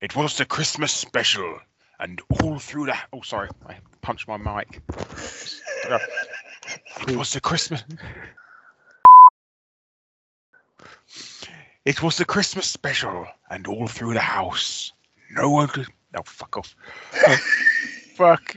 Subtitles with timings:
[0.00, 1.58] It was the Christmas special,
[1.98, 2.96] and all through the.
[3.12, 4.80] Oh, sorry, I punched my mic.
[7.08, 7.82] It was the Christmas.
[11.84, 14.92] It was the Christmas special, and all through the house,
[15.30, 15.86] no one could.
[16.14, 16.76] No, fuck off.
[17.26, 17.36] Uh,
[18.14, 18.56] fuck.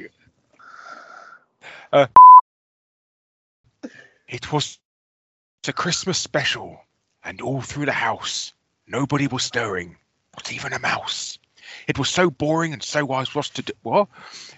[1.91, 2.07] Uh,
[4.27, 4.77] it was
[5.63, 6.79] the Christmas special,
[7.23, 8.53] and all through the house,
[8.87, 9.95] nobody was stirring,
[10.35, 11.37] not even a mouse.
[11.87, 13.73] It was so boring and so wise was to do.
[13.83, 14.07] What?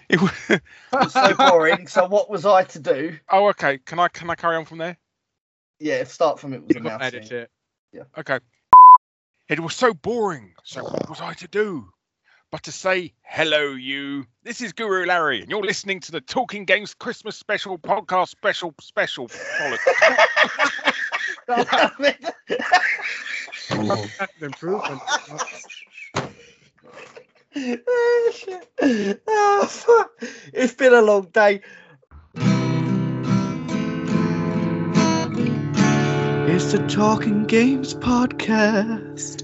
[0.08, 0.32] It was.
[0.48, 1.86] It was so boring.
[1.86, 3.18] So what was I to do?
[3.30, 3.78] oh, okay.
[3.78, 4.96] Can I can I carry on from there?
[5.78, 7.46] Yeah, start from it was You got to edit announcing.
[7.94, 8.06] it.
[8.18, 8.38] Okay.
[9.48, 10.54] It was so boring.
[10.64, 11.88] So what was I to do?
[12.50, 14.26] But to say hello, you.
[14.44, 18.74] This is Guru Larry, and you're listening to the Talking Games Christmas Special Podcast Special
[18.80, 19.28] Special.
[23.70, 25.00] Improvement.
[27.56, 28.68] oh, shit.
[29.28, 30.10] Oh, fuck.
[30.52, 31.62] It's been a long day.
[36.48, 39.42] It's the Talking Games podcast.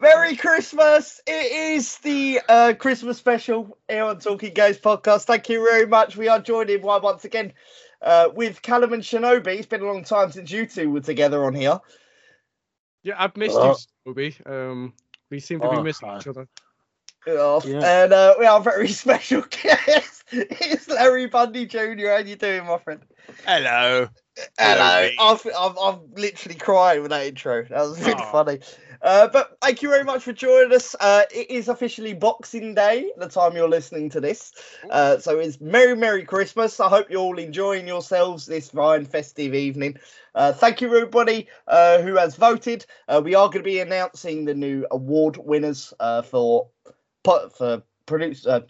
[0.00, 1.20] Merry Christmas!
[1.26, 5.24] It is the uh, Christmas special here on Talking Games podcast.
[5.24, 6.16] Thank you very much.
[6.16, 7.52] We are joined in one once again
[8.00, 9.58] uh, with Callum and Shinobi.
[9.58, 11.80] It's been a long time since you two were together on here.
[13.08, 13.74] Yeah, I've missed Oh.
[14.04, 14.46] you, Scooby.
[14.46, 14.92] Um,
[15.30, 16.18] we seem to be Oh, missing hi.
[16.18, 16.46] each other.
[17.26, 17.80] Yeah.
[17.82, 20.24] And uh, we have a very special guest.
[20.30, 21.78] It's Larry Bundy Jr.
[21.78, 23.00] How you doing, my friend?
[23.46, 24.08] hello.
[24.58, 25.00] Hello.
[25.00, 25.16] mate.
[25.18, 27.62] I've, I've, I'm literally crying with that intro.
[27.64, 28.30] That was really Oh.
[28.30, 28.58] funny.
[29.00, 30.96] Uh, but thank you very much for joining us.
[30.98, 34.52] Uh, it is officially Boxing Day, the time you're listening to this.
[34.90, 36.80] Uh, so it's Merry, Merry Christmas.
[36.80, 39.98] I hope you're all enjoying yourselves this fine festive evening.
[40.34, 42.86] Uh, thank you, everybody uh, who has voted.
[43.08, 46.68] Uh, we are going to be announcing the new award winners uh, for
[47.24, 48.60] for produce uh,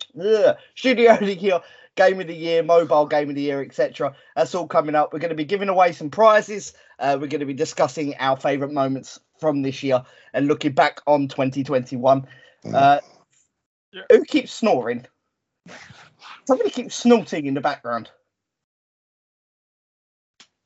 [0.75, 1.61] studio of the year,
[1.95, 4.15] game of the year, mobile game of the year, etc.
[4.37, 5.13] That's all coming up.
[5.13, 6.75] We're going to be giving away some prizes.
[6.99, 11.01] Uh, we're going to be discussing our favourite moments from this year and looking back
[11.07, 12.27] on 2021.
[12.73, 13.01] Uh,
[13.93, 14.03] Yeah.
[14.11, 15.07] Who keeps snoring?
[16.47, 18.11] Somebody keeps snorting in the background.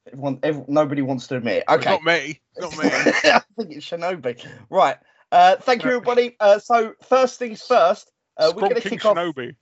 [0.08, 1.58] Everyone, every, nobody wants to admit.
[1.58, 1.64] it.
[1.68, 1.90] It's Okay.
[1.90, 2.40] Not me.
[2.56, 2.90] It's Not me.
[3.30, 4.44] I think it's Shinobi.
[4.68, 4.96] Right.
[5.30, 6.36] Uh, thank you, everybody.
[6.40, 9.16] Uh, so, first things first, uh, we're going to Scrunking kick off.
[9.16, 9.54] Shinobi.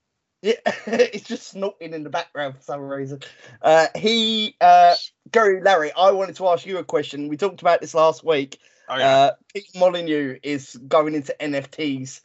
[0.42, 0.54] Yeah,
[0.86, 3.20] it's just snorting in the background for some reason.
[3.60, 4.94] Uh, he, uh,
[5.30, 7.28] Gary, Larry, I wanted to ask you a question.
[7.28, 8.58] We talked about this last week.
[8.90, 9.08] Oh, yeah.
[9.08, 12.20] Uh, Pete Molyneux is going into NFTs,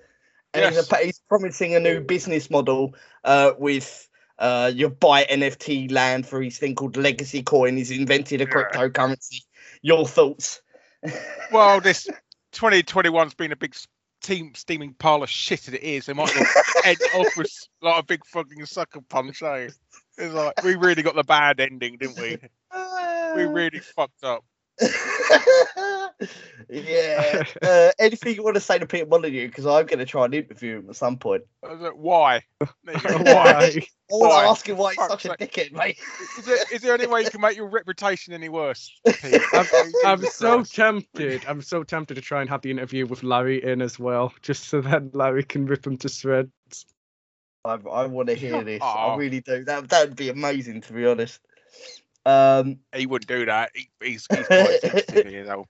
[0.54, 4.10] and he's, a, he's promising a new business model uh, with
[4.40, 7.78] uh, you buy NFT land for his thing called Legacy Coin.
[7.78, 8.50] He's invented a Yeah.
[8.50, 9.42] cryptocurrency.
[9.82, 10.62] Your thoughts?
[11.52, 12.08] well, this
[12.54, 13.76] 2021's been a big
[14.22, 16.08] team steaming pile of shit as it is.
[16.08, 16.46] They might well
[16.84, 17.52] end off with
[17.84, 19.70] like a big fucking sucker punch, eh?
[20.18, 22.38] It's like we really got the bad ending, didn't we?
[23.36, 24.46] We really fucked up.
[26.70, 27.44] Yeah.
[27.62, 29.48] Uh, anything you want to say to Peter Molyneux?
[29.48, 31.44] Because I'm going to try and interview him at some point.
[31.64, 32.44] I was like, Why?
[32.84, 33.18] There you go.
[33.18, 33.72] Why?
[34.12, 34.44] I want Why?
[34.44, 35.52] to ask him why he's Fuck's such a sake.
[35.54, 35.98] dickhead, mate.
[36.38, 38.92] Is there, is there any way you can make your reputation any worse?
[39.06, 39.42] Pete?
[39.54, 41.44] I'm, I'm so tempted.
[41.48, 44.66] I'm so tempted to try and have the interview with Larry in as well, just
[44.66, 46.86] so that Larry can rip him to shreds.
[47.64, 48.82] I, I want to hear this.
[48.84, 49.64] I really do.
[49.64, 51.40] That that would be amazing, to be honest.
[52.26, 53.72] Um, He wouldn't do that.
[53.76, 55.66] He, he's, he's quite sensitive, you know.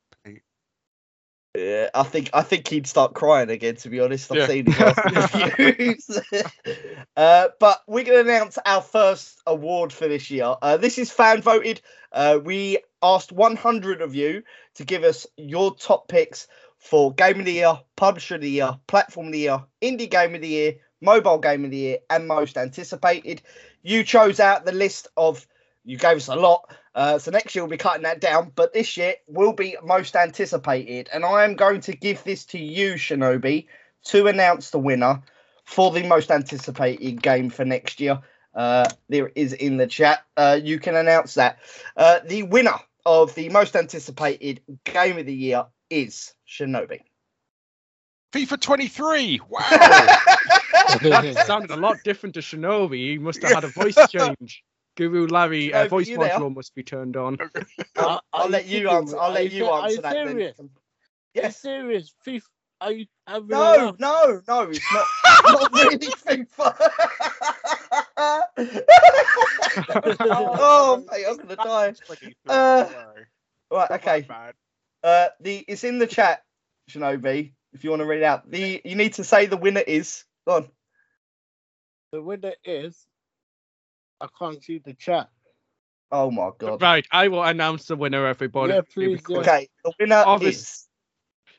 [1.58, 3.76] Yeah, I think I think he'd start crying again.
[3.78, 4.48] To be honest, I've Yeah.
[4.48, 4.80] seen his
[6.38, 6.52] last
[7.16, 10.54] uh, but we're going to announce our first award for this year.
[10.62, 11.80] Uh, this is fan voted.
[12.12, 14.44] Uh, we asked 100 of you
[14.76, 18.78] to give us your top picks for Game of the Year, Publisher of the Year,
[18.88, 22.28] Platform of the Year, Indie Game of the Year, Mobile Game of the Year, and
[22.28, 23.42] Most Anticipated.
[23.82, 25.48] You chose out the list of,
[25.86, 26.74] you gave us a lot.
[26.94, 30.16] Uh, so next year we'll be cutting that down, but this year will be Most
[30.16, 31.10] Anticipated.
[31.14, 33.68] And I am going to give this to you, Shinobi,
[34.06, 35.22] to announce the winner
[35.64, 38.20] for the Most Anticipated game for next year.
[38.56, 40.26] Uh, there is in the chat.
[40.38, 41.60] Uh, you can announce that.
[41.98, 47.02] Uh, the winner of the most anticipated game of the year is Shinobi.
[48.34, 49.42] FIFA 23.
[49.50, 49.62] Wow.
[51.02, 53.12] That sounded a lot different to Shinobi.
[53.12, 54.64] He must have had a voice change.
[54.96, 56.30] Guru Larry, uh, Shinobi, voice you there?
[56.40, 57.38] module must be turned on.
[57.98, 59.18] I'll, I'll let you kidding answer.
[59.20, 60.14] I'll Are let you ser- are answer that.
[60.14, 60.28] Then.
[60.28, 60.60] serious?
[60.60, 60.70] Are you
[61.34, 61.58] Yes.
[61.62, 62.14] serious?
[62.26, 62.42] FIFA?
[62.82, 63.96] Are you having No, laugh?
[64.00, 64.62] no, no.
[64.70, 65.06] It's not.
[65.52, 66.90] not really FIFA.
[70.22, 71.94] oh, mate, I'm gonna die.
[72.48, 72.86] Uh.
[73.72, 73.92] Right.
[73.92, 74.28] Okay.
[75.04, 76.44] Uh, the it's in the chat,
[76.90, 77.54] Shinobi.
[77.74, 78.50] if you want to read it out.
[78.50, 80.24] The you need to say the winner is.
[80.48, 80.70] Go on.
[82.12, 83.06] The winner is.
[84.22, 85.30] I can't see the chat.
[86.12, 86.82] Oh my god.
[86.82, 88.74] Right, I will announce the winner, everybody.
[88.74, 89.38] Yeah, please, yeah.
[89.40, 90.88] Okay, the winner Obvious- is.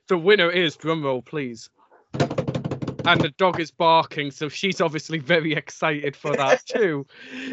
[0.09, 1.69] The winner is drumroll, please.
[2.15, 7.07] And the dog is barking, so she's obviously very excited for that too.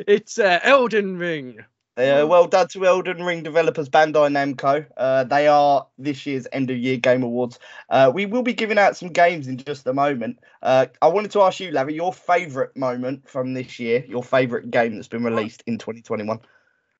[0.07, 1.57] It's uh, Elden Ring.
[1.95, 4.85] Uh, well done to Elden Ring developers Bandai Namco.
[4.97, 7.59] Uh, they are this year's end of year game awards.
[7.89, 10.39] Uh, we will be giving out some games in just a moment.
[10.63, 14.71] Uh, I wanted to ask you, Larry, your favourite moment from this year, your favourite
[14.71, 16.39] game that's been released in 2021.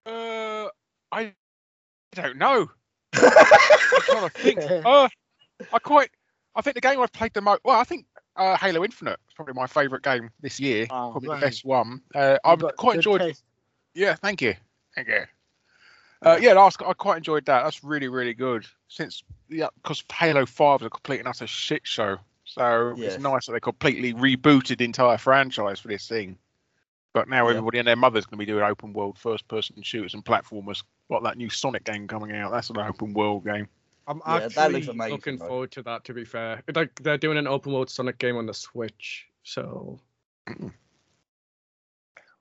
[0.06, 0.68] Uh,
[1.12, 1.34] I
[2.14, 2.70] don't know.
[3.14, 3.32] I'm
[4.02, 4.60] trying to think.
[4.86, 5.10] Uh,
[5.72, 6.10] I quite.
[6.56, 7.62] I think the game I've played the most.
[7.64, 8.06] Well, I think
[8.36, 10.86] uh, Halo Infinite is probably my favourite game this year.
[10.92, 11.40] Oh, probably man.
[11.40, 12.02] the best one.
[12.14, 13.22] Uh, I've quite good enjoyed.
[13.22, 13.44] taste.
[13.96, 14.56] Yeah, thank you.
[14.96, 15.24] Thank you.
[16.22, 17.64] Uh, yeah, I, was, I quite enjoyed that.
[17.64, 18.66] That's really, really good.
[18.88, 22.18] Since yeah, because Halo Five was a complete and utter shit show.
[22.46, 23.16] So Yes.
[23.16, 26.38] it's nice that they completely rebooted the entire franchise for this thing.
[27.14, 27.52] But now Yeah.
[27.52, 30.84] everybody and their mother's going to be doing open world first person shooters and platformers.
[31.10, 32.52] Like that new Sonic game coming out.
[32.52, 33.68] That's an open world game.
[34.08, 35.48] I'm Yeah, actually amazing, looking though.
[35.48, 36.04] forward to that.
[36.06, 40.00] To be fair, like they're doing an open world Sonic game on the Switch, so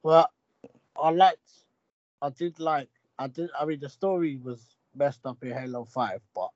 [0.02, 0.31] Well,
[1.00, 1.38] I liked.
[2.23, 2.91] I did like.
[3.19, 3.51] I did.
[3.61, 4.67] I mean, the story was
[4.97, 6.51] messed up in Halo Five, but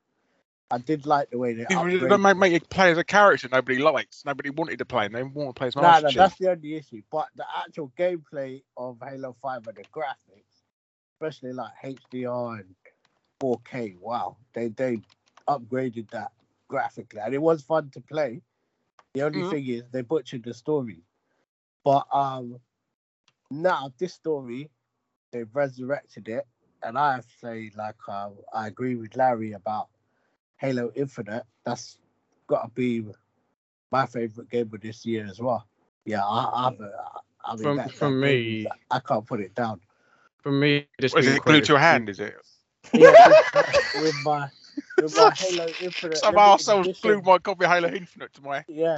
[0.70, 1.66] I did like the way they.
[1.66, 2.38] Upgraded don't make, it.
[2.38, 4.24] make you play as a character nobody likes.
[4.24, 5.06] Nobody wanted to play.
[5.06, 6.12] And they want to play as No, Master no, Chief.
[6.12, 7.02] that's the only issue.
[7.10, 10.64] But the actual gameplay of Halo 5 and the graphics,
[11.14, 12.74] especially like HDR and
[13.40, 15.02] 4K, wow, they they
[15.48, 16.32] upgraded that
[16.68, 18.42] graphically, and it was fun to play.
[19.14, 19.44] The only Mhm.
[19.44, 21.02] thing is they butchered the story,
[21.84, 22.60] but um,
[23.50, 24.70] now this story,
[25.32, 26.46] they've resurrected it,
[26.82, 29.88] and I have to say, like, uh, I agree with Larry about
[30.56, 31.44] Halo Infinite.
[31.64, 31.98] That's
[32.46, 33.04] got to be
[33.92, 35.66] my favorite game of this year as well.
[36.04, 36.80] Yeah, I, I've,
[37.44, 39.80] I mean, From- that, from that me- is- I can't put it down.
[40.42, 42.08] for me, this What, is being it glued to your hand?
[42.08, 42.34] Is it?
[42.94, 43.10] Yeah,
[43.56, 44.48] with, with my
[45.02, 46.18] with my Halo Infinite.
[46.18, 48.64] Some limited arseholes glued my copy of Halo Infinite to my.
[48.68, 48.94] Yeah,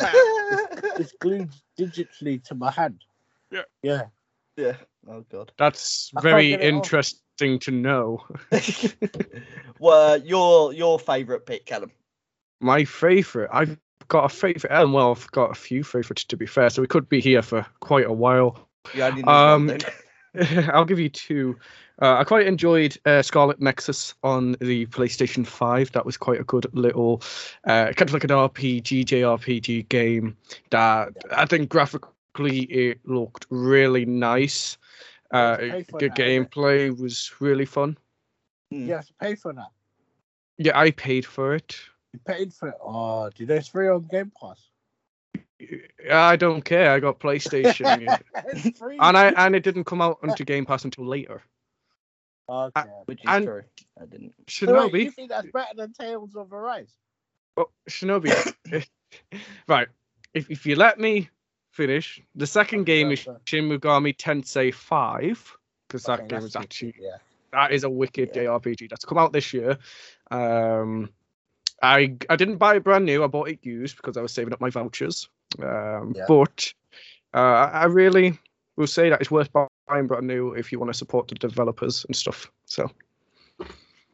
[0.98, 3.02] it's glued digitally to my hand.
[3.50, 3.62] Yeah.
[3.82, 4.02] Yeah.
[4.58, 4.76] Yeah.
[5.08, 5.52] Oh god.
[5.58, 6.76] That's I very get it off.
[6.76, 8.25] interesting to know.
[9.78, 11.93] well, your your favourite pick, Callum.
[12.60, 13.78] My favorite, I've
[14.08, 16.88] got a favorite, and well, I've got a few favorites to be fair, so we
[16.88, 18.69] could be here for quite a while.
[18.94, 19.72] Need Um.
[20.72, 21.56] I'll give you two.
[22.00, 25.93] Uh, I quite enjoyed uh, Scarlet Nexus on the PlayStation 5.
[25.93, 27.22] That was quite a good little,
[27.66, 30.37] uh, kind of like an RPG, JRPG game
[30.70, 34.76] that I think graphically it looked really nice.
[35.32, 36.50] Uh, You have to pay for the that, isn't it?
[36.50, 37.98] gameplay was really fun.
[38.72, 38.86] Mm.
[38.86, 39.70] You have to pay for that.
[40.58, 41.76] Yeah, I paid for it.
[42.12, 42.75] You paid for it.
[42.82, 44.60] Oh, did they free on Game Pass?
[46.10, 46.92] I don't care.
[46.92, 48.19] I got PlayStation,
[48.54, 48.96] it's free.
[49.00, 51.42] and I and it didn't come out onto Game Pass until later.
[52.48, 52.82] Okay.
[53.06, 53.62] Which is and- true.
[54.00, 54.32] I didn't.
[54.48, 56.92] So wait, Shinobi, you think that's better than Tales of Arise?
[57.56, 58.31] Oh, Shinobi.
[59.69, 59.88] right.
[60.34, 61.28] If if you let me
[61.78, 67.19] finish, the second game is Shin Megami Tensei 5 because that game is actually yeah.
[67.52, 68.42] that is a wicked Yeah.
[68.42, 69.78] JRPG that's come out this year.
[70.32, 71.10] Um,
[71.80, 73.22] I I didn't buy it brand new.
[73.22, 75.28] I bought it used because I was saving up my vouchers.
[75.62, 76.26] Um, Yeah.
[76.26, 76.74] but
[77.32, 78.38] uh, I I really
[78.76, 82.05] will say that it's worth buying brand new if you want to support the developers
[82.06, 82.50] and stuff.
[82.67, 82.91] So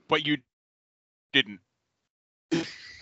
[0.08, 0.36] But you
[1.32, 1.60] didn't.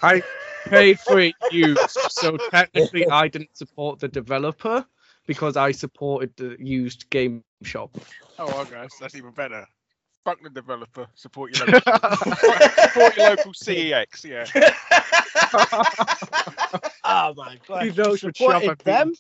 [0.03, 0.23] I
[0.67, 4.85] paid for it used, so technically I didn't support the developer
[5.27, 7.97] because I supported the used game shop.
[8.39, 8.87] Oh, okay.
[8.91, 9.67] So that's even better.
[10.25, 11.07] Fuck the developer.
[11.15, 11.93] Support your local.
[11.97, 14.25] support your local CEX.
[14.25, 14.47] Yeah.
[17.05, 17.85] Oh my god.
[17.85, 19.13] You what shop supported I've them?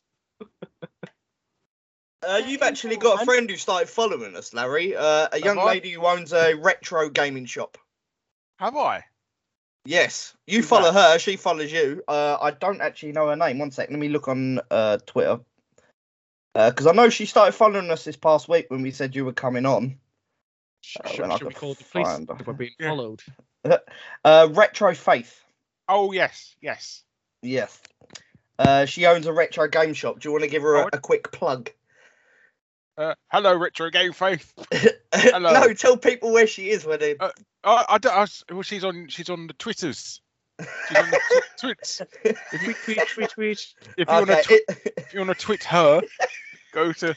[2.26, 4.94] Uh, you've actually got a friend who started following us, Larry.
[4.94, 7.76] Uh, a young lady who owns a retro gaming shop.
[8.56, 9.02] Have I?
[9.84, 11.18] Yes, you Who's follow her.
[11.18, 12.02] She follows you.
[12.06, 13.58] Uh, I don't actually know her name.
[13.58, 13.90] One sec.
[13.90, 15.40] Let me look on uh, Twitter.
[16.54, 19.32] Because I know she started following us this past week when we said you were
[19.32, 19.96] coming on.
[20.82, 22.88] Sh- Oh, sh- I should we call the police if we're being Yeah.
[22.88, 23.22] followed?
[24.24, 25.40] Uh, retro Faith.
[25.88, 27.02] Oh yes, yes.
[27.42, 27.80] Yes.
[28.58, 30.20] Uh, she owns a retro game shop.
[30.20, 31.70] Do you want to give her a, a quick plug?
[32.98, 34.52] Uh, hello, Retro Game Faith.
[35.14, 35.52] Hello.
[35.52, 37.16] no, tell people where she is when they.
[37.18, 37.30] Uh,
[37.64, 39.08] I, I, don't- I well, she's on.
[39.08, 40.20] She's on the Twitters.
[40.88, 42.02] She's on the tw- twits.
[42.24, 43.74] If you, Tweet, tweet, tweet.
[43.96, 46.02] if you want to, Okay, tw- if you want to tweet her,
[46.72, 47.14] go to.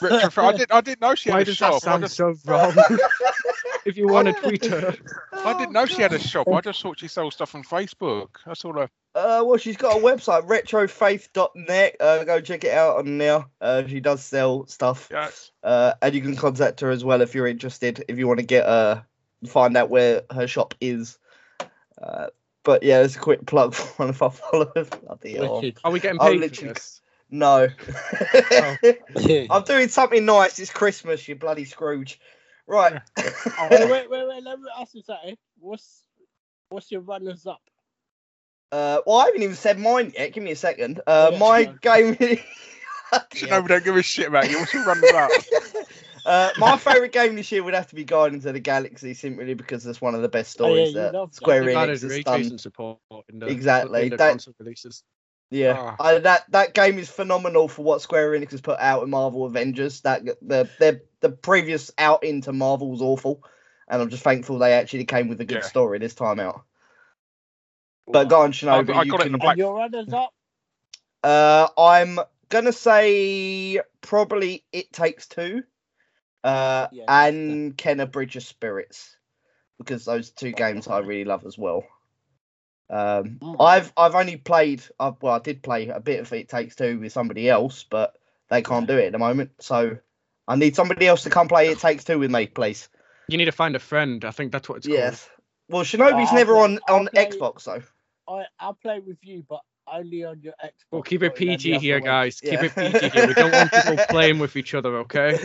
[0.00, 0.38] Retro Faith.
[0.38, 0.72] I didn't.
[0.72, 1.82] I didn't know she Why had a does shop.
[1.82, 2.72] that I sound just, so wrong?
[3.84, 4.94] if you want to tweet her,
[5.32, 6.48] I didn't know she had a shop.
[6.48, 8.28] I just thought she sold stuff on Facebook.
[8.46, 8.88] That's all I.
[9.12, 11.96] Uh, well, she's got a website, retrofaith.net.
[11.98, 13.44] Uh, go check it out on there.
[13.60, 15.08] Uh, she does sell stuff.
[15.10, 15.30] Yeah.
[15.64, 18.04] Uh, and you can contact her as well if you're interested.
[18.06, 19.00] If you want to get uh
[19.46, 21.18] find out where her shop is.
[22.00, 22.28] Uh,
[22.62, 24.88] but yeah, there's a quick plug for one of our followers.
[24.88, 25.56] Bloody hell.
[25.56, 25.78] Wicked.
[25.84, 26.42] Are we getting I'll paid
[27.30, 29.16] for literally- No.
[29.20, 29.46] Yeah.
[29.50, 30.58] I'm doing something nice.
[30.58, 32.20] It's Christmas, you bloody Scrooge.
[32.66, 33.00] Right.
[33.16, 34.42] wait, wait, wait, wait.
[34.44, 35.36] Let me ask you something.
[35.58, 36.04] What's
[36.68, 37.60] what's your runners up?
[38.70, 40.32] Uh, well, I haven't even said mine yet.
[40.32, 41.00] Give me a second.
[41.06, 41.74] Uh, Yeah, my sure.
[41.82, 42.16] game.
[43.34, 44.60] You know, we don't give a shit about you.
[44.60, 45.30] What's your running up?
[46.24, 49.52] uh, my favourite game this year would have to be Guardians of the Galaxy, simply
[49.54, 51.34] because that's one of the best Oh, yeah, stories that love that.
[51.34, 52.22] Square Enix has done.
[52.36, 55.02] tracing support in the, Exactly, in the that- console releases.
[55.50, 55.96] Yeah, Ah.
[55.98, 59.44] I, that that game is phenomenal for what Square Enix has put out in Marvel
[59.46, 60.00] Avengers.
[60.02, 63.42] That the the the previous out into Marvel was awful,
[63.88, 65.68] and I'm just thankful they actually came with a good Yeah.
[65.68, 66.62] story this time out.
[68.06, 68.94] But go on, Shinobi.
[68.94, 69.50] I you got it in can- the black.
[69.52, 70.32] And your runners up?
[71.22, 75.64] Uh, I'm gonna say probably It Takes Two,
[76.44, 79.16] uh, Yeah, and Kena Bridge of Spirits,
[79.78, 81.84] because those two games I really love as well.
[82.90, 83.56] Um, Mm.
[83.60, 86.98] I've I've only played, i well, I did play a bit of It Takes Two
[86.98, 88.16] with somebody else, but
[88.48, 89.52] they can't do it at the moment.
[89.60, 89.96] So
[90.48, 92.88] I need somebody else to come play It Takes Two with me, please.
[93.28, 94.24] You need to find a friend.
[94.24, 95.28] I think that's what it's yes.
[95.68, 97.82] Well, Shinobi's I'll never play- on on play- Xbox though.
[98.28, 100.72] I I'll play with you, but only on your Xbox.
[100.90, 102.04] Well, keep it not in any PG here, way.
[102.04, 102.40] guys.
[102.40, 103.26] Keep it PG here.
[103.28, 105.38] We don't want people playing with each other, okay?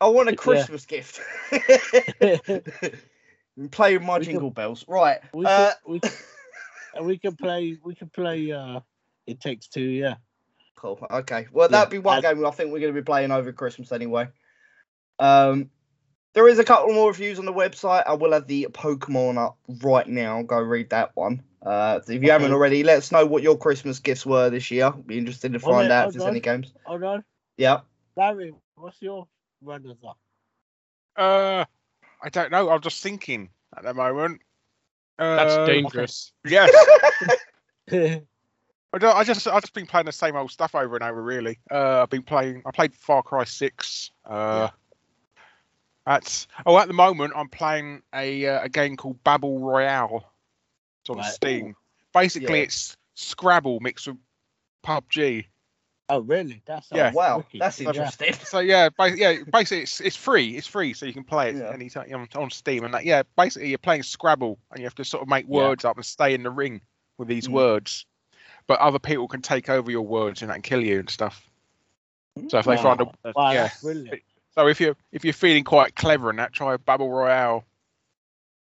[0.00, 0.36] I want a Yeah.
[0.36, 1.20] Christmas gift.
[3.70, 4.84] Play with my We can- jingle bells.
[4.88, 5.18] Right.
[5.34, 6.10] we Uh, can, we can,
[6.94, 7.78] and we can play.
[7.84, 8.50] We can play.
[8.52, 8.80] Uh,
[9.26, 9.82] it takes two.
[9.82, 10.16] Yeah.
[10.76, 10.98] cool.
[11.10, 11.46] Okay.
[11.52, 14.28] Well, that'd be one game I think we're going to be playing over Christmas anyway.
[15.18, 15.70] Um,
[16.34, 18.04] there is a couple more reviews on the website.
[18.06, 20.42] I will have the Pokemon up right now.
[20.42, 21.42] Go read that one.
[21.64, 24.90] Uh, if you haven't already, let us know what your Christmas gifts were this year.
[24.90, 26.30] Be interested to find on, out if there's on.
[26.30, 26.72] any games.
[26.84, 27.24] Hold on,
[27.56, 27.80] Yeah.
[28.16, 28.52] Larry.
[28.74, 29.28] What's your
[29.62, 30.18] runners up?
[31.16, 31.64] Uh,
[32.22, 32.70] I don't know.
[32.70, 34.40] I'm just thinking at the moment.
[35.18, 36.32] That's Uh, dangerous.
[36.44, 36.70] Yes.
[37.92, 41.22] I, don't, I just I've just been playing the same old stuff over and over.
[41.22, 41.58] Really.
[41.70, 42.62] Uh, I've been playing.
[42.66, 44.10] I played Far Cry Six.
[44.24, 44.68] Uh,
[46.06, 50.24] That's oh, at the moment I'm playing a uh, a game called Babble Royale.
[51.02, 51.32] It's on Right.
[51.32, 51.74] Steam.
[52.14, 52.64] Basically, Yeah.
[52.64, 54.16] it's Scrabble mixed with
[54.84, 55.46] PUBG.
[56.12, 56.60] Oh, really?
[56.66, 57.10] That's Yeah.
[57.12, 57.60] Wow, wicked.
[57.62, 57.88] that's Yeah.
[57.88, 58.34] interesting.
[58.44, 60.58] So yeah, ba- yeah, basically it's it's free.
[60.58, 61.70] It's free, so you can play it Yeah.
[61.72, 62.84] anytime on, on Steam.
[62.84, 65.56] And that, yeah, basically you're playing Scrabble, and you have to sort of make Yeah.
[65.56, 66.82] words up and stay in the ring
[67.16, 67.52] with these Mm.
[67.52, 68.04] words.
[68.66, 71.48] But other people can take over your words and that and kill you and stuff.
[72.48, 73.62] So if they find a Wow, wow, yeah.
[73.62, 74.22] that's brilliant.
[74.54, 77.64] so if you're if you're feeling quite clever in that, try Babble Royale.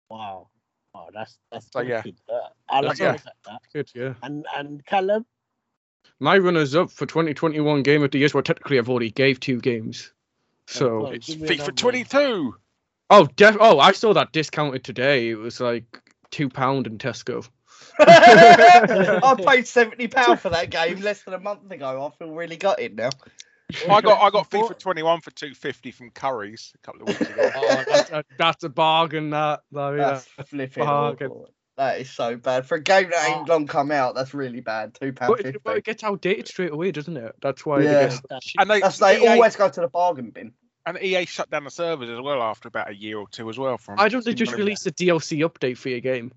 [0.10, 0.48] Wow.
[0.93, 1.98] Oh, that's that's So, yeah.
[1.98, 2.15] wicked.
[2.29, 3.17] Uh, I like Yeah.
[3.46, 3.62] that.
[3.74, 4.13] Good, yeah.
[4.24, 5.25] And and Callum,
[6.20, 8.29] My runners up for 2021 Game of the Year.
[8.34, 10.12] Well, technically, I've already gave two games.
[10.67, 12.55] So, well, It's give me FIFA 22.
[13.10, 15.29] oh, def- oh, I saw that discounted today.
[15.29, 15.84] It was like
[16.29, 17.48] two pound in Tesco.
[18.00, 22.05] I paid seventy pound for that game less than a month ago.
[22.05, 23.10] I feel really gutted now.
[23.89, 27.51] I got I got FIFA 21 for 250 from Curry's a couple of weeks ago.
[27.55, 29.31] Oh, that's, a, that's a bargain.
[29.31, 29.98] That, that yeah.
[29.98, 31.27] That's flipping Bargain.
[31.31, 31.50] awful.
[31.77, 33.53] That is so bad for a game that ain't Oh.
[33.53, 34.13] long come out.
[34.13, 34.93] That's really bad.
[34.93, 35.55] Two pound But fifty.
[35.55, 37.33] it, but it gets outdated straight away, doesn't it?
[37.41, 37.79] That's why.
[37.81, 37.83] Yeah.
[37.83, 38.55] They get That's- shit.
[38.61, 40.53] and they, That's they EA always go to the bargain bin.
[40.85, 43.57] and EA shut down the servers as well after about a year or two as
[43.57, 43.77] well.
[43.77, 44.59] From I don't they just Steam.
[44.65, 46.33] released a DLC update for your game.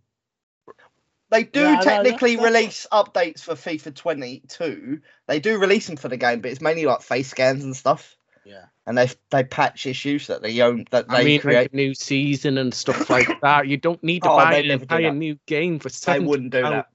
[1.30, 5.00] They do Yeah, technically that's- that's release updates for FIFA 22.
[5.26, 8.16] They do release them for the game, but it's mainly like face scans and stuff.
[8.46, 8.66] Yeah.
[8.86, 11.56] And they they patch issues that they own that they I mean, create.
[11.56, 13.66] like new season and stuff like that.
[13.68, 15.94] You don't need to Oh, buy they an never do entire new game for They
[15.94, 16.74] seventy wouldn't do pound.
[16.74, 16.88] that.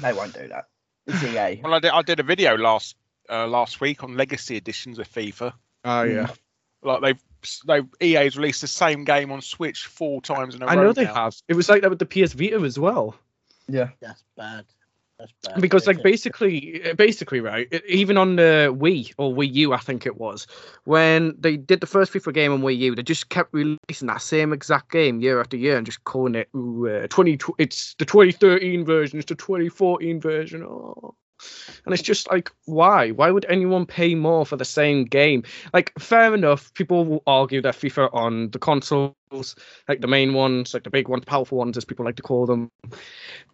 [0.00, 0.66] They won't do that.
[1.06, 1.60] It's EA.
[1.64, 2.96] Well, I did I did a video last
[3.28, 5.52] uh, last week on legacy editions of FIFA.
[5.84, 6.28] Oh yeah,
[6.82, 7.22] Like they've
[8.00, 10.80] they EA's released the same game on Switch four times in a I row.
[10.82, 11.14] I know they now.
[11.14, 11.34] have.
[11.48, 13.16] It was like that with the PS Vita as well.
[13.68, 13.90] Yeah.
[14.00, 14.64] That's bad.
[15.60, 20.18] Because like basically basically right even on the wii or wii u i think it
[20.18, 20.46] was
[20.84, 24.20] when they did the first fifa game on wii u they just kept releasing that
[24.20, 28.04] same exact game year after year and just calling it ooh, uh, 20 it's the
[28.04, 31.14] 2013 version it's the 2014 version oh.
[31.84, 33.10] And it's just like why?
[33.10, 35.44] Why would anyone pay more for the same game?
[35.72, 39.56] Like fair enough people will argue that fifa on the consoles
[39.88, 42.46] like the main ones like the big ones powerful ones as people like to call
[42.46, 42.70] them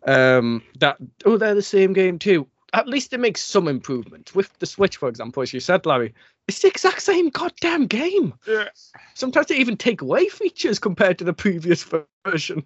[0.07, 2.47] um that oh they're the same game too.
[2.75, 4.35] At least it makes some improvement.
[4.35, 6.15] With the switch for example as you said larry
[6.49, 8.35] it's the exact same goddamn game.
[8.49, 8.69] Yeah.
[9.15, 11.89] sometimes they even take away features compared to the previous
[12.27, 12.65] version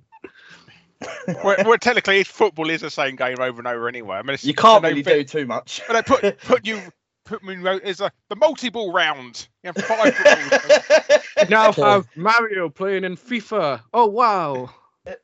[1.45, 4.17] well, well, technically, football is the same game over and over anyway.
[4.17, 5.83] I mean, it's, You can't they really fit- do too much.
[5.87, 6.81] But they put put you
[7.25, 9.47] put me in is a the multi ball round.
[9.63, 11.21] You have five balls.
[11.43, 13.83] We now have Mario playing in FIFA.
[13.93, 14.71] Oh wow!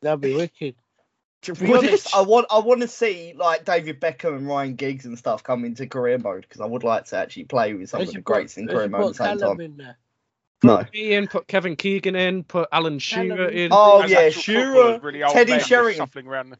[0.02, 0.74] That'd be wicked.
[1.42, 5.06] To be honest, I want I want to see like David Beckham and Ryan Giggs
[5.06, 7.98] and stuff come into career mode because I would like to actually play with some
[7.98, 9.94] They of the should put- greats in they career mode at the same Callum time.
[10.62, 10.68] In.
[10.68, 10.76] No.
[10.78, 13.64] Put me in, put Kevin Keegan in, put Alan Shearer in.
[13.66, 13.68] in.
[13.72, 16.56] Oh As yeah, Shearer, really old Teddy men Sheringham, shuffling around.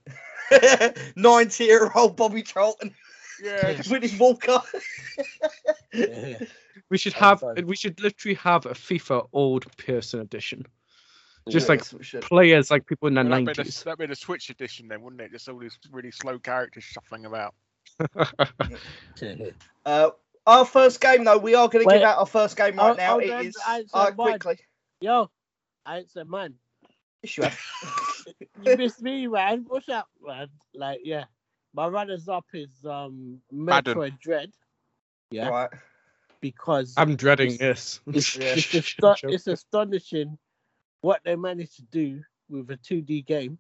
[1.17, 2.95] Ninety-year-old Bobby Charlton
[3.43, 4.61] yeah, just- with his Walker.
[5.93, 6.39] Yeah.
[6.91, 7.41] we should have.
[7.41, 7.63] sorry.
[7.65, 10.67] We should literally have a FIFA old person edition.
[11.49, 12.23] Just Yeah, like that's what we should.
[12.23, 13.83] players, like people in the that'd be the, nineties.
[13.83, 15.33] that'd be the Switch edition then, wouldn't it?
[15.33, 17.55] Just all these really slow characters shuffling about.
[19.85, 20.11] Uh,
[20.47, 21.99] our first game though, we are going to Wait.
[21.99, 23.17] give out our first game right Oh, now.
[23.17, 24.59] oh, It then is I uh, quickly.
[25.01, 25.31] Yo,
[25.87, 26.55] I ain't said man.
[27.23, 27.61] Yes, you have.
[28.63, 29.65] You missed me, man.
[29.67, 30.49] What's up, man?
[30.75, 31.25] Like, yeah.
[31.75, 33.95] My runners up is um Madden.
[33.97, 34.53] Metroid Dread.
[35.31, 35.71] Yeah, Right.
[36.41, 38.01] because I'm dreading this.
[38.07, 38.53] it's, Yeah.
[38.55, 38.67] it's,
[39.03, 40.39] asto- it's astonishing
[41.01, 43.59] what they managed to do with a 2D game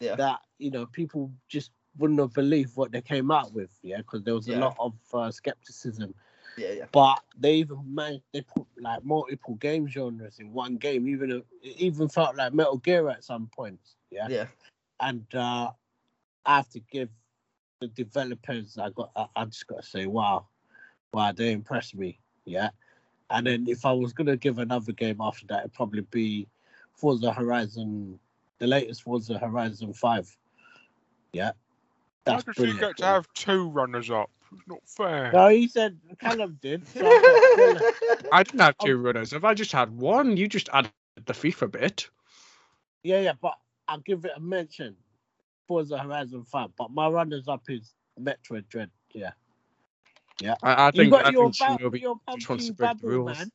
[0.00, 0.16] Yeah.
[0.16, 3.70] that you know people just wouldn't have believed what they came out with.
[3.82, 4.56] Yeah, because there was Yeah.
[4.56, 6.14] a lot of uh, skepticism
[6.56, 6.86] Yeah, yeah.
[6.92, 11.30] but they even managed they put like multiple game genres in one game even
[11.62, 14.46] it even felt like metal gear at some points yeah, Yeah.
[15.00, 15.70] and uh
[16.46, 17.08] i have to give
[17.80, 20.46] the developers i got I, I just gotta say wow
[21.12, 22.70] wow they impressed me yeah
[23.30, 26.46] and then if i was gonna give another game after that it'd probably be
[26.94, 28.18] forza horizon
[28.58, 30.36] the latest forza horizon 5
[31.32, 31.52] yeah
[32.26, 34.30] How that's does you brilliant get to have two runners up?
[34.52, 35.32] It's not fair.
[35.32, 37.00] no he said callum did so
[38.32, 39.02] I didn't have two oh.
[39.02, 39.32] runners.
[39.32, 40.92] If I just had one, you just added
[41.24, 42.08] the FIFA bit.
[43.02, 43.54] Yeah, yeah, but
[43.88, 44.96] I'll give it a mention.
[45.66, 48.90] Forza Horizon 5, but my runners up is Metroid Dread.
[49.12, 49.30] Yeah.
[50.40, 50.54] Yeah.
[50.62, 52.72] I, I You think got I your, think ba- Shinobi your just wants pumpkin to
[52.74, 53.38] break the rules.
[53.38, 53.50] man.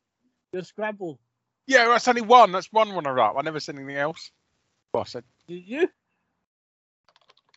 [0.54, 1.20] Your Scrabble.
[1.68, 2.52] Yeah, that's only one.
[2.52, 3.36] That's one runner up.
[3.38, 4.32] I never said anything else.
[4.94, 5.24] Well, I said.
[5.48, 5.90] Did you?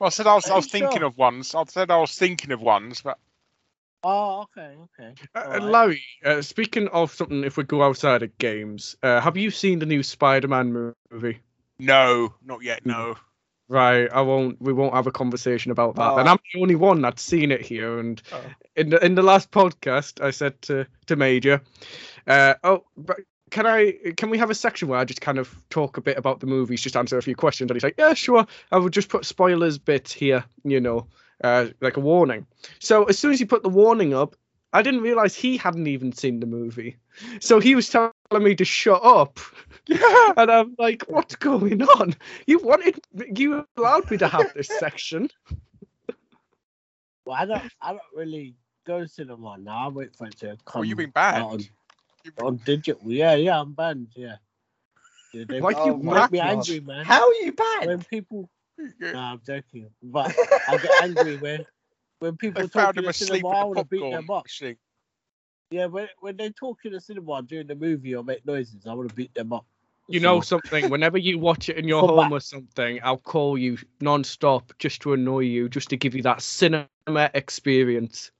[0.02, 0.50] Well, I said I was.
[0.50, 1.06] I was thinking sure?
[1.06, 1.54] of ones.
[1.54, 3.18] I said I was thinking of ones, but
[4.02, 5.14] Oh, okay, okay.
[5.32, 5.62] Uh, Alright.
[5.62, 9.78] Larry, uh, speaking of something, if we go outside of games, uh, have you seen
[9.78, 11.38] the new Spider-Man movie?
[11.78, 12.84] no, not yet.
[12.84, 13.14] No.
[13.68, 14.60] Right, I won't.
[14.60, 16.18] We won't have a conversation about that.
[16.18, 16.32] And Oh.
[16.32, 18.00] I'm the only one that's seen it here.
[18.00, 18.42] And Oh.
[18.74, 21.62] in the in the last podcast, I said to to Major,
[22.26, 23.20] uh, "Oh, but
[23.52, 23.92] can I?
[24.16, 26.46] Can we have a section where I just kind of talk a bit about the
[26.46, 28.46] movies, just answer a few questions?" And he's like, "Yeah, sure.
[28.72, 31.06] I would just put spoilers bit here, you know,
[31.44, 32.46] uh, like a warning."
[32.80, 34.34] So as soon as he put the warning up,
[34.72, 36.96] I didn't realize he hadn't even seen the movie.
[37.40, 39.38] So he was telling me to shut up.
[39.86, 40.32] Yeah.
[40.36, 42.16] And I'm like, what's going on?
[42.46, 42.98] You wanted,
[43.34, 45.28] you allowed me to have this section.
[47.26, 48.54] Well, I don't, I don't really
[48.86, 49.86] go to cinema now.
[49.86, 51.70] I wait for it to come Well, you've been out banned.
[52.22, 53.12] On, You've been- on digital.
[53.12, 54.08] Yeah, yeah, I'm banned.
[54.14, 54.36] Yeah.
[55.32, 57.04] yeah they Why make, you make me angry, man.
[57.04, 57.86] How are you bad?
[57.86, 59.12] When people, Yeah.
[59.12, 60.34] no, I'm joking, but
[60.68, 61.64] I get angry when
[62.20, 63.48] when people They talk found in the asleep cinema.
[63.48, 64.44] I want to beat them up.
[64.44, 64.76] machine.
[65.70, 68.94] Yeah, when when they talk in the cinema during the movie or make noises, I
[68.94, 69.66] want to beat them up.
[70.08, 72.32] You know something, whenever you watch it in your Come home back.
[72.32, 76.42] or something, I'll call you non-stop just to annoy you, just to give you that
[76.42, 76.88] cinema
[77.34, 78.30] experience.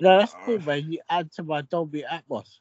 [0.00, 0.90] No, that's cool, Uh, man.
[0.90, 2.60] You add to my Dolby Atmos.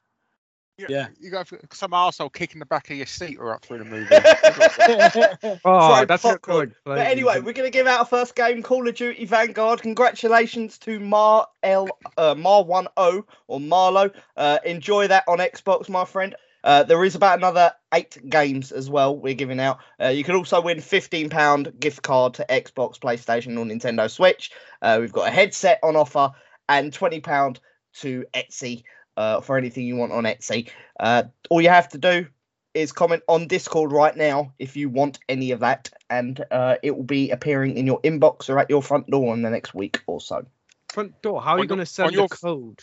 [0.78, 1.08] Yeah.
[1.20, 4.08] You got some arsehole kicking the back of your seat or up through the movie.
[5.66, 6.70] Oh, Fried that's popcorn.
[6.70, 9.82] not But anyway, we're going to give out our first game, Call of Duty Vanguard.
[9.82, 14.14] Congratulations to Mar L uh, Mar One O or Marlo.
[14.36, 16.36] Uh, enjoy that on Xbox, my friend.
[16.64, 19.80] Uh, there is about another eight games as well we're giving out.
[20.02, 24.52] Uh, you can also win fifteen pound gift card to Xbox, PlayStation, or Nintendo Switch.
[24.82, 26.32] Uh, we've got a headset on offer
[26.70, 27.60] and twenty pound
[27.94, 28.84] to Etsy
[29.22, 30.70] uh, for anything you want on Etsy.
[31.00, 32.26] Uh, all you have to do
[32.74, 36.96] is comment on Discord right now if you want any of that, and uh, it
[36.96, 40.02] will be appearing in your inbox or at your front door in the next week
[40.08, 40.46] or so.
[40.92, 41.42] front door.
[41.42, 42.80] How are On you going your- to send on your the f- code?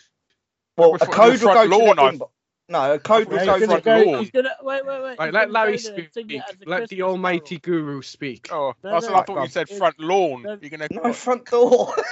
[0.77, 2.31] Well, With a code your will go front to lawn, the I- inbox.
[2.71, 4.11] No, a code will Well, he's go he's to front the go.
[4.13, 4.31] lawn.
[4.35, 5.19] Gonna wait, wait, wait.
[5.19, 6.13] Right, let Larry go there and speak.
[6.13, 7.81] sing it Let the almighty carol.
[7.81, 8.49] guru speak.
[8.53, 10.59] Oh, No, I, said, no, I thought you said front lawn.
[10.61, 11.95] You're gonna, no front door.
[11.99, 12.03] I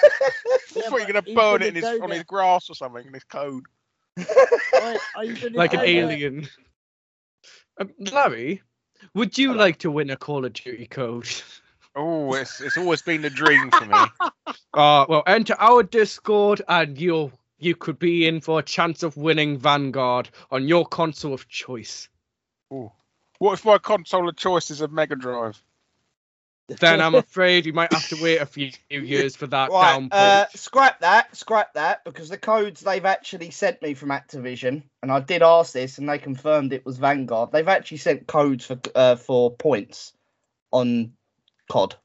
[0.75, 3.13] Yeah, thought you were gonna burn it in his, on his grass or something in
[3.13, 3.65] his code.
[4.17, 5.89] Wait, are like an there?
[5.89, 6.49] alien.
[7.79, 8.63] Um, Larry,
[9.15, 11.29] would you like to win a Call of Duty code?
[11.95, 13.97] Oh, it's it's always been a dream for me.
[14.75, 19.17] Uh, well, enter our Discord and you'll you could be in for a chance of
[19.17, 22.11] winning Vanguard on your console of choice.
[22.71, 22.93] Ooh.
[23.39, 25.63] What if my console of choice is a Mega Drive?
[26.69, 30.09] Then I'm afraid you might have to wait a few years for that Right, down.
[30.13, 35.13] uh, scrap that, scrap that, because the codes they've actually sent me from Activision, and
[35.13, 37.53] I did ask this, and they confirmed it was Vanguard.
[37.53, 40.13] They've actually sent codes for uh, for points
[40.73, 41.13] on
[41.71, 41.97] COD.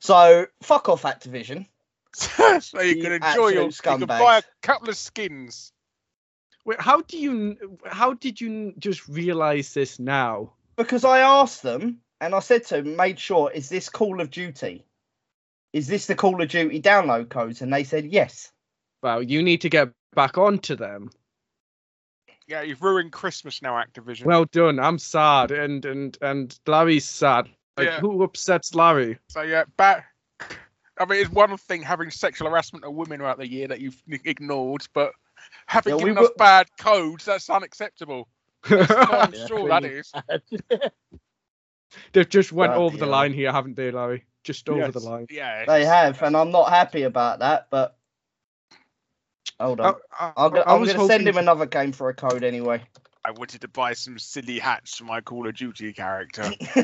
[0.00, 1.66] So fuck off, Activision.
[2.14, 3.64] so you You can enjoy your.
[3.64, 5.72] You can buy a couple of skins.
[6.64, 7.78] Wait, how do you?
[7.86, 10.52] How did you just realize this now?
[10.76, 14.30] Because I asked them, and I said to him, made sure, is this Call of
[14.30, 14.84] Duty?
[15.72, 17.60] Is this the Call of Duty download codes?
[17.62, 18.50] And they said yes.
[19.02, 21.10] Well, you need to get back onto them.
[22.46, 24.24] Yeah, you've ruined Christmas now, Activision.
[24.24, 24.80] Well done.
[24.80, 27.46] I'm sad, and and and Larry's sad.
[27.76, 28.00] Like, Yeah.
[28.00, 29.18] who upsets Larry?
[29.28, 30.06] So yeah, back.
[30.98, 34.02] I mean, it's one thing having sexual harassment of women throughout the year that you've
[34.24, 35.12] ignored, but
[35.66, 38.26] having Yeah, we given us were- bad codes, that's unacceptable.
[38.64, 40.12] I'm Yeah, sure that pretty is.
[42.12, 43.12] They've just went Bloody over the hell.
[43.12, 44.24] line here, haven't they, Larry?
[44.44, 45.26] Just over the line.
[45.30, 45.64] Yeah.
[45.66, 47.68] They have, and I'm not happy about that.
[47.70, 47.96] But
[49.60, 52.08] hold on, I, I, I'm, I I'm going to send hoping him another game for
[52.08, 52.82] a code anyway.
[53.24, 56.50] I wanted to buy some silly hats for my Call of Duty character.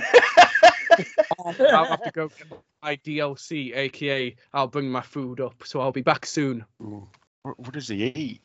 [1.44, 2.46] I'll have to go get
[2.82, 6.64] my DLC, aka I'll bring my food up, so I'll be back soon.
[6.82, 7.08] Ooh.
[7.42, 8.40] What, what does he eat?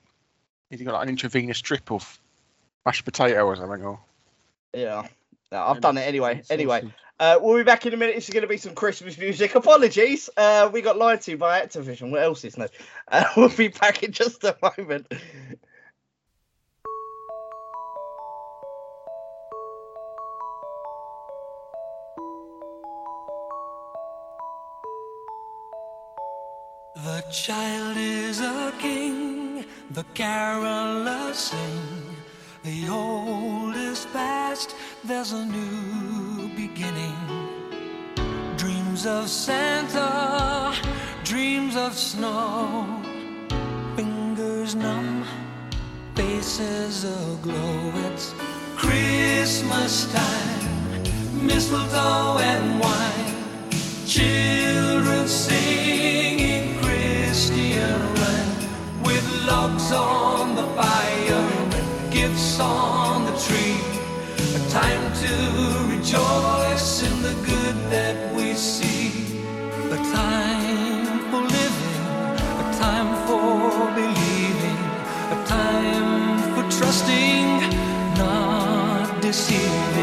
[0.71, 2.19] Has he got like an intravenous drip of
[2.85, 3.83] mashed potato or something?
[3.83, 3.99] Or
[4.73, 5.07] yeah,
[5.51, 6.43] no, I've done it anyway.
[6.49, 6.83] Anyway,
[7.19, 8.15] uh, we'll be back in a minute.
[8.15, 9.55] It's going to be some Christmas music.
[9.55, 12.11] Apologies, uh, we got lied to by Activision.
[12.11, 12.67] What else is new?
[13.07, 15.11] Uh, we'll be back in just a moment.
[26.95, 32.08] The child is a king, the carolers sing.
[32.63, 37.15] The old is past, there's a new beginning.
[38.57, 40.75] Dreams of Santa,
[41.23, 43.01] dreams of snow.
[43.95, 45.23] Fingers numb,
[46.15, 47.93] faces aglow.
[48.11, 48.33] It's
[48.75, 53.35] Christmas time, mistletoe and wine.
[54.05, 61.18] Children singing Christian rhyme with logs on the fire,
[62.19, 63.79] gifts on the tree.
[64.59, 65.33] A time to
[65.93, 69.07] rejoice in the good that we see.
[69.97, 72.03] A time for living,
[72.63, 73.47] a time for
[74.01, 74.79] believing,
[75.35, 77.47] a time for trusting,
[78.17, 79.98] not deceiving.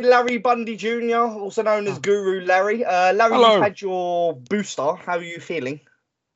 [0.00, 2.84] With Larry Bundy Jr., also known as Guru Larry.
[2.84, 3.54] Uh, Larry, Hello.
[3.54, 4.94] you've had your booster.
[4.94, 5.80] How are you feeling?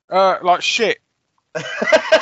[0.09, 0.99] Uh, like shit.
[1.55, 2.21] I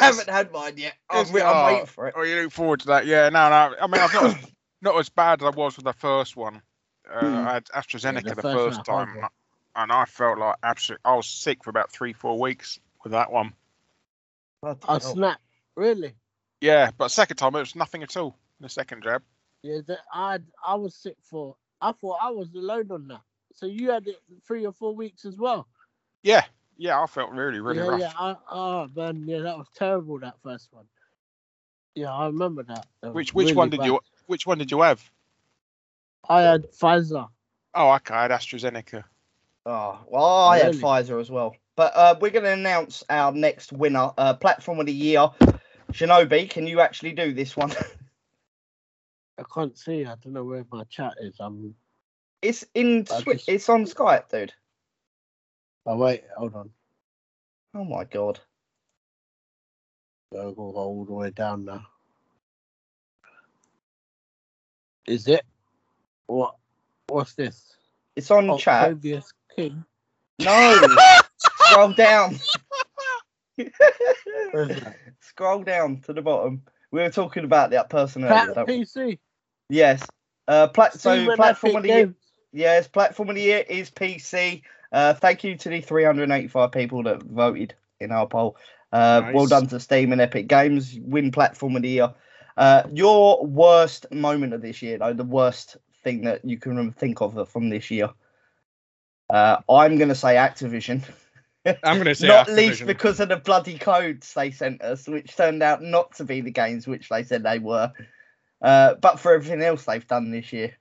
[0.00, 0.94] haven't had mine yet.
[1.08, 1.44] I'm, Is wait- it?
[1.46, 2.14] I'm Oh, waiting for it.
[2.16, 3.06] Oh, you look forward to that?
[3.06, 3.74] Yeah, no, no.
[3.80, 4.36] I mean, I've not as,
[4.82, 6.60] not as bad as I was with the first one.
[7.10, 7.48] Uh, Hmm.
[7.48, 9.28] I had AstraZeneca the the, first first one, time, horrible.
[9.76, 11.02] and I felt like absolutely.
[11.04, 13.52] I was sick for about three, four weeks with that one.
[14.88, 15.40] I snapped.
[15.76, 16.14] Really?
[16.60, 18.36] Yeah, but second time it was nothing at all.
[18.60, 19.22] The second jab.
[19.66, 21.56] Yeah, that I I was sick for.
[21.80, 23.20] I thought I was alone on that.
[23.52, 25.66] So you had it three or four weeks as well.
[26.22, 26.44] Yeah,
[26.76, 27.00] yeah.
[27.00, 28.00] I felt really, really yeah, rough.
[28.00, 28.12] yeah.
[28.18, 30.20] I, oh man, yeah, that was terrible.
[30.20, 30.86] That first one.
[31.94, 32.86] Yeah, I remember that.
[33.02, 33.86] That Which which really one did bad.
[33.86, 35.02] you which one did you have?
[36.28, 37.28] I had Pfizer.
[37.74, 39.04] Oh, okay, I had AstraZeneca.
[39.64, 41.56] Oh, well, I had Pfizer as well.
[41.76, 45.28] But uh, we're going to announce our next winner, uh, platform of the year.
[45.92, 47.72] Shinobi, can you actually do this one?
[49.38, 50.04] I can't see.
[50.04, 51.36] I don't know where my chat is.
[51.40, 51.74] I'm.
[52.42, 53.06] it's in.
[53.10, 54.52] I Swi- just- It's on Skype, dude.
[55.86, 56.70] Oh wait, hold on.
[57.74, 58.40] Oh my god.
[60.32, 61.86] Go go all the way down now.
[65.06, 65.44] Is it?
[66.26, 66.56] What?
[67.08, 67.76] What's this?
[68.16, 68.84] It's on chat.
[68.84, 69.84] Octavius King.
[70.40, 70.96] No.
[71.38, 72.38] Scroll down.
[74.50, 74.96] Where's that?
[75.20, 76.62] Scroll down to the bottom.
[76.90, 78.52] We were talking about that person earlier.
[78.52, 78.80] Plat don't we?
[78.80, 79.18] PC.
[79.68, 80.06] Yes.
[80.48, 82.14] Uh, plat- so platform of the year.
[82.52, 84.62] Yes, platform of the year is PC.
[84.92, 88.56] Uh, thank you to the 385 people that voted in our poll.
[88.92, 90.98] Uh, Well done to Steam and Epic Games.
[91.02, 92.14] Win platform of the year.
[92.56, 97.20] Uh, your worst moment of this year, though, the worst thing that you can think
[97.20, 98.10] of from this year.
[99.28, 101.02] Uh, I'm going to say Activision.
[101.82, 105.62] I'm gonna say not least because of the bloody codes they sent us, which turned
[105.62, 107.92] out not to be the games which they said they were.
[108.62, 110.74] Uh, but for everything else they've done this year.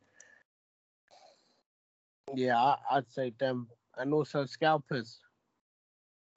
[2.33, 5.19] Yeah, I, I'd say them, and also scalpers.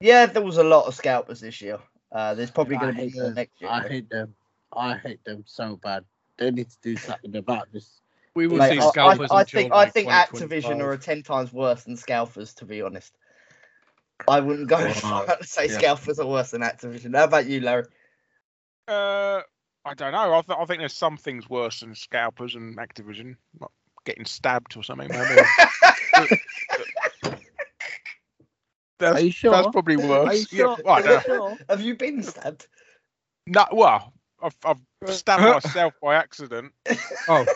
[0.00, 1.78] Yeah, there was a lot of scalpers this year.
[2.12, 3.34] Uh, there's probably going to be more them.
[3.34, 3.70] next year.
[3.70, 4.34] I hate them.
[4.72, 6.04] I hate them so bad.
[6.36, 8.00] They need to do something about this.
[8.34, 11.00] we will Mate, see I- I, scalpers I, think I think Activision are 2025.
[11.00, 13.12] ten times worse than scalpers, to be honest.
[14.28, 15.24] I wouldn't go as Wow.
[15.26, 15.78] far to say Yeah.
[15.78, 17.16] scalpers are worse than Activision.
[17.16, 17.84] How about you, Larry?
[18.86, 19.40] Uh,
[19.84, 20.34] I don't know.
[20.34, 23.70] I, th- I think there's some things worse than scalpers and Activision, like
[24.04, 25.08] getting stabbed or something.
[25.08, 25.40] Maybe.
[28.98, 29.52] that's, Are you sure?
[29.52, 30.48] that's probably Are you worse.
[30.48, 30.76] sure?
[30.78, 31.56] Yeah, well, I Are you don't- sure?
[31.68, 32.66] Have you been stabbed?
[33.46, 34.12] no, well,
[34.42, 34.80] I've, I've
[35.14, 36.72] stabbed myself by accident.
[37.28, 37.46] Oh,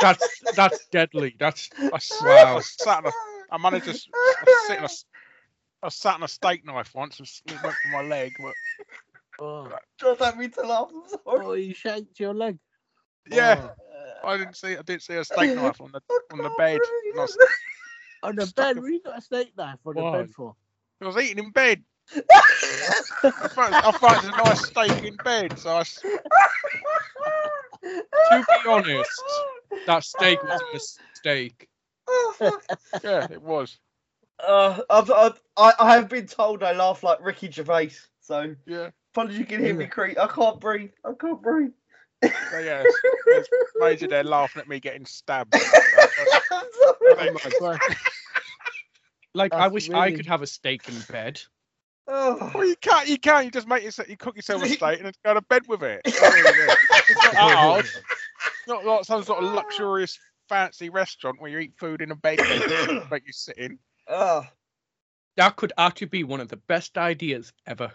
[0.00, 1.34] that's that's deadly.
[1.38, 2.56] That's I, s- Wow.
[2.58, 3.10] I sat on a,
[3.50, 3.90] I managed to.
[3.92, 5.04] s- I, sit on a, s-
[5.82, 8.32] I sat on a steak knife once and it went for my leg.
[8.40, 8.52] But
[9.40, 10.88] Oh, Don't have to laugh.
[10.94, 11.46] I'm sorry.
[11.46, 12.58] oh, you shanked your leg.
[13.30, 13.68] yeah,
[14.24, 14.28] Oh.
[14.28, 14.76] I didn't see.
[14.76, 16.00] I didn't see a steak knife on the
[16.32, 16.80] on the bed.
[17.12, 20.30] And I On the bed, a- what you got a steak knife on the bed
[20.30, 20.54] for?
[21.02, 21.82] I was eating in bed.
[22.14, 22.20] I
[23.48, 25.80] found, I thought it was a nice steak in bed, so I.
[25.80, 26.02] s-
[27.82, 29.22] to be honest,
[29.86, 31.68] that steak was a mistake.
[33.02, 33.78] Yeah, it was.
[34.46, 38.90] Uh, I've, I've, I, I have been told I laugh like Ricky Gervais, so Yeah.
[39.14, 40.18] Apologies you can hear me creak.
[40.18, 40.90] I can't breathe.
[41.04, 41.70] I can't breathe.
[42.22, 45.54] So yeah, it's, it's Major there laughing at me getting stabbed.
[45.54, 45.60] I'm
[46.50, 47.28] sorry.
[47.30, 47.80] Oh my god.
[49.34, 51.40] Like I That's wish I really- could have a steak in bed.
[52.06, 52.50] Oh.
[52.54, 53.08] Well, you can't.
[53.08, 53.46] You can't.
[53.46, 54.08] You just make yourself.
[54.08, 56.02] You cook yourself a steak and then go to bed with it.
[56.04, 57.84] It's not hard.
[57.84, 62.14] It's not like some sort of luxurious, fancy restaurant where you eat food in a
[62.14, 62.38] bed
[63.08, 63.78] but you sit in.
[64.08, 64.44] Oh.
[65.36, 67.92] That could actually be one of the best ideas ever.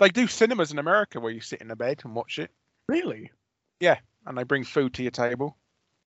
[0.00, 2.50] They do cinemas in America where you sit in a bed and watch it,
[2.90, 3.30] Really?
[3.78, 5.56] Yeah, and they bring food to your table.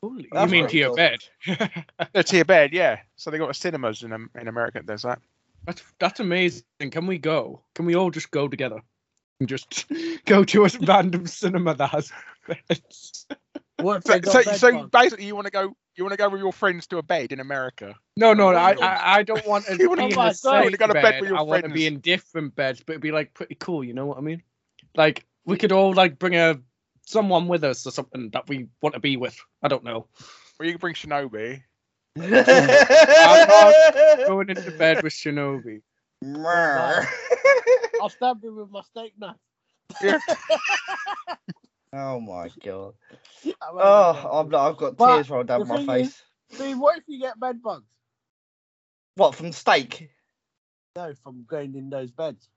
[0.02, 0.28] Holy.
[0.34, 1.20] You mean to your bed?
[2.16, 3.00] Uh, to your bed, yeah.
[3.18, 4.80] So they got a cinemas in um, in America.
[4.80, 5.20] that Does that?
[5.66, 6.64] That's that's amazing.
[6.90, 7.62] Can we go?
[7.76, 8.82] Can we all just go together?
[9.40, 9.86] And just
[10.26, 12.12] go to a random cinema that has
[12.48, 13.28] beds.
[13.84, 14.06] What?
[14.08, 15.76] So, so, so basically, you want to go.
[15.96, 17.96] You want to go with your friends to a bed in America.
[18.16, 18.72] No, no, I.
[18.82, 20.36] I, I don't want to You be wanna- in the God.
[20.36, 21.22] same go to bed bed.
[21.22, 23.84] with your I want to be in different beds, but it'd be like pretty cool.
[23.84, 24.42] You know what I mean?
[24.96, 26.60] Like we could all like bring a
[27.06, 29.38] someone with us or something that we want to be with.
[29.62, 30.08] I don't know.
[30.60, 31.64] Or you can bring Shinobi.
[34.28, 35.82] Going into bed with Shinobi.
[38.02, 39.38] I'll stab him with my steak knife.
[41.94, 42.94] oh my god.
[43.62, 46.24] Oh, I'm, I've got But tears rolling down the my thing face.
[46.52, 47.86] See, what if you get bed bugs?
[49.16, 50.10] What from steak?
[50.96, 52.50] No, from going in those beds.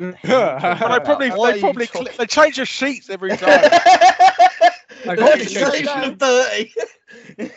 [0.00, 0.16] Mm.
[0.24, 0.58] Well,
[0.98, 3.40] they probably What are they you probably talking- cl- they change the sheets every time.
[5.06, 5.88] I The got sheets you.
[5.90, 6.74] are dirty.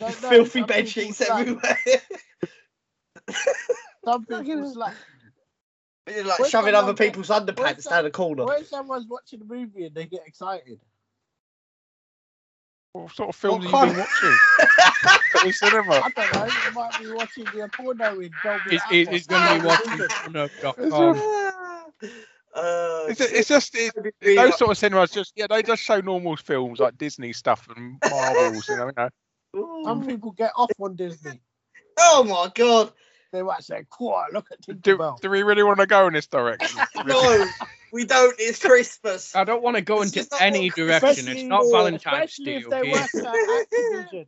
[0.00, 1.30] No, no, Filthy some bed people sheets slack.
[1.46, 1.78] everywhere.
[4.04, 4.94] Some people slack.
[4.96, 5.11] You're
[6.06, 8.44] like When shoving other people's when underpants some- down the corner.
[8.44, 10.80] When someone's watching a movie and they get excited,
[12.92, 14.38] what sort of film What have you been watching?
[15.34, 15.92] At the cinema.
[15.94, 19.12] I don't know, you might be watching the porno in Dolby He's, he's, Atmos.
[19.12, 20.08] he's going to be watching
[20.68, 21.52] porno.com.
[22.54, 25.10] Uh, It's, it's just it, be those like- sort of cinemas.
[25.10, 28.68] Just yeah, they just show normal films like Disney stuff and Marvels.
[28.68, 28.92] You know, you
[29.54, 29.82] know.
[29.84, 31.40] Some people get off on Disney.
[31.98, 32.92] Oh my god!
[33.32, 36.12] They might say, "Cool, look at Do, Tinkerbell." do we really want to go in
[36.12, 36.78] this direction?
[37.06, 37.46] No,
[37.92, 38.34] we don't.
[38.38, 39.34] It's Christmas.
[39.34, 41.08] I don't want to go It's into just not any what- direction.
[41.10, 42.92] It's Especially- not Valentine's Especially Day, they okay?
[42.92, 44.26] work at Activision.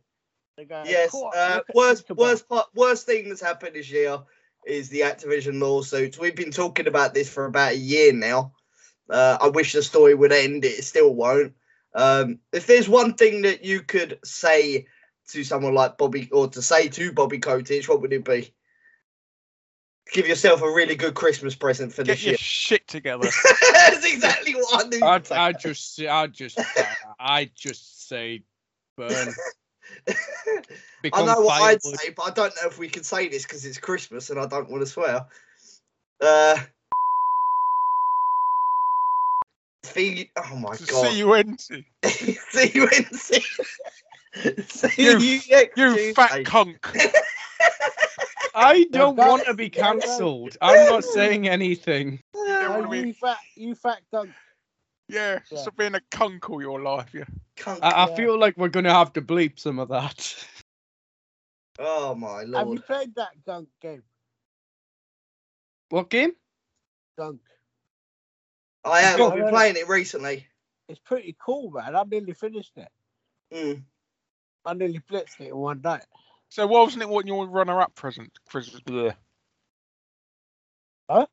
[0.57, 1.13] They go, Yes.
[1.13, 4.19] Uh, worst, worst, part, worst thing that's happened this year
[4.65, 6.17] is the Activision lawsuits.
[6.17, 8.53] We've been talking about this for about a year now.
[9.09, 10.65] Uh, I wish the story would end.
[10.65, 11.53] It still won't.
[11.93, 14.87] Um, if there's one thing that you could say
[15.29, 18.53] to someone like Bobby, or to say to Bobby Kotick, what would it be?
[20.13, 22.37] Give yourself a really good Christmas present for Get this your year.
[22.37, 23.27] shit together.
[23.73, 25.03] That's exactly what I knew.
[25.05, 25.35] I, you'd say.
[25.35, 26.59] I just, I just,
[27.19, 28.41] I just say
[28.97, 29.33] burn.
[31.13, 33.65] I know what I'd say, but I don't know if we can say this because
[33.65, 35.25] it's Christmas and I don't want to swear.
[36.21, 36.57] Uh,
[39.83, 40.79] fee- oh my god.
[41.11, 41.85] C U N T.
[42.05, 43.43] See you in see.
[44.67, 45.41] See You- you,
[45.75, 46.43] You fat Tuesday.
[46.43, 46.77] cunt.
[48.55, 49.27] I don't go.
[49.27, 50.01] want to be There you go.
[50.01, 50.57] cancelled.
[50.61, 52.21] I'm not saying anything.
[52.33, 54.31] Yeah, what you fat, you fat gunk.
[55.09, 55.57] Yeah, Yeah.
[55.59, 57.13] stop being a cunt all your life.
[57.13, 57.25] Yeah.
[57.57, 57.79] Cunt.
[57.83, 58.15] I, I Yeah.
[58.15, 60.35] feel like we're gonna have to bleep some of that.
[61.79, 62.55] oh my lord!
[62.55, 64.03] Have you played that gunk game?
[65.89, 66.31] What game?
[67.17, 67.41] Gunk.
[68.83, 69.21] I have.
[69.21, 70.47] I've been playing it recently.
[70.87, 71.95] It's pretty cool, man.
[71.95, 72.89] I nearly finished it.
[73.53, 73.83] Mm.
[74.65, 76.05] I nearly blitzed it in one night.
[76.55, 78.31] So why wasn't it what your runner-up present?
[78.47, 78.79] Christmas?
[78.79, 79.13] bleh.
[81.09, 81.25] Huh?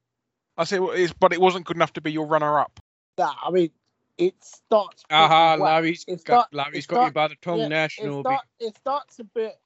[0.56, 2.80] I say, well, it's, but it wasn't good enough to be your runner-up.
[3.16, 3.70] Nah, I mean,
[4.18, 5.04] it starts.
[5.08, 5.74] pretty Aha, well.
[5.74, 8.20] Larry's It got start- Larry's it got you by the tongue yeah, there, it, Shinobi.
[8.22, 9.61] start, it starts a bit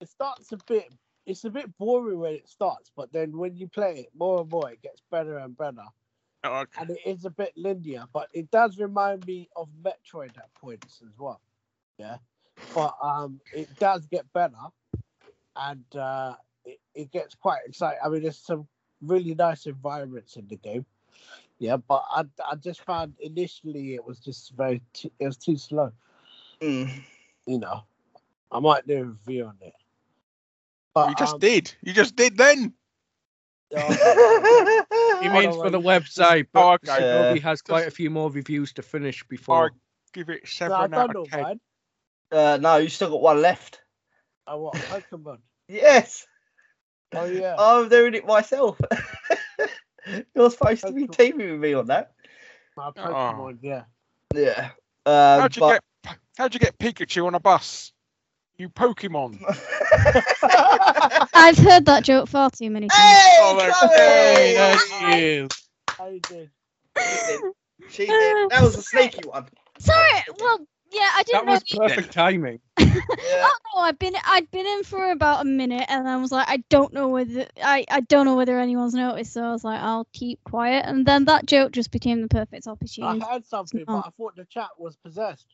[0.00, 0.92] it starts a bit
[1.26, 4.50] it's a bit boring when it starts but then when you play it more and
[4.50, 5.84] more it gets better and better
[6.42, 6.80] Oh, okay.
[6.82, 11.00] and it is a bit linear but it does remind me of metroid at points
[11.06, 11.40] as well
[11.98, 12.16] yeah
[12.74, 14.54] but um it does get better
[15.56, 18.66] and uh it, it gets quite exciting i mean there's some
[19.02, 20.84] really nice environments in the game
[21.58, 25.56] yeah but i, I just found initially it was just very t- it was too
[25.56, 25.92] slow
[26.60, 26.90] Mm.
[27.46, 27.84] you know,
[28.50, 29.74] I might do a review on it.
[30.94, 31.74] But you just um, did.
[31.82, 32.72] You just did then.
[33.76, 34.82] oh,
[35.22, 37.02] He means for the website, but Oh, okay.
[37.02, 37.42] Shinobi Yeah.
[37.42, 39.66] has quite a few more reviews to finish before.
[39.66, 39.78] I before.
[40.14, 41.60] give it no, I seven don't out know, of ten.
[42.30, 42.40] Man.
[42.40, 43.80] uh, no, you still got one left.
[44.46, 45.38] I want Pokemon.
[45.68, 46.24] Yes.
[47.12, 47.56] Oh yeah.
[47.58, 48.80] I'm doing it myself.
[50.36, 52.12] You're supposed to be teaming with me on that.
[52.76, 53.82] My Pokemon, yeah.
[54.32, 54.70] Yeah.
[55.04, 55.82] Um, How'd you but...
[56.04, 56.16] get?
[56.38, 57.92] How'd you get Pikachu on a bus?
[58.58, 59.38] You Pokemon.
[61.34, 63.02] I've heard that joke far too many times.
[63.02, 63.96] hey, Oh, there- Chloe!
[63.96, 65.48] Hey, there she is.
[65.90, 66.50] How you doing?
[66.96, 67.40] She did.
[67.90, 68.50] She did.
[68.50, 69.46] That was a sneaky one.
[69.78, 70.22] Sorry.
[70.38, 70.60] Well,
[70.92, 71.78] yeah, I didn't uh, was know.
[71.78, 72.60] perfect timing.
[72.78, 73.48] Yeah.
[73.48, 76.48] Oh no, I've been I'd been in for about a minute, and I was like,
[76.48, 79.80] I don't know whether I I don't know whether anyone's noticed, so I was like,
[79.80, 83.20] I'll keep quiet, and then that joke just became the perfect opportunity.
[83.22, 83.32] I opportunity.
[83.34, 85.46] heard something, but I thought the chat was possessed.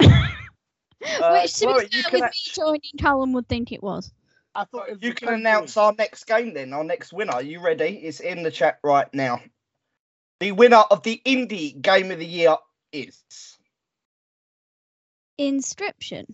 [0.00, 0.08] Uh,
[1.32, 4.12] Which, to Chloe, be fair, with a- me joining, Callum would think it was.
[4.54, 5.82] I thought it was You can same announce thing.
[5.82, 7.32] our next game then, our next winner.
[7.32, 7.86] Are you ready?
[8.04, 9.40] It's in the chat right now.
[10.40, 12.56] The winner of the Indie Game of the Year
[12.92, 13.51] is
[15.48, 16.26] Inscription.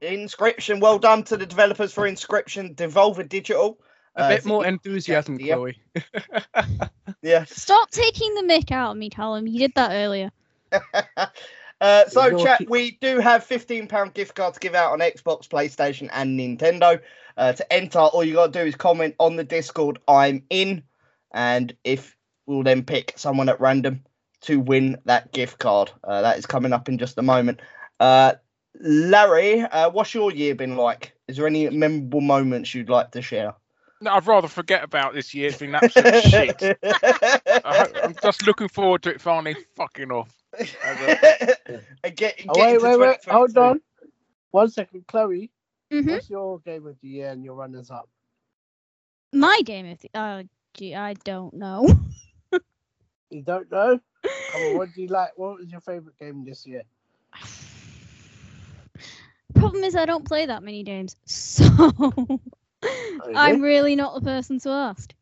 [0.00, 0.80] Inscription.
[0.80, 3.78] Well done to the developers for Inscription, Devolver Digital.
[4.16, 5.54] A Uh, bit more enthusiasm, yeah.
[5.54, 5.78] Chloe.
[7.22, 7.44] Yeah.
[7.44, 9.46] Stop taking the mick out of me, Callum.
[9.46, 10.30] You did that earlier.
[11.80, 12.44] uh, so, Naughty.
[12.44, 17.00] chat, we do have £15 gift cards to give out on Xbox, PlayStation, and Nintendo.
[17.36, 20.82] Uh, to enter, all you got to do is comment on the Discord, I'm in.
[21.32, 24.04] And if we'll then pick someone at random
[24.42, 25.90] to win that gift card.
[26.04, 27.60] Uh, that is coming up in just a moment.
[28.00, 28.34] Uh,
[28.80, 31.12] Larry, uh, what's your year been like?
[31.26, 33.54] Is there any memorable moments you'd like to share?
[34.00, 35.48] No, I'd rather forget about this year.
[35.48, 36.78] It's been absolute shit.
[36.84, 40.32] I ho- I'm just looking forward to it finally fucking off.
[40.58, 40.68] and
[42.16, 43.16] get, get Oh, wait, wait, wait.
[43.28, 43.80] Hold on.
[44.52, 45.50] One second, Chloe.
[45.90, 48.08] hmm What's your game of the year and your runners up?
[49.32, 50.10] My game of the.
[50.14, 50.42] Oh,
[50.74, 51.88] gee, I don't know.
[53.30, 54.00] You don't know?
[54.22, 55.32] Come on, what do you like?
[55.36, 56.82] What was your favorite game this year?
[59.58, 61.64] Problem is, I don't play that many games, so
[63.34, 65.14] I'm really not the person to ask.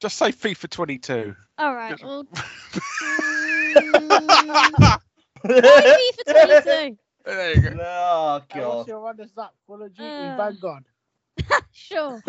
[0.00, 1.36] Just say FIFA 22.
[1.58, 2.00] All right.
[2.02, 2.24] Well,
[3.02, 4.74] mm,
[5.60, 6.98] why FIFA 22?
[7.24, 7.76] there you go.
[7.80, 8.86] Oh And what's god.
[8.86, 9.54] your runners up?
[9.66, 10.36] Call of Duty, Uh.
[10.36, 10.84] Vanguard.
[11.72, 12.22] Sure.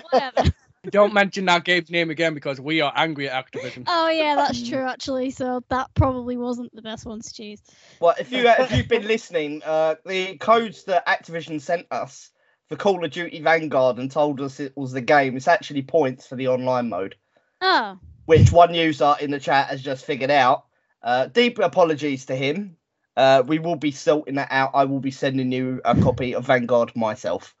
[0.00, 0.50] Whatever.
[0.90, 3.84] Don't mention that game's name again because we are angry at Activision.
[3.86, 5.30] Oh yeah, that's true actually.
[5.30, 7.60] So that probably wasn't the best one to choose.
[8.00, 12.30] Well, if you uh, if you've been listening, uh, the codes that Activision sent us
[12.68, 16.26] for Call of Duty Vanguard and told us it was the game, it's actually points
[16.26, 17.14] for the online mode,
[17.60, 20.66] Oh, which one user in the chat has just figured out.
[21.02, 22.76] Uh, deep apologies to him.
[23.16, 24.72] Uh, we will be sorting that out.
[24.74, 27.54] I will be sending you a copy of Vanguard myself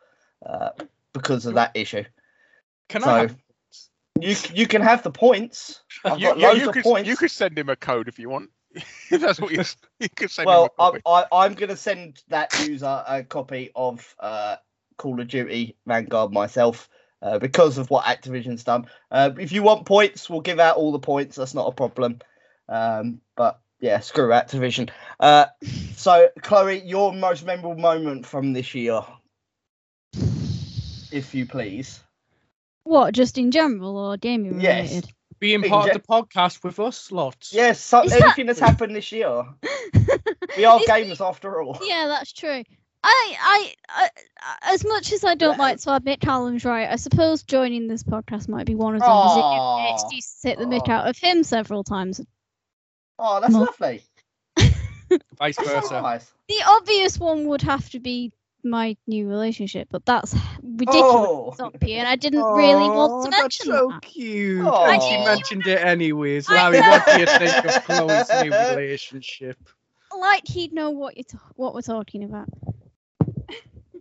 [0.44, 0.70] uh,
[1.12, 2.04] because of that issue.
[2.88, 3.36] Can So I have
[4.20, 5.82] you you can have the points.
[6.04, 7.08] I've You, got you, loads you of could, points.
[7.08, 8.50] you could send him a code if you want.
[8.74, 9.62] if that's what you,
[10.00, 11.02] you could send well, him a I, copy.
[11.06, 14.56] I, I'm going to send that user a copy of uh,
[14.96, 16.88] Call of Duty Vanguard myself
[17.22, 18.86] uh, because of what Activision's done.
[19.10, 21.36] Uh, if you want points, we'll give out all the points.
[21.36, 22.18] That's not a problem.
[22.68, 24.90] Um, but yeah, screw Activision.
[25.20, 25.46] Uh,
[25.94, 29.00] so, Chloe, your most memorable moment from this year,
[31.12, 32.03] if you please.
[32.84, 33.14] What?
[33.14, 34.88] Just in general or gaming Yes.
[34.90, 35.10] related?
[35.40, 37.52] being part jet- of the podcast with us lots?
[37.52, 39.44] Yes, so, Is that- anything that's happened this year.
[40.56, 41.76] We are Is- gamers after all.
[41.82, 42.62] Yeah, that's true.
[43.02, 46.96] I, I, I, uh, as much as I don't like to admit Callum's right, I
[46.96, 49.08] suppose joining this podcast might be one of them.
[49.08, 49.94] Because Aw.
[49.96, 50.92] it it used to take the mick Aw.
[50.92, 52.20] out of him several times.
[53.18, 54.02] Oh, that's Well- lovely.
[55.38, 56.00] Vice That's so versa.
[56.00, 56.32] nice.
[56.48, 58.32] The obvious one would have to be
[58.64, 61.54] my new relationship, but that's ridiculous, Oh.
[61.56, 64.02] Soppy, and I didn't really want to Aw, mention that's so that.
[64.02, 64.64] cute.
[64.64, 64.90] Oh, Aw.
[64.90, 66.48] And she mentioned it anyways.
[66.48, 66.90] I Larry, know.
[66.90, 69.58] what do you think of Chloe's new relationship?
[70.18, 71.24] Like he'd know what you
[71.56, 72.48] what we're talking about.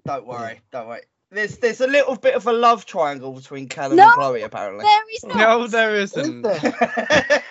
[0.06, 1.02] Don't worry, don't worry.
[1.32, 4.86] There's there's a little bit of a love triangle between Callum No, and Chloe, apparently.
[4.86, 5.38] There is not.
[5.38, 6.42] No, there Is isn't.
[6.44, 7.44] there?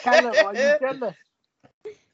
[0.00, 1.14] Callum, are you jealous?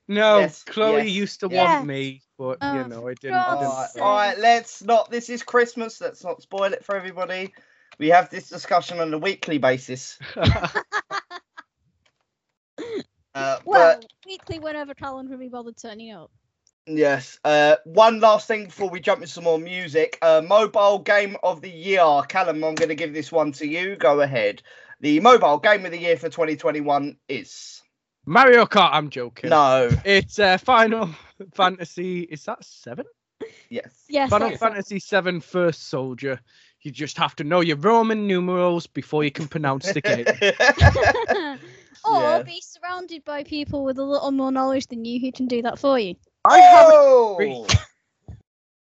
[0.08, 1.66] No, Yes, Chloe yes, used to yes.
[1.68, 3.36] want me, but Oh, you know, I didn't.
[3.36, 5.10] I didn't All right, all right, let's not.
[5.10, 6.00] This is Christmas.
[6.00, 7.52] Let's not spoil it for everybody.
[7.98, 10.18] We have this discussion on a weekly basis.
[13.34, 16.30] Uh, well, but weekly whenever Callum can be bothered turning up.
[16.86, 20.18] yes, uh, one last thing before we jump into some more music.
[20.22, 22.62] Uh, mobile game of the year, Callum.
[22.62, 23.96] I'm going to give this one to you.
[23.96, 24.62] Go ahead.
[25.00, 27.82] The mobile game of the year for 2021 is
[28.26, 28.90] Mario Kart.
[28.92, 29.50] I'm joking.
[29.50, 29.90] no.
[30.04, 31.10] It's uh, Final
[31.54, 32.20] Fantasy.
[32.20, 33.04] Is that seven?
[33.68, 34.04] Yes.
[34.08, 36.40] Yes, Final that's Fantasy Seven First Soldier.
[36.82, 40.26] You just have to know your Roman numerals before you can pronounce the game.
[42.04, 42.42] or Yeah.
[42.42, 45.78] be surrounded by people with a little more knowledge than you who can do that
[45.78, 46.14] for you.
[46.44, 47.34] I have oh!
[47.34, 47.66] agree.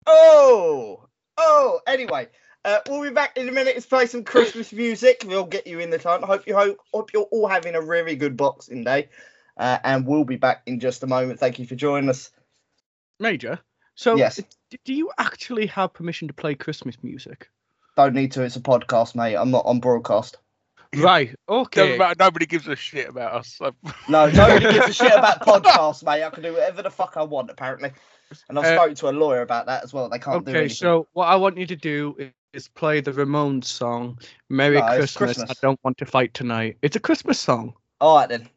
[0.07, 1.05] oh,
[1.37, 1.79] oh.
[1.87, 2.27] Anyway,
[2.65, 5.23] uh, we'll be back in a minute to play some Christmas music.
[5.25, 6.21] We'll get you in the time.
[6.23, 9.07] Hope you hope, hope you're all having a really good Boxing Day,
[9.57, 11.39] uh, and we'll be back in just a moment.
[11.39, 12.31] Thank you for joining us.
[13.19, 13.59] Major.
[13.95, 14.41] So, Yes.
[14.69, 17.49] d- do you actually have permission to play Christmas music?
[17.95, 18.43] Don't need to.
[18.43, 19.35] It's a podcast, mate.
[19.35, 20.37] I'm not on broadcast.
[20.95, 21.33] Right.
[21.49, 21.97] Okay.
[21.97, 23.55] matter, nobody gives a shit about us.
[23.57, 23.73] So.
[24.09, 26.23] No, nobody gives a shit about podcasts, mate.
[26.23, 27.91] I can do whatever the fuck I want, apparently.
[28.49, 30.09] And I've Uh, spoken to a lawyer about that as well.
[30.09, 30.59] They can't do Okay.
[30.61, 30.75] anything.
[30.75, 34.17] So, what I want you to do i- is play the Ramones song,
[34.49, 35.51] "Merry Christmas." Christmas.
[35.51, 36.77] I don't want to fight tonight.
[36.81, 37.73] It's a Christmas song.
[37.99, 38.49] All right then.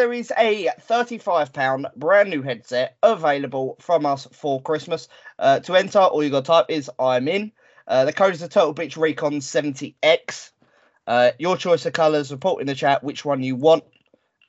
[0.00, 5.08] There is a £35 brand new headset available from us for Christmas.
[5.38, 7.52] Uh, to enter, all you got to type is I'm in.
[7.86, 10.52] Uh, the code is the Turtle Beach Recon 70X.
[11.06, 13.84] Uh, your choice of colours, report in the chat which one you want,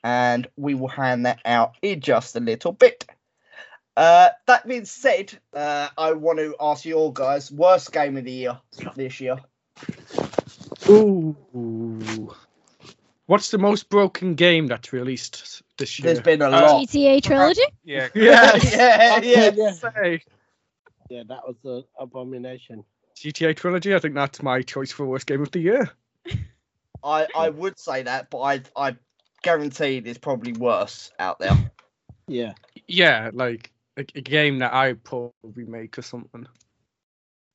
[0.02, 3.04] and we will hand that out in just a little bit.
[3.94, 8.24] Uh, that being said, uh, I want to ask you all guys worst game of
[8.24, 8.58] the year
[8.96, 9.36] this year.
[10.88, 12.34] Ooh.
[13.32, 16.12] What's the most broken game that's released this year?
[16.12, 16.86] There's been a Uh, lot.
[16.86, 17.62] GTA trilogy?
[17.82, 18.08] Yeah.
[18.14, 19.50] yeah, yeah, yeah.
[19.56, 19.70] yeah.
[19.70, 20.22] say.
[21.08, 22.84] Yeah, that was an abomination.
[23.16, 23.94] GTA trilogy.
[23.94, 25.90] I think that's my choice for worst game of the year.
[27.02, 28.96] I, I would say that, but I I
[29.40, 31.56] guarantee there's probably worse out there.
[32.28, 32.52] Yeah.
[32.86, 36.46] Yeah, like a, a game that I probably make or something.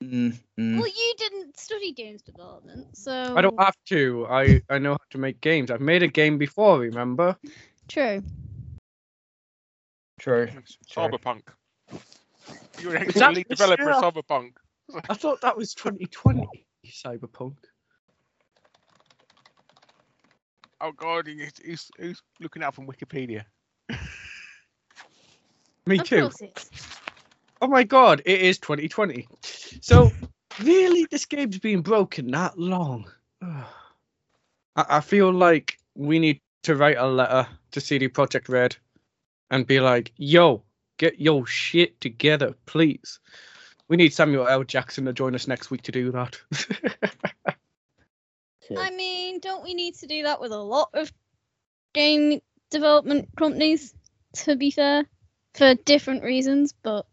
[0.03, 0.77] Mm, mm.
[0.77, 3.35] Well, you didn't study games development, so.
[3.35, 4.27] I don't have to.
[4.29, 5.71] I I know how to make games.
[5.71, 6.79] I've made a game before.
[6.79, 7.35] Remember?
[7.87, 8.21] True.
[10.19, 10.47] True.
[10.47, 10.63] true.
[10.89, 11.41] Cyberpunk.
[12.79, 14.03] You're an Is that lead developer of?
[14.03, 14.51] Cyberpunk.
[15.09, 16.47] I thought that was 2020.
[16.85, 17.55] Cyberpunk.
[20.79, 23.43] Oh god, he's, he's, he's looking out from Wikipedia.
[25.87, 26.21] Me of too.
[26.21, 26.69] course it's.
[27.61, 29.27] Oh my god, it is 2020.
[29.81, 30.11] So
[30.59, 33.11] really, this game's been broken that long.
[33.41, 33.65] I,
[34.75, 38.75] I feel like we need to write a letter to CD Projekt Red
[39.49, 40.63] and be like, "Yo,
[40.97, 43.19] get your shit together, please."
[43.87, 44.63] We need Samuel L.
[44.63, 46.37] Jackson to join us next week to do that.
[48.77, 51.09] I mean, don't we need to do that with a lot of
[51.93, 53.93] game development companies?
[54.43, 55.05] To be fair,
[55.53, 57.05] for different reasons, but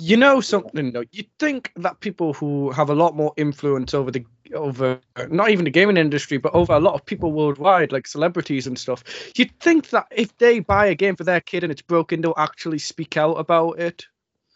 [0.00, 4.10] you know something though, you'd think that people who have a lot more influence over
[4.10, 4.24] the
[4.54, 8.66] over not even the gaming industry, but over a lot of people worldwide, like celebrities
[8.66, 9.04] and stuff,
[9.36, 12.34] you'd think that if they buy a game for their kid and it's broken, they'll
[12.36, 14.06] actually speak out about it.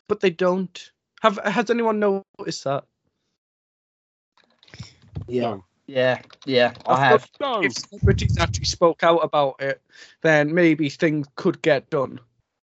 [0.09, 0.91] But they don't.
[1.23, 2.85] Have has anyone noticed that?
[5.27, 5.59] Yeah.
[5.87, 7.31] Yeah, yeah, I Of have.
[7.41, 7.63] No.
[7.63, 9.83] If celebrities actually spoke out about it,
[10.23, 12.21] then maybe things could get done.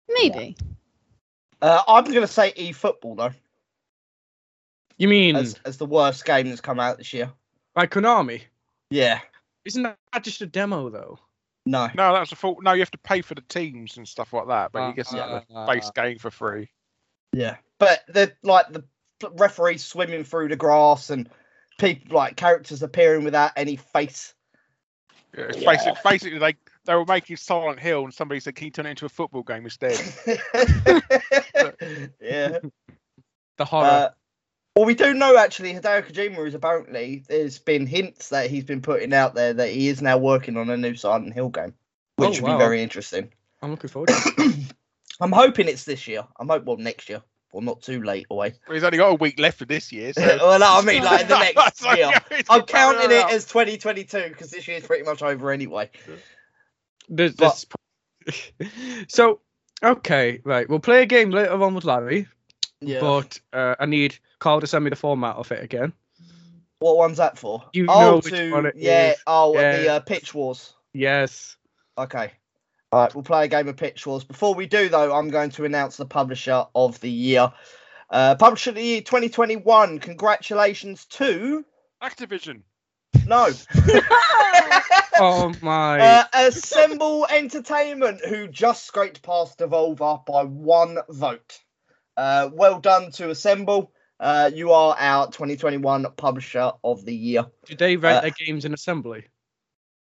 [0.09, 0.57] maybe.
[1.63, 3.33] Uh, I'm going to say eFootball though,
[4.99, 7.31] You mean as as the worst game that's come out this year.
[7.75, 8.43] by Konami?
[8.91, 9.21] Yeah,
[9.65, 11.19] Isn't that just a demo though?
[11.67, 11.89] no.
[11.95, 12.59] No, that's a fault.
[12.63, 15.13] No, you have to pay for the teams and stuff like that, but you get
[15.13, 16.71] Uh, the base game for free.
[17.33, 18.83] Yeah, but the like the
[19.33, 21.29] referees swimming through the grass and
[21.79, 24.35] people like characters appearing without any face.
[25.37, 25.71] Yeah, It's Yeah.
[25.77, 26.57] basic, basically, they
[26.87, 29.43] they were making Silent Hill, and somebody said, "Can you turn it into a football
[29.43, 29.99] game instead?"
[32.21, 32.59] yeah.
[33.57, 33.87] The horror.
[33.87, 34.09] Uh,
[34.77, 38.81] well, we do know actually Hideo Kojima is apparently there's been hints that he's been
[38.81, 41.75] putting out there that he is now working on a new Silent Hill game,
[42.17, 42.57] which Oh, would wow.
[42.57, 43.33] be very interesting.
[43.63, 44.09] I'm looking forward.
[44.09, 44.55] to it.
[45.21, 46.25] I'm hoping it's this year.
[46.39, 47.21] I'm hope well next year.
[47.53, 48.55] Well, not too late away.
[48.69, 51.03] Well, he's only got a week left of this year, so well, no, I mean
[51.03, 52.13] like the next year.
[52.49, 55.91] I'm counting it as 2022 because this year's pretty much over anyway.
[57.11, 57.65] There's, But-
[58.25, 58.53] there's-
[59.09, 59.41] so
[59.83, 60.69] okay, right.
[60.69, 62.27] We'll play a game later on with Larry,
[62.81, 63.01] Yeah.
[63.01, 65.93] but uh, I need Carl to send me the format of it again.
[66.79, 67.65] what one's that for?
[67.73, 69.11] You oh, know which to one it yeah.
[69.11, 69.19] is.
[69.27, 70.73] Oh, the uh, pitch wars.
[70.95, 71.57] Yes.
[71.99, 72.33] Okay.
[72.93, 74.25] All right, we'll play a game of Pitch Wars.
[74.25, 77.53] Before we do, though, I'm going to announce the publisher of the year.
[78.11, 80.01] Uh, publisher of the year 2021.
[80.01, 81.65] Congratulations to.
[82.03, 82.63] Activision.
[83.27, 83.49] No.
[85.23, 86.01] Oh my.
[86.01, 91.59] uh, Assemble Entertainment, who just scraped past Devolver by one vote.
[92.17, 93.93] Uh, well done to Assemble.
[94.19, 97.45] Uh, you are our 2021 publisher of the year.
[97.67, 99.27] Do they write uh, their games in assembly?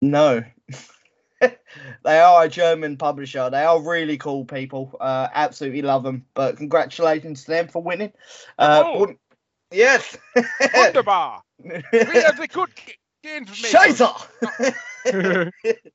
[0.02, 0.44] No.
[1.42, 3.50] they are a German publisher.
[3.52, 4.96] They are really cool people.
[5.00, 6.26] Uh, absolutely love them.
[6.34, 8.14] But congratulations to them for winning.
[8.58, 9.14] Uh, Oh.
[9.74, 10.74] Wouldn't- yes.
[10.76, 11.44] Wunderbar.
[11.60, 13.70] We have the good g- games for me.
[13.70, 14.08] Scheiße.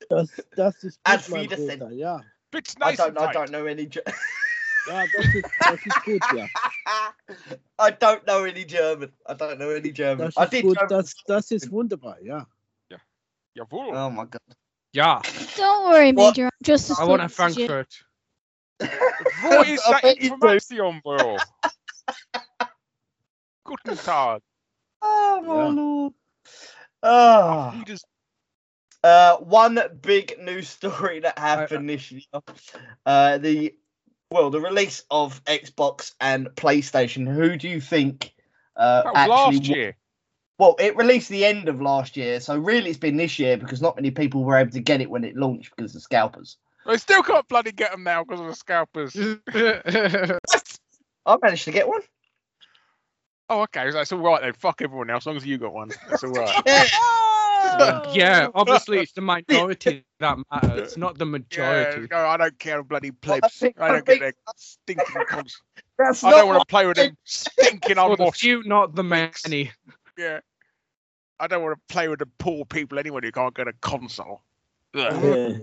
[0.09, 1.79] Das, das ist Auf gut, mein Wiedersehen.
[1.79, 2.21] Bruder, ja.
[2.51, 3.09] Bits I don't.
[3.09, 3.87] and I don't know any.
[3.87, 4.03] Ge-
[4.87, 6.47] Ja, das ist, das ist gut, ja.
[7.79, 9.13] I don't know any German.
[9.29, 10.31] I don't know any German.
[10.33, 10.63] Das I ist did.
[10.65, 10.89] gut, German.
[10.89, 12.47] das, das ist wunderbar, ja.
[13.55, 13.95] Jawohl.
[13.95, 14.41] Oh my god.
[14.95, 15.21] Yeah.
[15.57, 16.37] Don't worry, What?
[16.37, 16.47] Major.
[16.47, 17.67] I'm just as I want a good you.
[17.67, 18.05] Frankfurt.
[19.43, 20.35] Wo ist I der bet you do.
[20.35, 21.37] Information, Bro?
[23.69, 24.41] Guten Tag.
[25.03, 25.69] Oh my Yeah.
[25.69, 26.15] lord.
[27.03, 27.71] Ah.
[27.75, 28.05] Wie das-
[29.05, 32.23] Uh, one big news story that happened this year.
[33.07, 33.75] Uh, the
[34.31, 37.33] well, the release of Xbox and PlayStation.
[37.33, 38.35] Who do you think?
[38.75, 39.97] Uh, actually, last wa- year.
[40.59, 43.81] Well, it released the end of last year, so really it's been this year because
[43.81, 46.57] not many people were able to get it when it launched because of scalpers.
[46.87, 49.15] They still can't bloody get them now because of the scalpers.
[51.27, 52.01] I managed to get one.
[53.51, 53.91] Oh, okay.
[53.91, 54.53] That's all right then.
[54.53, 55.23] Fuck everyone else.
[55.23, 56.55] As long as you got one, that's all right.
[58.15, 62.09] yeah, obviously it's the minority that matters, not the Yeah, majority.
[62.11, 63.55] no, I don't care, bloody Well, I plebs.
[63.59, 65.61] think- I I don't get think their stinking cons.
[65.99, 68.41] That's I don't want to play with them stinking For the unwashed.
[68.41, 69.71] few, not the many.
[70.17, 70.41] Yeah.
[71.41, 74.43] I don't want to play with the poor people anyway who can't get a console.
[74.95, 75.59] Yeah.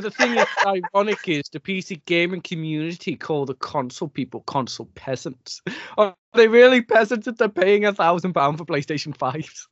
[0.00, 4.88] But the thing that's ironic is the PC gaming community call the console people console
[4.94, 5.60] peasants.
[5.98, 9.68] Are they really peasants if they're paying a thousand pound for PlayStation 5s?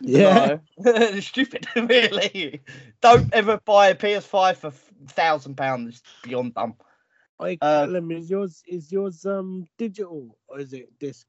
[0.00, 0.58] Yeah.
[0.78, 1.20] No.
[1.20, 2.60] Stupid, really.
[3.00, 4.70] Don't ever buy a PS5 for
[5.08, 5.96] thousand pounds.
[5.96, 6.74] It's beyond dumb.
[7.40, 11.26] Like, Uh, Callum, is yours is yours um digital or is it disc?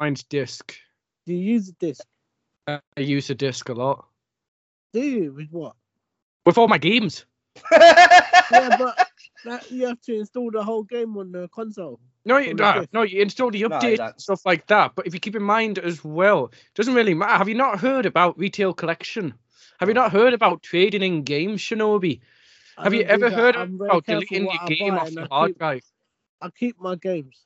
[0.00, 0.74] Mine's disc.
[1.26, 2.06] Do you use a disc?
[2.66, 4.06] I use a disc a lot.
[4.94, 5.74] Do you with what?
[6.46, 7.26] With all my games.
[7.72, 9.08] Yeah, but
[9.44, 12.00] that, you have to install the whole game on the console.
[12.24, 14.10] No, you, From the no, you install the No, you updates don't.
[14.12, 14.92] and stuff like that.
[14.96, 17.36] But if you keep in mind as well, doesn't really matter.
[17.38, 19.34] Have you not heard about retail collection?
[19.78, 22.20] Have you not heard about trading in games, Shinobi?
[22.78, 25.16] I Have you ever heard I'm about deleting what your I game buy off and
[25.16, 25.82] your hard keep, drive?
[26.42, 27.44] I keep my games.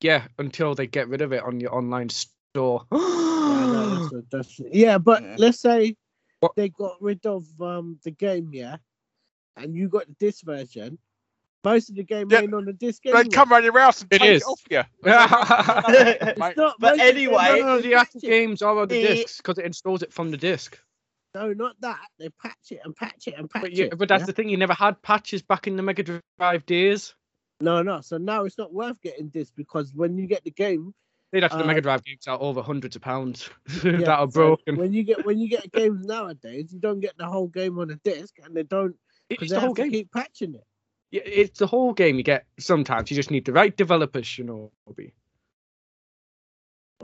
[0.00, 2.86] Yeah, until they get rid of it on your online store.
[3.46, 5.36] Yeah, I know, that's that's- yeah, but Yeah.
[5.38, 5.96] let's say
[6.40, 8.76] What- they got rid of um the game, yeah,
[9.56, 10.98] and you got the disc version.
[11.64, 13.02] Most of the game Yeah, ain't on the disc.
[13.02, 13.28] They anyway.
[13.30, 14.42] come around your house and It take is.
[14.42, 14.82] it off you.
[15.04, 19.14] It's but most of anyway- don't no, no, the actual games are on the The-
[19.14, 20.78] discs because it installs it from the disc.
[21.34, 22.00] No, not that.
[22.18, 23.98] They patch it and patch it and patch But, yeah, it.
[23.98, 24.26] but that's yeah?
[24.26, 24.48] the thing.
[24.48, 27.14] You never had patches back in the Mega Drive days.
[27.60, 28.00] No, no.
[28.00, 30.94] So now it's not worth getting this because when you get the game,
[31.32, 33.50] They'd have the Uh, Mega Drive games are over hundreds of pounds
[33.84, 34.76] yeah, that are so broken.
[34.76, 37.90] When you get when you get games nowadays, you don't get the whole game on
[37.90, 39.90] a disc, and they don't because It's the whole game.
[39.90, 40.64] keep patching it.
[41.10, 42.16] Yeah, It's the whole game.
[42.16, 44.72] You get sometimes you just need the right developers, you know.
[44.86, 45.12] Bobby.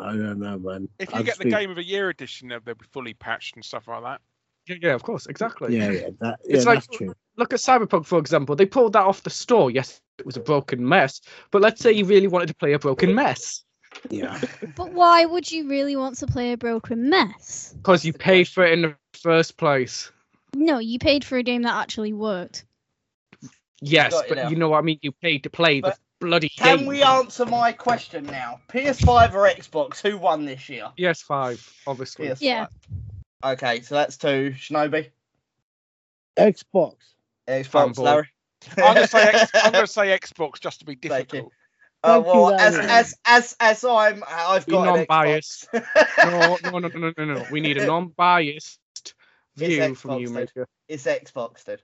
[0.01, 0.89] I don't know, man.
[0.99, 3.15] if you I get the just game of a year edition, they'll they'll be fully
[3.15, 4.21] patched and stuff like that.
[4.67, 5.77] Yeah, yeah, of course, exactly.
[5.77, 7.15] Yeah, yeah, that, yeah, It's like- that's true.
[7.37, 8.55] Look at Cyberpunk, for example.
[8.57, 9.71] They pulled that off the store.
[9.71, 11.21] Yes, it was a broken mess.
[11.51, 13.65] But let's say you really wanted to play a broken mess
[14.11, 14.39] Yeah,
[14.77, 17.75] But why would you really want to play a broken mess?
[17.77, 20.13] because you the paid for it in the first place.
[20.55, 22.65] No, you paid for a game that actually worked.
[23.81, 24.49] Yes, got you but now.
[24.51, 24.99] you know what I mean.
[25.03, 26.87] You paid to play But the bloody Can game.
[26.87, 28.61] we answer my question now?
[28.69, 30.01] PS5 or Xbox?
[30.01, 30.91] Who won this year?
[30.99, 32.29] PS5, obviously.
[32.29, 32.37] PS5.
[32.41, 32.67] Yeah.
[33.45, 34.55] Okay, so that's two.
[34.57, 35.09] Shinobi,
[36.37, 36.95] Xbox.
[37.49, 37.99] Xbox, Fanboy.
[37.99, 38.29] Larry.
[38.77, 41.41] I'm gonna say X, I'm gonna say Xbox just to be Thank you.
[41.41, 41.53] difficult.
[42.05, 42.89] Uh, Thank you, well, as, Larry.
[42.89, 45.69] as as as I'm, I've Be got an non-biased.
[45.73, 46.63] Xbox.
[46.63, 47.47] no, no, no, no, no, no, no.
[47.51, 48.79] We need a non-biased
[49.57, 50.31] view from you.
[50.31, 50.67] Major.
[50.89, 51.83] it's Xbox, dude.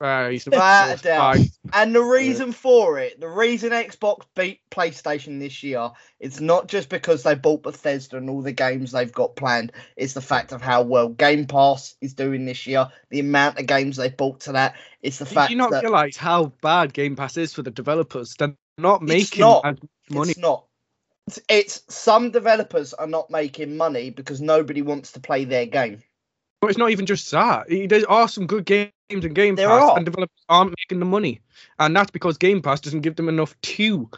[0.00, 1.38] Uh, he's Without a doubt.
[1.72, 6.88] And the reason for it, the reason Xbox beat PlayStation this year, it's not just
[6.88, 9.72] because they bought Bethesda and all the games they've got planned.
[9.96, 13.66] It's the fact of how well Game Pass is doing this year, the amount of
[13.66, 14.74] games they bought to that.
[15.00, 17.70] It's the Did fact you not that realize how bad Game Pass is for the
[17.70, 18.34] developers?
[18.36, 19.64] They're not making not.
[19.64, 19.78] much
[20.10, 20.30] money.
[20.32, 20.66] it's not.
[21.28, 26.02] It's, it's some developers are not making money because nobody wants to play their game.
[26.64, 27.66] But it's not even just that.
[27.68, 29.98] There are some good games in Game There Pass, are.
[29.98, 31.40] and developers aren't making the money,
[31.78, 34.08] and that's because Game Pass doesn't give them enough to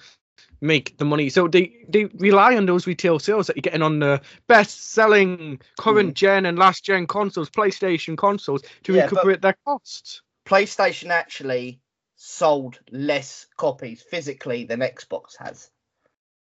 [0.61, 1.29] make the money.
[1.29, 6.11] So they they rely on those retail sales that you're getting on the best-selling current
[6.11, 6.15] Mm.
[6.15, 10.23] gen and last gen consoles, PlayStation consoles, to Yeah, recuperate their costs.
[10.47, 11.81] PlayStation actually
[12.15, 15.69] sold less copies physically than Xbox has.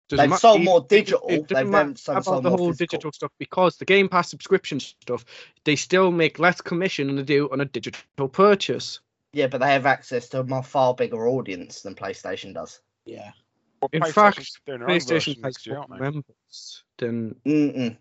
[0.09, 1.29] Doesn't They've matter- sold more digital.
[1.29, 2.87] it doesn't They've then sold, about sold the more whole physical.
[2.99, 5.25] digital stuff because the Game Pass subscription stuff,
[5.65, 9.01] they still make less commission than they do on a digital purchase.
[9.33, 12.81] Yeah, but they have access to a more far bigger audience than PlayStation does.
[13.05, 13.33] Yeah.
[13.83, 17.97] Well, In fact, doing their own PlayStation has more members than Mm-mm.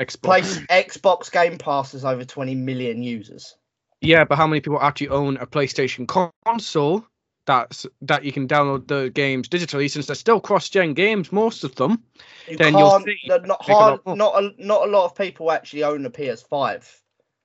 [0.00, 0.22] Xbox.
[0.22, 3.56] Place Xbox Game Pass has over 20 million users.
[4.00, 6.06] Yeah, but how many people actually own a PlayStation
[6.44, 7.06] console
[7.46, 11.74] that's that you can download the games digitally since they're still cross-gen games, most of
[11.74, 12.02] them.
[12.48, 14.00] You Then you'll see not big a lot hard.
[14.06, 17.00] Not a, not a lot of people actually own a PS5.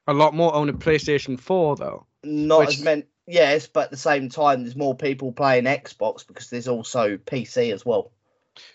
[0.07, 2.05] A lot more own a PlayStation 4 though.
[2.23, 3.03] Not Which- as many.
[3.31, 7.71] Yes, but at the same time, there's more people playing Xbox because there's also PC
[7.71, 8.11] as well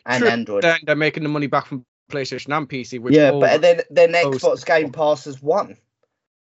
[0.06, 0.62] and True, Android.
[0.62, 3.00] Then they're making the money back from PlayStation and PC.
[3.00, 5.76] Which yeah, but then then Xbox Game Pass has won.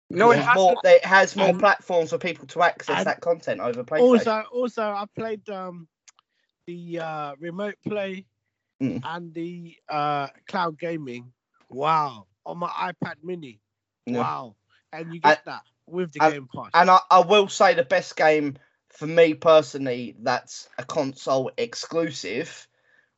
[0.10, 0.76] No, it has more.
[0.84, 4.00] It has more And- platforms for people to access that content over PlayStation.
[4.02, 5.88] Also, also, I played um
[6.66, 8.26] the uh, remote play
[8.82, 9.02] Mm.
[9.04, 11.34] and the uh, cloud gaming.
[11.70, 13.60] Wow, on my iPad Mini.
[14.06, 14.20] Yeah.
[14.20, 14.56] Wow,
[14.94, 16.70] and you I- get that with the I- Game Pass.
[16.76, 18.58] And I, I will say the best game
[18.90, 22.68] for me personally that's a console exclusive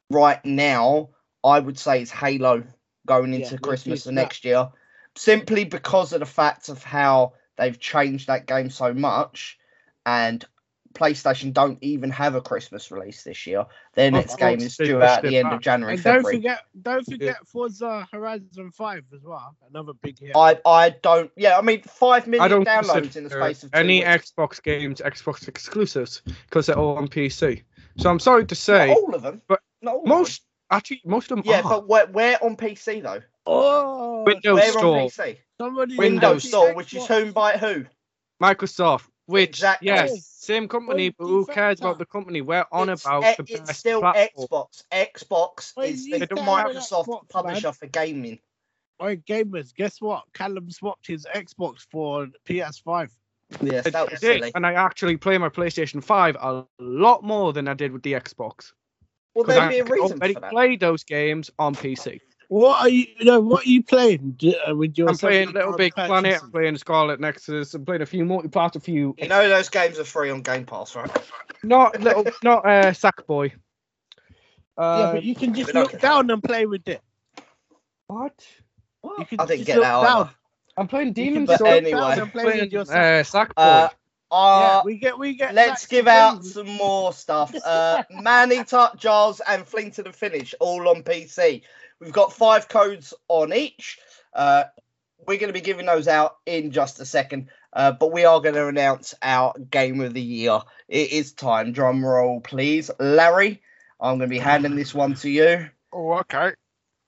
[0.10, 1.10] right now,
[1.44, 2.64] I would say is Halo
[3.06, 4.70] going into let's Christmas the next year.
[5.16, 9.58] Simply because of the fact of how they've changed that game so much
[10.06, 10.46] and
[10.96, 13.66] PlayStation don't even have a Christmas release this year.
[13.94, 15.62] Their Of next game is due out at the end of.
[15.62, 16.38] January, and don't February.
[16.38, 19.56] forget, don't forget Forza Horizon Five as well.
[19.70, 20.32] Another big hit.
[20.36, 23.72] I I don't yeah, I mean five I million don't downloads in the space of
[23.72, 24.32] two any weeks.
[24.36, 27.62] Xbox games Xbox exclusives because they're all on PC.
[28.00, 29.42] So I'm sorry to Not say, all of them.
[29.48, 30.18] but Not all of them.
[30.18, 30.42] most
[30.72, 31.70] actually most of them Yeah, are.
[31.70, 33.22] but where, where on PC though?
[33.50, 35.10] Oh, Windows Store.
[35.60, 37.08] somebody Windows Store, which is Xbox.
[37.24, 37.86] whom by who?
[38.42, 39.88] Microsoft, which Exactly.
[39.88, 42.42] yes, oh, same company, oh, but who cares about the company?
[42.42, 44.48] We're on it's, about e- the it's still platform.
[44.50, 44.84] Xbox.
[44.92, 47.74] Xbox Well, is the Microsoft Xbox, publisher man.
[47.74, 48.40] for gaming.
[49.02, 50.24] Oi, gamers, guess what?
[50.34, 53.10] Callum swapped his Xbox for PS5.
[53.62, 54.52] Yes, I that was did, silly.
[54.56, 58.14] and I actually play my PlayStation 5 a lot more than I did with the
[58.14, 58.72] Xbox.
[59.34, 60.52] Well, there'd I be a could reason already for that.
[60.52, 62.20] play those games on PC.
[62.50, 63.06] What are you?
[63.20, 65.08] You know what are you playing D- uh, with your?
[65.10, 66.42] I'm playing Little Big Planet.
[66.42, 70.00] I'm playing Scarlet Nexus, I'm playing a few multiplayer, a few You know those games
[70.00, 71.10] are free on Game Pass, right?
[71.64, 73.52] not little not uh Sackboy.
[73.52, 77.02] yeah, Uh, but you can just look down and play with it.
[78.08, 78.34] what?
[79.20, 80.30] You can I didn't get that down.
[80.76, 81.62] I'm playing can Demon Souls.
[81.62, 82.02] anyway.
[82.18, 83.52] and play with playing your uh, Sackboy.
[83.56, 83.56] Sackboy.
[83.56, 83.90] Uh,
[84.32, 85.54] yeah, uh, we get we get.
[85.56, 86.54] let's give out friends.
[86.54, 87.54] some more stuff.
[87.66, 91.62] Uh, Man Eater, Jars, and Fling to the Finish, all on PC.
[92.00, 94.00] We've got five codes on each.
[94.34, 94.66] Uh,
[95.28, 98.40] we're going to be giving those out in just a second, uh, but we are
[98.40, 100.60] going to announce our game of the year.
[100.88, 101.72] It is time.
[101.74, 102.90] Drum roll, please.
[103.00, 103.62] Larry,
[104.00, 105.70] I'm going to be handing this one to you.
[105.92, 106.54] Oh, okay.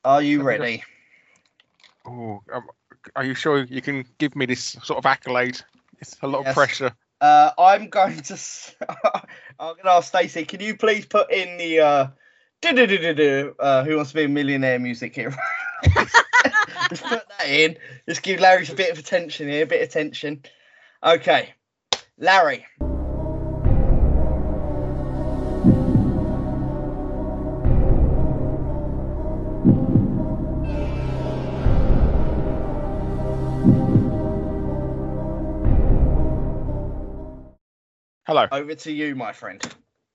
[0.04, 0.84] Are you ready?
[2.06, 2.68] Oh, um,
[3.16, 5.62] are you sure you can give me this sort of accolade?
[6.00, 6.50] It's a lot Yes.
[6.50, 6.92] of pressure.
[7.22, 8.34] Uh, I'm going to.
[9.60, 10.44] I'm going to ask Stacey.
[10.46, 12.08] Can you please put in the uh,
[12.62, 15.34] do-do-do-do-do, uh, Who Wants to Be a Millionaire music here?
[16.90, 17.78] Just put that in.
[18.08, 19.64] Just give Larry a bit of attention here.
[19.64, 20.44] A bit of attention.
[21.04, 21.54] Okay,
[22.18, 22.66] Larry.
[38.28, 38.48] Hello.
[38.52, 39.62] Over to you, my friend.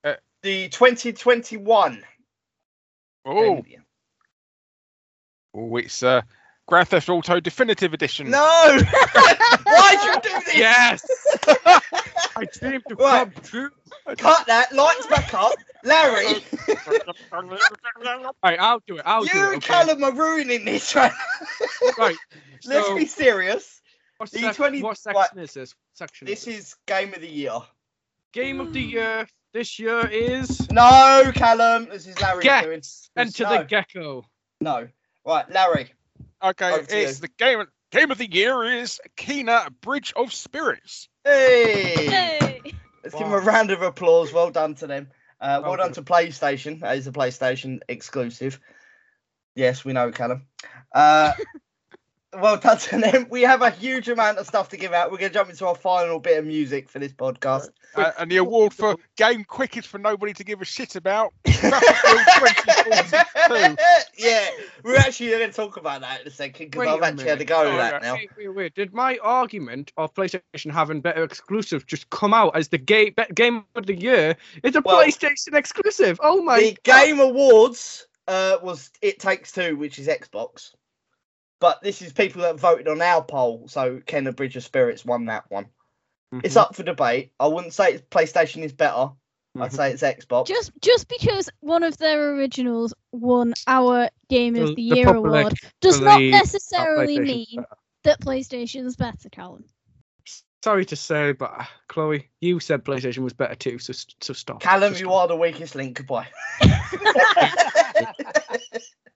[0.03, 2.03] Uh, the 2021.
[3.27, 3.61] Oh,
[5.53, 6.21] oh it's uh,
[6.67, 8.29] Grand Theft Auto Definitive Edition.
[8.29, 8.37] No!
[9.65, 10.57] Why'd you do this?
[10.57, 11.05] Yes.
[12.35, 13.33] I dreamed to Right.
[13.33, 13.69] come true.
[14.17, 14.71] Cut that.
[14.73, 15.53] Lights back up.
[15.83, 16.25] Larry,
[18.43, 19.03] Right, I'll do it.
[19.05, 19.41] I'll you do it.
[19.41, 19.67] You and okay?
[19.67, 21.11] Callum are ruining this, right?
[21.97, 22.17] Right.
[22.65, 23.81] Let's be serious.
[24.17, 24.97] what, the sec- 20 what right.
[24.97, 25.75] section is this?
[25.93, 26.27] Section.
[26.27, 27.59] This is is game of the year.
[28.33, 29.27] game of the year.
[29.57, 31.87] This year is No, Callum.
[31.89, 32.83] This is Larry Get doing.
[33.15, 34.23] Enter no, the Gecko.
[34.61, 34.87] No.
[35.25, 35.91] Right, Larry.
[36.43, 37.21] Okay, it's you.
[37.21, 37.63] the game.
[37.89, 41.09] Game of the year is Kena Bridge of Spirits.
[41.23, 42.05] Hey.
[42.05, 42.61] Hey.
[43.03, 44.31] Let's give them a round of applause.
[44.31, 45.07] Well done to them.
[45.41, 46.81] Uh, well Well done to PlayStation.
[46.81, 48.59] That is a PlayStation exclusive.
[49.55, 50.43] Yes, we know, Callum.
[50.93, 51.33] Uh,
[52.33, 53.27] well done to them.
[53.29, 55.11] We have a huge amount of stuff to give out.
[55.11, 57.69] We're going to jump into our final bit of music for this podcast.
[57.95, 61.33] Uh, and the award for game quickest for nobody to give a shit about.
[64.17, 64.47] Yeah,
[64.83, 67.39] we're actually going to talk about that in a second because I've a actually had
[67.39, 68.09] to go Oh, with that yeah.
[68.09, 68.13] now.
[68.15, 68.75] Wait, wait, wait.
[68.75, 73.33] Did my argument of PlayStation having better exclusives just come out as the game be-
[73.35, 74.35] game of the year?
[74.63, 76.19] It's a Well, PlayStation exclusive.
[76.23, 77.05] Oh my the God.
[77.05, 80.73] Game Awards uh, was It Takes Two, which is Xbox.
[81.59, 85.25] But this is people that voted on our poll, so Kena Bridge of Spirits won
[85.25, 85.67] that one.
[86.43, 87.31] It's Mhm, up for debate.
[87.39, 89.11] I wouldn't say it's PlayStation is better.
[89.59, 89.75] I'd mhm.
[89.75, 90.47] say it's Xbox.
[90.47, 95.15] Just just because one of their originals won our Game of The- the, the Year
[95.15, 97.67] award does not necessarily mean better.
[98.03, 99.63] that PlayStation's better, Callum.
[100.63, 104.61] Sorry to say, but uh, Chloe, you said PlayStation was better too, so so stop.
[104.61, 105.97] Callum, Just you are the weakest link.
[105.97, 106.27] Goodbye.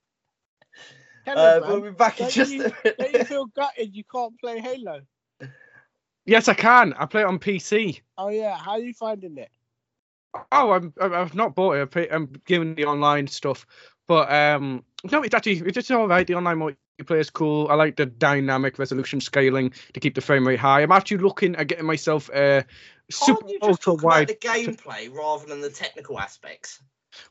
[1.35, 4.03] Tell uh, we'll be back in don't just you- a don't you feel gutted you
[4.03, 5.01] can't play Halo?
[6.25, 6.93] Yes, I can.
[6.93, 8.01] I play it on PC.
[8.17, 9.49] Oh yeah, how are you finding it?
[10.51, 11.81] Oh, I'm I'm- I've not bought it.
[11.81, 13.65] I pay, I'm giving the online stuff,
[14.07, 16.25] but um, no, it's actually it's just all right.
[16.25, 17.67] The online multiplayer is cool.
[17.69, 20.81] I like the dynamic resolution scaling to keep the frame rate high.
[20.81, 22.63] I'm actually looking at getting myself a
[23.09, 24.29] super Can't you ultra wide.
[24.29, 26.81] the gameplay rather than the technical aspects?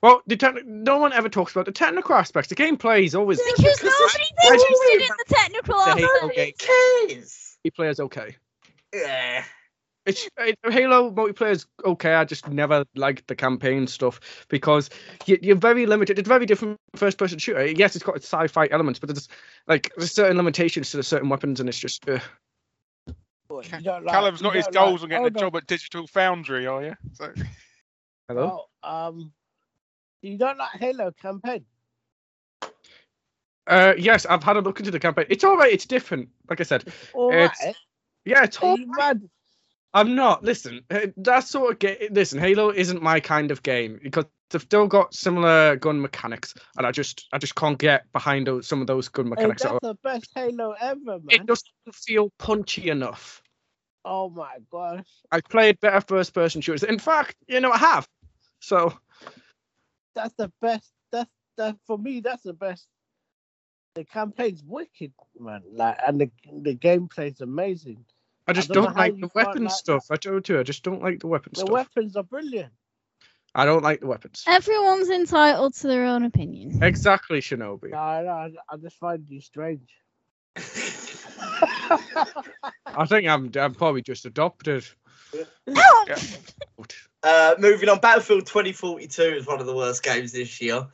[0.02, 2.48] Well, the techni- no one ever talks about the technical aspects.
[2.48, 6.30] The gameplay is always Because because nobody's I just- interested in the technical The Halo
[6.30, 6.36] aspect.
[6.36, 7.08] game.
[7.08, 7.56] cares?
[7.66, 8.36] multiplayer is okay.
[8.94, 9.44] Yeah.
[10.06, 12.14] It's it, Halo multiplayer is okay.
[12.14, 14.18] I just never liked the campaign stuff
[14.48, 14.88] because
[15.26, 16.18] you, you're very limited.
[16.18, 17.66] It's very different first-person shooter.
[17.66, 19.28] Yes, it's got its sci-fi elements, but there's
[19.66, 22.18] like there's certain limitations to the certain weapons, and it's just uh,
[23.48, 25.40] What, Ca- you don't like- Callum's not his goals like- on getting oh, a no.
[25.40, 26.96] job at Digital Foundry, are you?
[27.12, 27.32] So,
[28.28, 28.66] hello.
[28.82, 29.32] Oh, um,
[30.22, 31.64] you don't like Halo campaign?
[33.66, 35.26] Uh, yes, I've had a look into the campaign.
[35.28, 35.72] It's all right.
[35.72, 36.28] It's different.
[36.48, 37.76] Like I said, All It's- right.
[38.24, 39.16] yeah, it's you right.
[39.92, 40.42] I'm not.
[40.44, 41.96] Listen, uh, that sort of game.
[42.10, 46.86] Listen, Halo isn't my kind of game because they've still got similar gun mechanics, and
[46.86, 49.64] I just I just can't get behind those, some of those gun Hey, mechanics.
[49.64, 49.92] at that's all.
[49.92, 51.22] the best Halo ever, man.
[51.30, 53.42] It doesn't feel punchy enough.
[54.04, 55.04] Oh my gosh.
[55.32, 56.84] I played better first person shooters.
[56.84, 58.08] In fact, you know, I have.
[58.60, 58.96] So
[60.14, 60.90] That's the best.
[61.12, 62.20] That's that for me.
[62.20, 62.86] That's the best.
[63.94, 65.62] The campaign's wicked, man.
[65.72, 66.30] Like, and the
[66.62, 68.04] the gameplay's amazing.
[68.46, 70.06] I just don't don't, like the can't weapon like stuff.
[70.10, 71.68] I told you, I just don't like the weapon The stuff.
[71.68, 72.72] The weapons are brilliant.
[73.54, 74.44] I don't like the weapons.
[74.46, 76.82] Everyone's entitled to their own opinion.
[76.82, 77.90] Exactly, Shinobi.
[77.90, 79.90] No, I, I, I just find you strange.
[82.86, 84.84] I think I'm I'm probably just adopted.
[85.68, 86.06] Oh!
[87.22, 90.86] Uh, moving on, Battlefield 2042 is one of the worst games this year.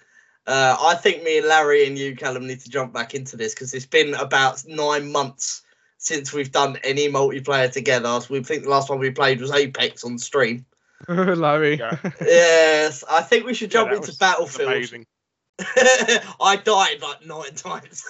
[0.47, 3.55] Uh, I think me and Larry and you, Callum, need to jump back into this
[3.55, 5.63] because it's been about nine months
[5.99, 8.21] since we've done any multiplayer together.
[8.21, 10.65] So We think the last one we played was Apex on stream.
[11.09, 11.79] Larry.
[11.79, 11.97] Yeah.
[12.21, 14.73] yes, I think we should jump that into Battlefield.
[14.73, 15.07] Amazing.
[15.59, 18.05] I died like nine times.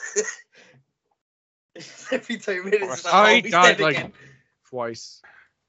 [2.12, 4.12] every two minutes, like, I oh, died like again.
[4.68, 5.20] twice.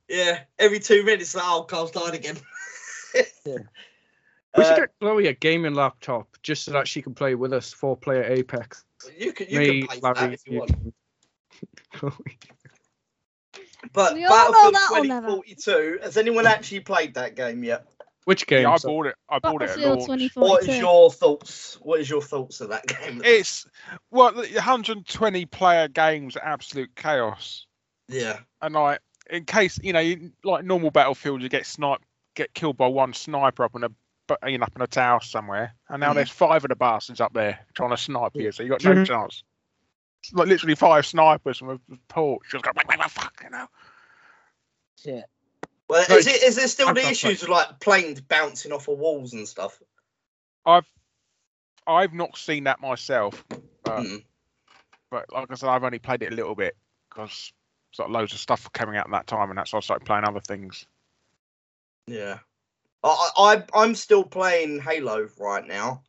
[0.10, 2.38] Yeah, every two minutes, like, oh, Carl's died again.
[4.56, 7.54] We should Uh, get Chloe a gaming laptop just so that she can play with
[7.54, 8.86] us four player Apex.
[9.16, 10.60] you can you Me, can pay for that Larry, if you you.
[10.60, 10.72] want.
[13.94, 15.28] But We all know Battlefield that will never.
[15.28, 17.86] 2042, has anyone actually played that game yet?
[18.26, 18.64] Which game?
[18.64, 19.16] Yeah, I bought it.
[19.30, 20.08] I bought it at launch.
[20.36, 21.78] What is your thoughts?
[21.82, 23.22] What is your thoughts of that game?
[23.24, 23.66] It's
[24.12, 27.68] well, 120 player games, absolute chaos.
[28.10, 29.00] yeah, And like,
[29.30, 32.04] in case you know, you, like normal battlefield, you get sniped,
[32.36, 33.90] get killed by one sniper up in a,
[34.28, 36.16] bu- you know, up in a tower somewhere, and now Mhm.
[36.16, 38.94] there's five of the bastards up there trying to snipe you, so you got no
[38.94, 39.06] Mhm.
[39.06, 39.44] chance.
[40.24, 43.50] It's like literally five snipers from a torch, just go, wait, wait, wait, fuck, you
[43.50, 43.68] know.
[45.02, 45.26] Shit.
[45.88, 48.88] well, No, is it is there still I've the issues with like planes bouncing off
[48.88, 49.82] of walls and stuff?
[50.66, 50.88] I've
[51.86, 53.46] I've not seen that myself,
[53.84, 54.26] but, Mm.
[55.10, 56.76] but like I said, I've only played it a little bit
[57.10, 57.54] because
[57.92, 60.06] sort of loads of stuff coming out at that time, and that's why I started
[60.06, 60.86] playing other things.
[62.08, 62.40] Yeah,
[63.04, 66.04] I, I I'm still playing Halo right now.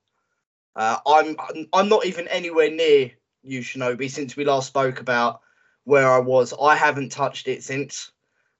[0.76, 1.36] Uh, I'm
[1.72, 3.10] I'm not even anywhere near
[3.42, 5.40] you, Shinobi, since we last spoke about
[5.84, 6.54] where I was.
[6.60, 8.12] I haven't touched it since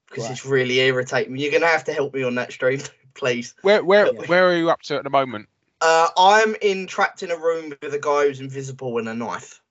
[0.09, 0.33] because Right.
[0.33, 1.43] it's really irritating me.
[1.43, 2.81] You're gonna have to help me on that stream,
[3.14, 3.55] please.
[3.62, 4.27] Where where Yeah.
[4.27, 5.49] where are you up to at the moment?
[5.81, 9.62] Uh, I'm in trapped in a room with a guy who's invisible and a knife.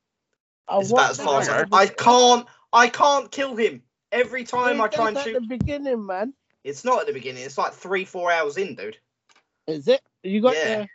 [0.69, 2.47] I It's about as far as I, I can't.
[2.73, 3.81] I can't kill him.
[4.11, 5.35] Every time I try and shoot.
[5.35, 6.33] at shoot, the beginning, man.
[6.63, 7.43] it's not at the beginning.
[7.43, 8.97] It's like three, four hours in, dude.
[9.67, 10.01] Is it?
[10.23, 10.77] You got Yeah.
[10.79, 10.87] the.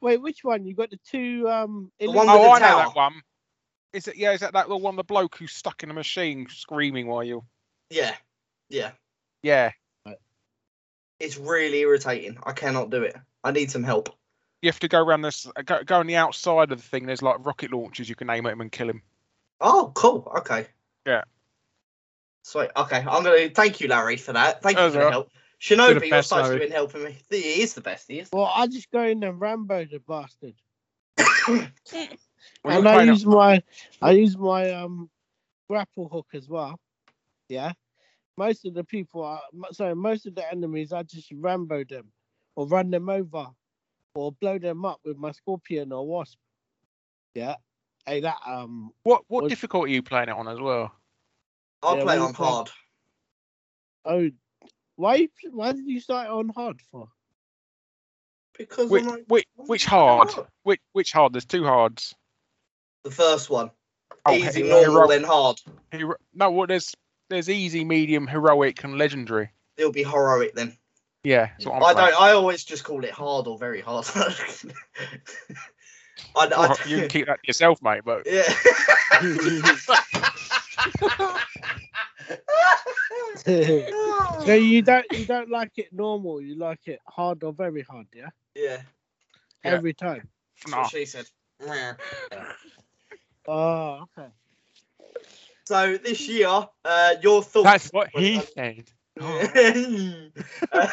[0.00, 0.64] Wait, which one?
[0.66, 1.48] You got the two.
[1.48, 1.90] Um.
[2.00, 3.22] The one Elite- with Oh, the I know that one.
[3.92, 4.16] Is it?
[4.16, 4.96] Yeah, is that that the one?
[4.96, 7.44] The bloke who's stuck in a machine screaming while you?
[7.90, 8.14] Yeah,
[8.68, 8.92] yeah.
[9.42, 9.70] Yeah,
[11.20, 12.36] It's really irritating.
[12.44, 13.16] I cannot do it.
[13.44, 14.10] I need some help.
[14.60, 15.46] you have to go around this.
[15.64, 17.06] Go, go on the outside of the thing.
[17.06, 18.08] There's like rocket launchers.
[18.08, 19.02] You can aim at him and kill him.
[19.60, 20.30] Oh, cool.
[20.38, 20.66] Okay.
[21.06, 21.22] Yeah.
[22.42, 22.70] Sweet.
[22.76, 24.62] Okay, I'm gonna thank you, Larry, for that.
[24.62, 25.30] Thank you That's for the help.
[25.60, 26.52] Shinobi, the you're best, supposed to Larry.
[26.52, 27.18] have been helping me.
[27.30, 28.08] He is the best.
[28.08, 28.28] He is.
[28.32, 30.54] Well, I just go in and Rambo the bastard.
[32.64, 33.62] Well, and I playing use my
[34.02, 35.08] I use my um
[35.68, 36.78] grapple hook as well.
[37.48, 37.72] Yeah.
[38.36, 39.40] Most of the people are
[39.72, 42.12] sorry, most of the enemies I just Rambo them
[42.54, 43.46] or run them over
[44.14, 46.38] or blow them up with my scorpion or wasp.
[47.34, 47.56] Yeah.
[48.06, 50.92] Hey that um What what Well- difficulty are you playing it on as well?
[51.82, 52.70] I'll Yeah, play what on hard
[54.06, 54.30] oh
[54.96, 57.08] why why did you start on hard for?
[58.56, 60.30] because Which I'm like, which, "Oh, which hard?
[60.30, 61.34] hard." Which which hard?
[61.34, 62.14] There's two hards.
[63.02, 63.70] the first one.
[64.24, 65.60] Oh, Easy, he- normal, hero- then hard.
[65.92, 66.94] hero- no, well, there's
[67.28, 69.50] there's easy, medium, heroic, and legendary.
[69.76, 70.76] It'll be heroic then.
[71.22, 72.10] Yeah, that's what I'm I playing.
[72.12, 72.20] don't.
[72.22, 74.06] I always just call it hard or very hard.
[76.34, 78.02] I, I, Well, you can keep that to yourself, mate.
[78.04, 78.42] But yeah.
[84.44, 88.06] so you don't you don't like it normal, you like it hard or very hard,
[88.14, 88.28] yeah?
[88.54, 88.82] yeah.
[89.64, 89.72] Yeah.
[89.72, 90.28] Every time.
[90.64, 90.82] That's nah.
[90.82, 91.26] what she said.
[93.48, 94.28] Oh, okay.
[95.64, 97.64] So this year, uh, your thoughts.
[97.64, 98.84] that's what he said.
[100.72, 100.88] uh,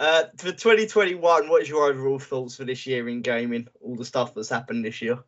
[0.00, 3.68] uh, for 2021, what is your overall thoughts for this year in gaming?
[3.80, 5.18] All the stuff that's happened this year.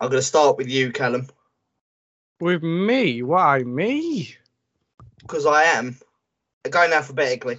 [0.00, 1.28] I'm going to start with you, Callum,
[2.40, 3.22] With me?
[3.22, 4.34] Why me?
[5.20, 5.96] because I am
[6.70, 7.58] going alphabetically.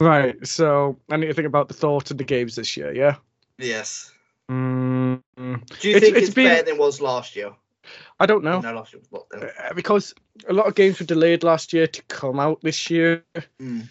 [0.00, 0.36] Right.
[0.46, 2.92] So I need to think about the thought of the games this year.
[2.94, 3.16] Yeah.
[3.58, 4.12] Yes.
[4.50, 7.52] Mm, Do you It's- think it's it's, been- better than it was last year?
[8.20, 8.60] I don't know.
[8.60, 9.02] No, last year.
[9.12, 10.14] Uh, because
[10.48, 13.24] a lot of games were delayed last year to come out this year.
[13.60, 13.88] Mm.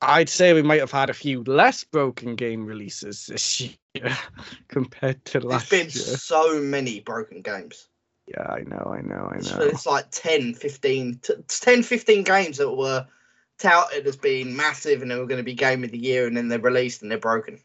[0.00, 4.16] I'd say we might have had a few less broken game releases this year
[4.68, 5.82] compared to last year.
[5.82, 6.16] There's been year.
[6.18, 7.88] so many broken games.
[8.26, 9.64] Yeah, I know, I know, I know.
[9.64, 13.06] it's like 10, 15, t- 10, 15 games that were
[13.58, 16.36] touted as being massive and they were going to be game of the year and
[16.36, 17.58] then they're released and they're broken.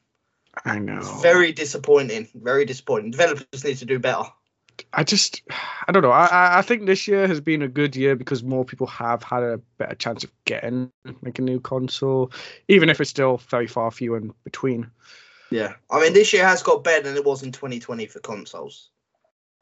[0.65, 0.97] I know.
[0.97, 2.29] It's very disappointing.
[2.33, 3.11] Very disappointing.
[3.11, 4.23] Developers need to do better.
[4.93, 5.41] I just,
[5.87, 6.11] I don't know.
[6.11, 9.23] I, I- I think this year has been a good year because more people have
[9.23, 12.31] had a better chance of getting like a new console,
[12.67, 14.89] even if it's still very far few in between.
[15.51, 15.73] Yeah.
[15.91, 18.89] I mean, this year has got better than it was in 2020 for consoles.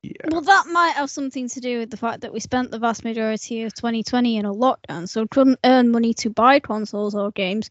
[0.04, 0.30] Yeah.
[0.32, 3.04] Well, that might have something to do with the fact that we spent the vast
[3.04, 7.70] majority of 2020 in a lockdown, so couldn't earn money to buy consoles or games,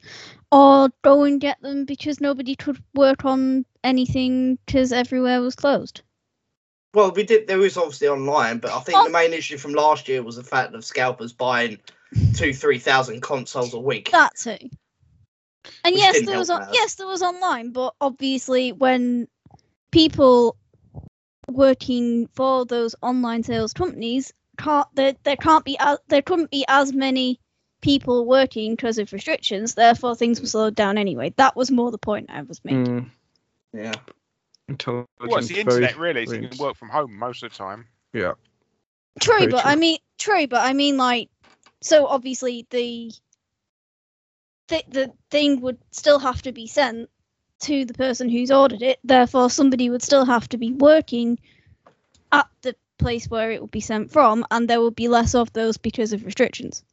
[0.52, 6.02] or go and get them because nobody could work on anything because everywhere was closed.
[6.92, 7.46] Well, we did.
[7.46, 9.04] There was obviously online, but I think Oh.
[9.04, 11.78] the main issue from last year was the fact of scalpers buying
[12.34, 14.10] two, three thousand consoles a week.
[14.10, 14.58] That too.
[15.84, 19.28] And Which yes, there was on, yes, there was online, but obviously when
[19.92, 20.56] people
[21.48, 26.64] working for those online sales companies can't there, there can't be as, there couldn't be
[26.66, 27.40] as many
[27.82, 29.74] people working because of restrictions.
[29.74, 31.32] Therefore, things were slowed down anyway.
[31.36, 32.86] That was more the point I was making.
[32.86, 33.10] Mm,
[33.72, 33.94] Yeah.
[34.70, 35.08] Intelligent.
[35.20, 36.26] Well, it's the very internet, really.
[36.26, 37.86] So you can work from home most of the time.
[38.12, 38.32] Yeah.
[39.20, 39.70] True, Very but true.
[39.70, 41.28] I mean, true, but I mean, like,
[41.80, 43.12] so obviously the
[44.68, 47.10] the the thing would still have to be sent
[47.60, 48.98] to the person who's ordered it.
[49.04, 51.38] Therefore, somebody would still have to be working
[52.32, 55.52] at the place where it would be sent from, and there would be less of
[55.52, 56.84] those because of restrictions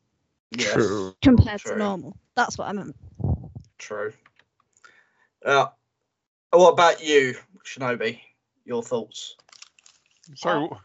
[0.51, 0.73] Yes.
[0.73, 1.15] True.
[1.21, 1.73] compared True.
[1.73, 2.17] to normal.
[2.36, 2.95] That's what I meant.
[3.78, 4.13] True.
[5.45, 5.67] Uh,
[6.51, 7.36] what about you,
[7.68, 8.20] Shinobi?
[8.65, 9.36] Your thoughts?
[10.36, 10.78] So,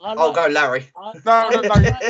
[0.00, 0.88] I I'll like- go, Larry.
[0.96, 1.74] I- no, no, no.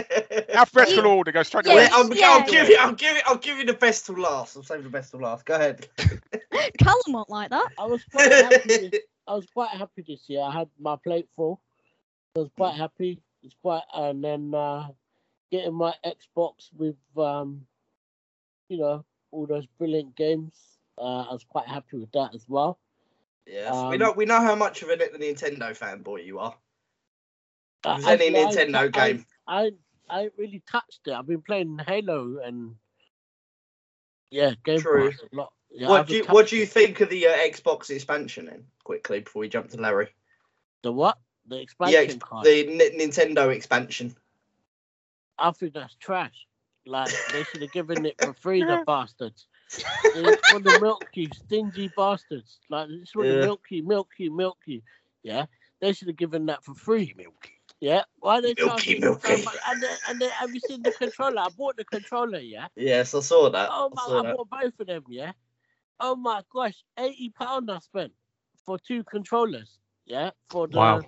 [0.52, 1.32] Well, Alphabetical order.
[1.32, 1.88] Go straight Yeah, away.
[1.92, 2.30] I'm, yeah.
[2.30, 2.76] I'll give you.
[2.80, 3.22] I'll give you.
[3.26, 4.56] I'll give you the best till last.
[4.56, 5.44] I'll save the best till last.
[5.46, 5.88] Go ahead.
[6.78, 7.68] Callum won't like that.
[7.78, 8.88] I was quite happy.
[8.88, 10.42] This, I was quite happy this year.
[10.42, 11.60] I had my plate full.
[12.36, 13.20] I was quite happy.
[13.42, 14.88] It's quite, and then uh,
[15.50, 17.62] getting my Xbox with, um,
[18.68, 20.54] you know, all those brilliant games.
[20.98, 22.78] Uh, I was quite happy with that as well.
[23.46, 24.12] Yes, we Um, know.
[24.12, 26.56] We know how much of a Nintendo fanboy you are.
[27.84, 29.26] If any I- Nintendo I- game.
[29.46, 29.70] I
[30.08, 31.12] I ain't really touched it.
[31.12, 32.76] I've been playing Halo and
[34.30, 35.10] yeah, Game True.
[35.10, 35.52] A lot.
[35.70, 38.46] Yeah, what do you What do you think of the uh, Xbox expansion?
[38.46, 40.14] Then quickly before we jump to Larry.
[40.82, 41.18] the what?
[41.46, 42.44] The expansion ex- card.
[42.44, 44.14] the N- Nintendo expansion.
[45.38, 46.46] I think that's trash.
[46.86, 49.46] Like they should have given it for free, the bastards.
[50.12, 52.60] They want to milk you, stingy bastards.
[52.70, 53.40] Like they just want to Yeah.
[53.40, 54.82] milk you, milk you, milk you.
[55.22, 55.46] Yeah,
[55.80, 57.60] they should have given that for free, milky.
[57.80, 59.20] Yeah, why they Milky, charging milky.
[59.20, 59.56] So much?
[59.66, 61.40] And then, and then, have you seen the controller?
[61.40, 62.38] I bought the controller.
[62.38, 62.68] Yeah.
[62.76, 63.68] Yes, I saw that.
[63.70, 64.02] Oh I my!
[64.06, 64.36] saw I that.
[64.36, 65.04] bought both of them.
[65.08, 65.32] Yeah.
[66.00, 68.12] Oh my gosh, eighty pound I spent
[68.64, 69.78] for two controllers.
[70.06, 71.00] Yeah, for the Wow.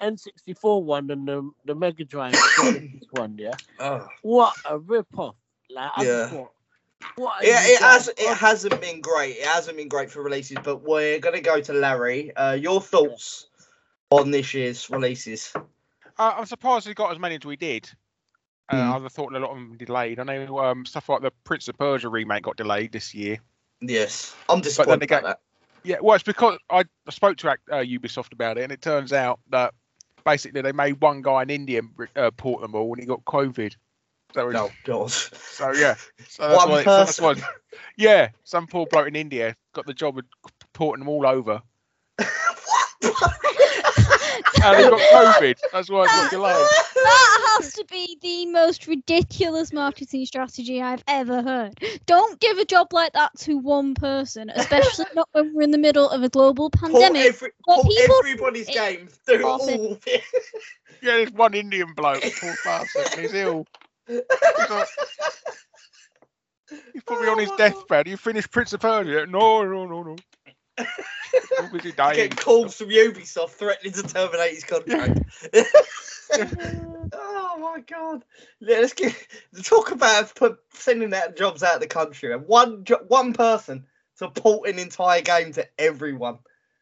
[0.00, 2.40] N64 one and the the Mega Drive
[3.10, 3.36] one.
[3.38, 3.56] Yeah.
[3.78, 4.06] Oh.
[4.22, 5.36] What a rip off!
[5.70, 6.04] Like I Yeah.
[6.04, 6.52] just thought,
[7.16, 7.44] what?
[7.44, 8.08] Yeah, it has.
[8.08, 9.36] It hasn't been great.
[9.36, 12.34] It hasn't been great for releases, but we're gonna go to Larry.
[12.36, 13.48] Uh, your thoughts
[14.10, 15.52] on this year's releases?
[15.56, 17.90] Uh, I'm surprised we got as many as we did.
[18.68, 18.94] Uh.
[18.94, 20.20] I'd have thought a lot of them delayed.
[20.20, 23.38] I know um, stuff like the Prince of Persia remake got delayed this year.
[23.80, 25.40] Yes, I'm then disappointed again- about
[25.82, 29.12] Yeah, well, it's because I I spoke to uh, Ubisoft about it, and it turns
[29.12, 29.74] out that
[30.24, 31.82] basically they made one guy in India
[32.16, 33.74] uh, port them all, and he got COVID.
[34.34, 34.56] So, that.
[34.56, 35.10] it's- Oh God.
[35.10, 35.94] so yeah,
[36.28, 37.42] so that's One why, so that's person.
[37.42, 37.48] why.
[37.96, 40.24] Yeah, some poor bloke in India got the job of
[40.72, 41.62] porting them all over,
[42.18, 42.28] and
[44.76, 45.58] he got COVID.
[45.72, 46.66] That's why it got delayed.
[46.94, 51.80] That has to be the most ridiculous marketing strategy I've ever heard.
[52.06, 55.78] Don't give a job like that to one person, especially not when we're in the
[55.78, 57.26] middle of a global Port, pandemic.
[57.26, 59.18] every, Well, port people- everybody's it- games.
[59.26, 59.80] Do off it.
[59.80, 59.98] all.
[61.02, 63.66] Yeah, there's one Indian bloke, poor bastard, he's ill.
[64.08, 64.22] He's,
[66.92, 67.56] he's probably on Oh his my God.
[67.56, 68.08] deathbed.
[68.08, 69.26] You finished Prince of Persia?
[69.26, 70.16] No, no, no, no.
[71.72, 72.16] Busy dying.
[72.16, 75.20] Get calls from Ubisoft threatening to terminate his contract.
[77.12, 78.24] oh my god!
[78.60, 79.14] Yeah, let's get
[79.62, 82.34] talk about put, sending out jobs out of the country.
[82.36, 83.84] One one person
[84.18, 86.38] to port an entire game to everyone.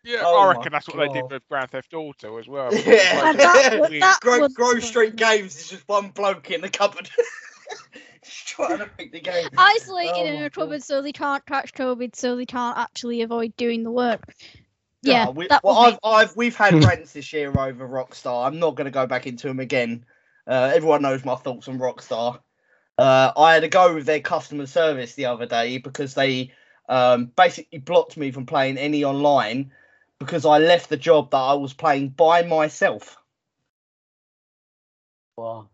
[0.09, 2.73] Yeah, Oh I reckon that's what they did with Grand Theft Auto as well.
[2.75, 3.29] Yeah.
[3.31, 4.03] And that would- Weird.
[4.03, 7.11] that Gro- Grove Street Games is just one bloke in the cupboard.
[8.25, 9.49] Just trying to make the game.
[9.57, 10.53] Isolated Oh in a God.
[10.53, 14.23] cupboard so they can't catch COVID, so they can't actually avoid doing the work.
[15.05, 18.47] No, Yeah, we, that well, I've, I've we've had rants this year over Rockstar.
[18.47, 20.05] I'm not going to go back into them again.
[20.47, 22.41] Uh, everyone knows my thoughts on Rockstar.
[22.99, 26.53] Uh, I had to go with their customer service the other day because they
[26.89, 29.73] um, basically blocked me from playing any online
[30.19, 33.17] because I left the job that I was playing by myself.
[35.37, 35.69] Wow.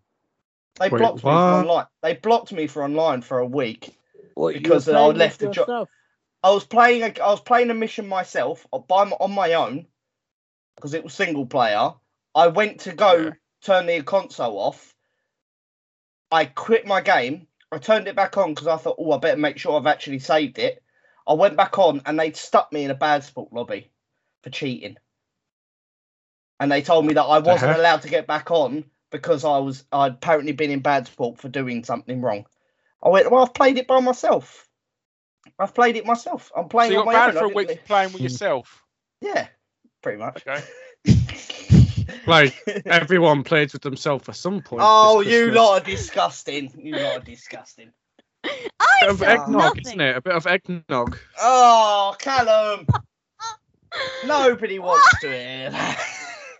[0.78, 1.86] They Wait, blocked me for online.
[2.02, 3.98] They blocked me for online for a week.
[4.34, 5.88] What, Because, I left the job-
[6.42, 9.54] I was playing a, I was playing a mission myself uh, by my, on my
[9.54, 9.86] own
[10.76, 11.92] because it was single player.
[12.34, 13.30] I went to go Yeah.
[13.62, 14.94] turn the console off.
[16.30, 17.46] I quit my game.
[17.72, 20.18] I turned it back on because I thought, oh, I better make sure I've actually
[20.18, 20.82] saved it.
[21.26, 23.90] I went back on and they'd stuck me in a bad sport lobby
[24.44, 24.96] for cheating.
[26.60, 27.80] and they told me that I wasn't Uh-huh.
[27.80, 31.48] allowed to get back on because I was I'd apparently been in bad sport for
[31.48, 32.46] doing something wrong.
[33.02, 34.68] I went, well, I've played it by myself.
[35.58, 36.52] I've played it myself.
[36.56, 37.42] I'm So playing you on got my banned own.
[37.48, 38.84] for a week for playing with yourself.
[39.20, 39.48] Yeah,
[40.02, 40.44] pretty much.
[40.46, 40.64] Okay.
[42.26, 42.54] Like
[42.86, 44.82] everyone plays with themselves at some point.
[44.84, 46.72] oh, you lot are disgusting.
[46.78, 47.90] You lot are disgusting.
[48.44, 48.50] I
[49.00, 49.82] bit of said eggnog, nothing.
[49.86, 50.16] isn't it?
[50.16, 51.18] A bit of eggnog.
[51.40, 52.86] Oh, Callum.
[54.26, 55.98] Nobody wants to hear that.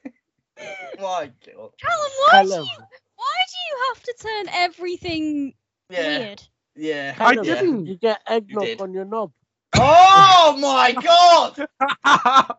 [1.01, 1.71] My God.
[1.81, 2.85] Callum, why do you
[3.17, 5.55] why do you have to turn everything
[5.91, 6.43] Yeah, weird?
[6.77, 7.15] yeah.
[7.19, 7.87] I Callum, didn't.
[7.87, 8.81] You get eggnog did.
[8.81, 9.33] on your knob.
[9.77, 11.67] Oh my God!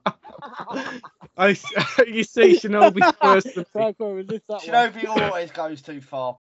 [1.37, 1.65] I, s-
[2.07, 3.55] you see Shinobi first.
[3.55, 4.91] and- Psycho, resist that one.
[4.93, 6.37] Shinobi always goes too far.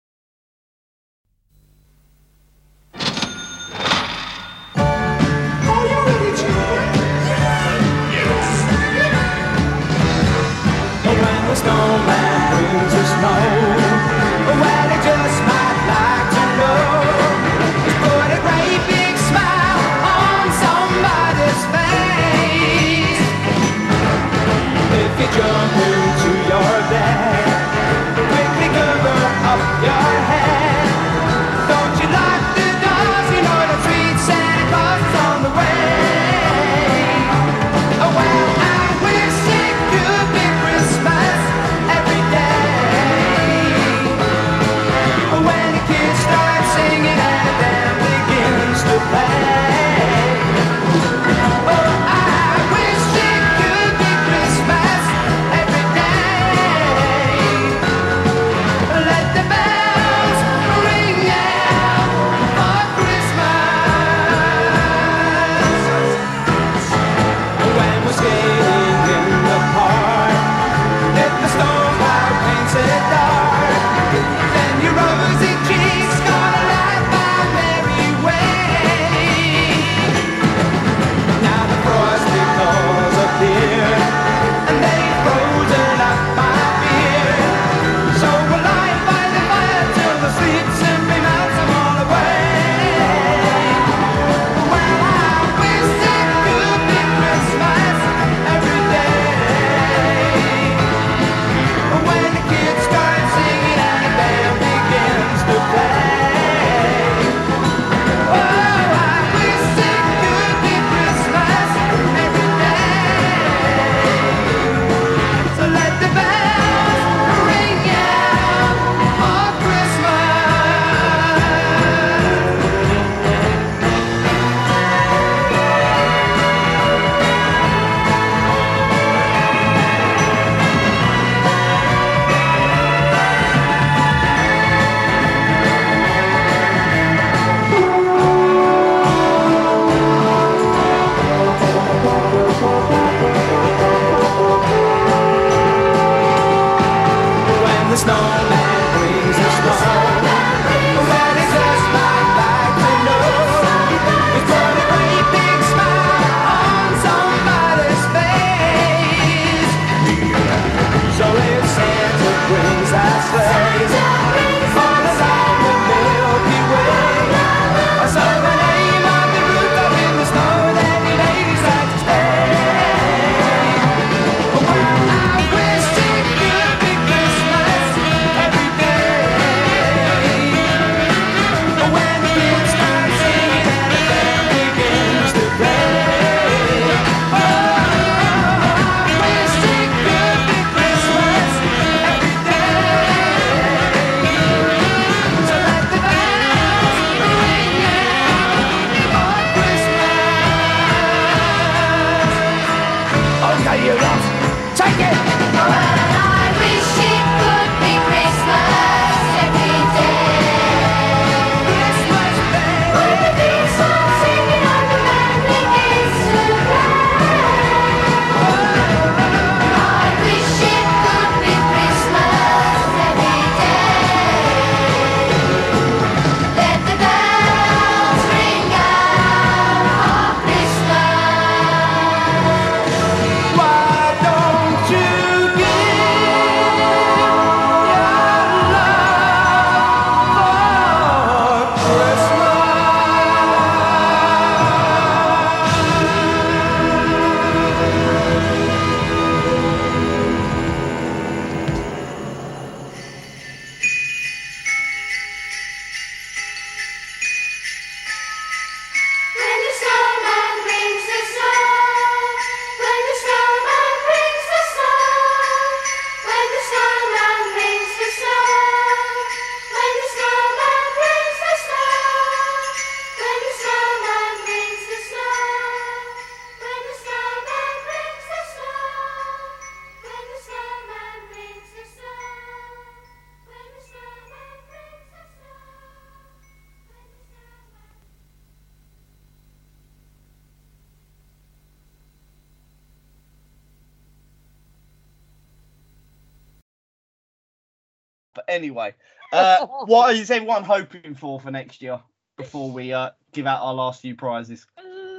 [298.60, 298.94] Anyway,
[299.34, 301.99] uh, what is everyone hoping for for next year
[302.38, 304.68] before we uh, give out our last few prizes?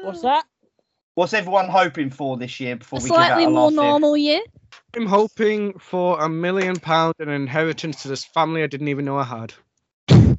[0.03, 0.45] What's that?
[1.15, 3.73] What's everyone hoping for this year before A we give out slightly our more last
[3.73, 3.83] year?
[3.83, 4.41] normal year.
[4.95, 9.19] I'm hoping for a million pound and inheritance to this family I didn't even know
[9.19, 9.55] I had.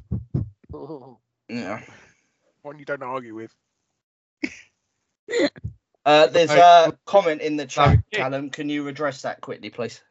[1.48, 1.82] Yeah.
[2.62, 3.54] One you don't argue with.
[6.04, 8.02] Uh, there's a comment in the chat, Larry.
[8.10, 8.50] Callum.
[8.50, 10.02] Can you address that quickly, please?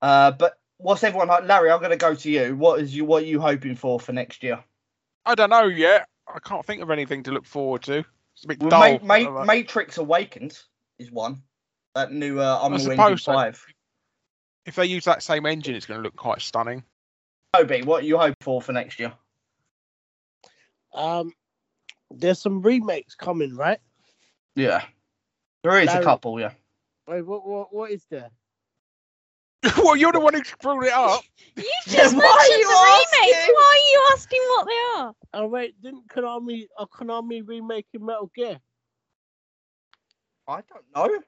[0.00, 1.28] Uh, but what's everyone?
[1.28, 2.56] ho- Larry, I'm going to go to you.
[2.56, 3.04] What is you?
[3.04, 4.62] What are you hoping for for next year?
[5.26, 6.08] I don't know yet.
[6.32, 8.04] I can't think of anything to look forward to.
[8.34, 8.98] It's a bit Well, dull.
[9.02, 10.66] Ma- Ma- Uh, Matrix Awakens
[10.98, 11.42] is one.
[11.94, 13.32] That new uh, Unreal Engine suppose so.
[13.32, 13.64] Five.
[14.66, 16.84] if they use that same engine, it's going to look quite stunning.
[17.54, 19.12] Toby, what are you hoping for for next year?
[20.94, 21.32] Um,
[22.10, 23.78] there's some remakes coming, right?
[24.54, 24.84] Yeah,
[25.62, 26.38] there is a couple.
[26.40, 26.52] Yeah.
[27.08, 28.30] Wait, what, what, what is there?
[29.76, 31.22] well, you're the one who brought it up.
[31.56, 33.36] You just why are mentioned you the remakes.
[33.38, 33.54] asking?
[33.54, 35.14] Why are you asking what they are?
[35.34, 38.58] Oh wait, didn't Konami, uh, Konami remaking Metal Gear?
[40.48, 41.20] I don't know.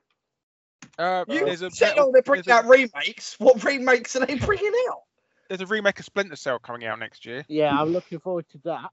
[0.99, 3.37] Uh, You there's a said metal- oh, they're bringing there's, a, out remakes.
[3.39, 5.03] What remakes are they bringing out?
[5.49, 7.45] there's a remake of Splinter Cell coming out next year.
[7.49, 8.91] Yeah, I'm looking forward to that.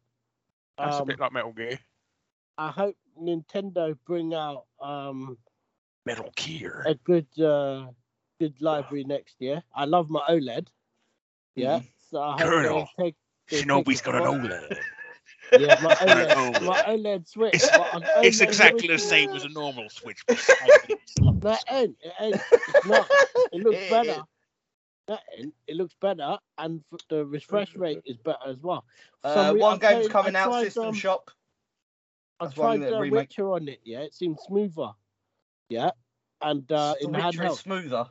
[0.78, 1.80] That's a Um, bit like Metal Gear.
[2.58, 5.38] I hope Nintendo bring out um
[6.06, 6.84] Metal Gear.
[6.86, 7.88] a good uh
[8.40, 9.62] good library next year.
[9.76, 10.68] I love my OLED.
[11.56, 13.16] Yeah, so I Colonel, take.
[13.52, 14.78] Shinobi's got an OLED.
[15.52, 16.62] Yeah, my OLED, OLED.
[16.66, 17.56] my OLED Switch.
[17.56, 20.24] It's- an It's OLED exactly the same as a normal Switch.
[20.28, 20.38] but.
[21.22, 21.98] No, it ain't.
[22.02, 22.36] It ain't.
[22.52, 23.08] It's not.
[23.54, 24.22] It looks It better.
[25.40, 25.48] is.
[25.68, 28.86] It looks better, and the refresh rate is better as well.
[29.24, 30.50] Uh, one game's played- coming I out.
[30.50, 31.36] tried, System um, Shock.
[32.40, 33.20] I That's one tried uh, remake.
[33.30, 33.80] Witcher on it.
[33.84, 34.92] Yeah, it seemed smoother.
[35.70, 35.92] Yeah,
[36.42, 38.08] and uh, Witcher is smoother.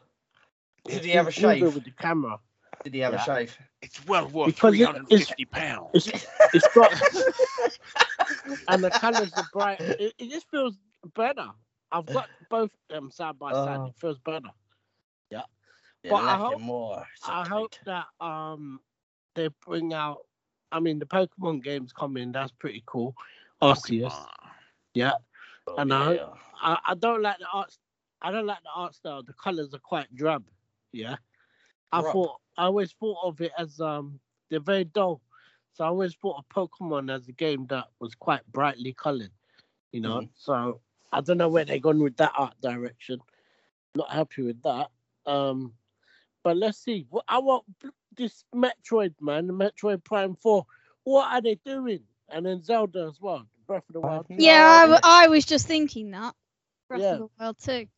[0.84, 1.62] Did he have a shave?
[1.74, 2.38] with the camera?
[2.84, 3.56] Did he have a shave?
[3.82, 5.90] It's well worth Because it- it's- 350 pounds.
[5.94, 6.92] It's it's got
[8.68, 9.80] and the colours are bright.
[9.80, 10.76] It, it just feels
[11.14, 11.46] better.
[11.90, 13.78] I've got both them side by side.
[13.80, 13.86] Oh.
[13.86, 14.48] It feels better.
[15.30, 15.42] Yeah,
[16.04, 17.04] But I hope- more.
[17.26, 18.80] I hope that um
[19.34, 20.18] they bring out.
[20.70, 22.30] I mean, the Pokemon games coming.
[22.32, 23.14] That's pretty cool.
[23.62, 24.14] Arceus.
[24.94, 25.12] Yeah.
[25.76, 27.76] and I hope- I, I don't like the art.
[28.22, 29.22] I don't like the art style.
[29.22, 30.44] The colors are quite drab.
[30.92, 31.16] Yeah.
[31.92, 32.12] I Drab.
[32.12, 34.20] thought I always thought of it as um
[34.50, 35.22] they're very dull.
[35.72, 39.32] So I always thought of Pokemon as a game that was quite brightly colored.
[39.92, 40.22] You know.
[40.22, 40.30] Mhm.
[40.34, 40.80] So
[41.12, 43.20] I don't know where they're going with that art direction.
[43.94, 44.90] Not happy with that.
[45.26, 45.74] Um,
[46.42, 47.06] but let's see.
[47.28, 47.64] I want
[48.16, 50.66] this Metroid man, the Metroid Prime Four.
[51.04, 52.04] What are they doing?
[52.28, 54.26] And then Zelda as well, Breath of the Wild.
[54.36, 55.02] Yeah, I, w- idea.
[55.02, 56.34] I was just thinking that.
[56.88, 57.12] Breath Yeah.
[57.12, 57.88] of the Wild too.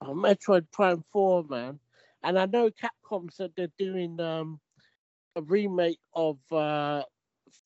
[0.00, 1.80] uh, Metroid Prime 4, man.
[2.22, 4.60] And I know Capcom said they're doing um,
[5.36, 7.02] a remake of uh,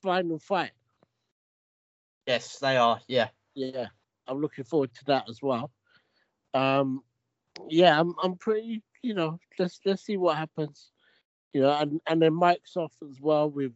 [0.03, 0.73] Final Fight.
[2.27, 3.01] Yes, they are.
[3.09, 3.29] Yeah.
[3.55, 3.87] Yeah,
[4.27, 5.70] I'm looking forward to that as well.
[6.55, 7.03] Um,
[7.69, 10.91] yeah, I'm I'm pretty, you know, let's let's see what happens.
[11.53, 13.73] You know, and and then Microsoft as well with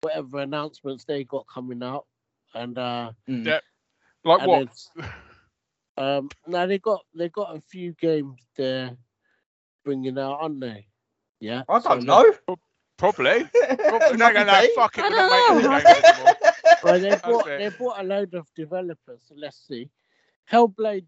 [0.00, 2.06] whatever announcements they got coming out,
[2.54, 3.46] and uh, Mm.
[3.46, 3.60] Yeah.
[4.24, 4.68] Like and what?
[5.96, 8.96] Um, now they got they got a few games they're
[9.88, 10.86] bringing out, aren't they?
[11.40, 12.34] Yeah, I don't they- know.
[12.98, 13.44] Probably.
[13.78, 14.16] Probably.
[14.18, 14.72] No, no, no, Maybe.
[14.74, 15.04] fuck it.
[15.04, 15.78] I don't not making know.
[15.80, 16.34] the anymore.
[16.84, 19.22] Well, they bought they bought a load of developers.
[19.28, 19.88] So let's see.
[20.52, 21.06] Hellblade,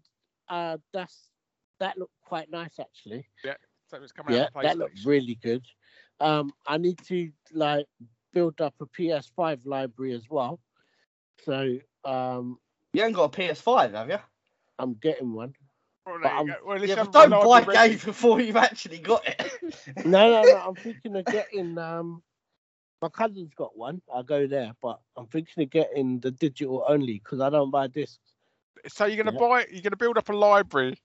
[0.49, 1.29] uh, that's
[1.79, 3.25] that looked quite nice actually.
[3.43, 3.53] Yeah.
[3.89, 5.05] So it's coming Yeah, out on that looked PlayStation.
[5.05, 5.65] really good.
[6.19, 7.85] Um, I need to like
[8.33, 10.59] build up a PS5 library as well.
[11.45, 12.57] So um,
[12.93, 14.17] You ain't got a PS5, have you?
[14.79, 15.53] I'm getting one.
[16.05, 16.53] Well, but there you I'm- go.
[16.65, 19.51] Well, Yeah, but don't buy an library games before you've actually got it.
[20.05, 20.57] No, no, no.
[20.57, 22.21] I'm thinking of getting um.
[23.01, 23.99] My cousin's got one.
[24.13, 27.87] I'll go there, but I'm thinking of getting the digital only because I don't buy
[27.87, 28.19] discs.
[28.87, 29.47] So you're gonna Yeah.
[29.47, 29.65] buy?
[29.71, 30.97] You're gonna build up a library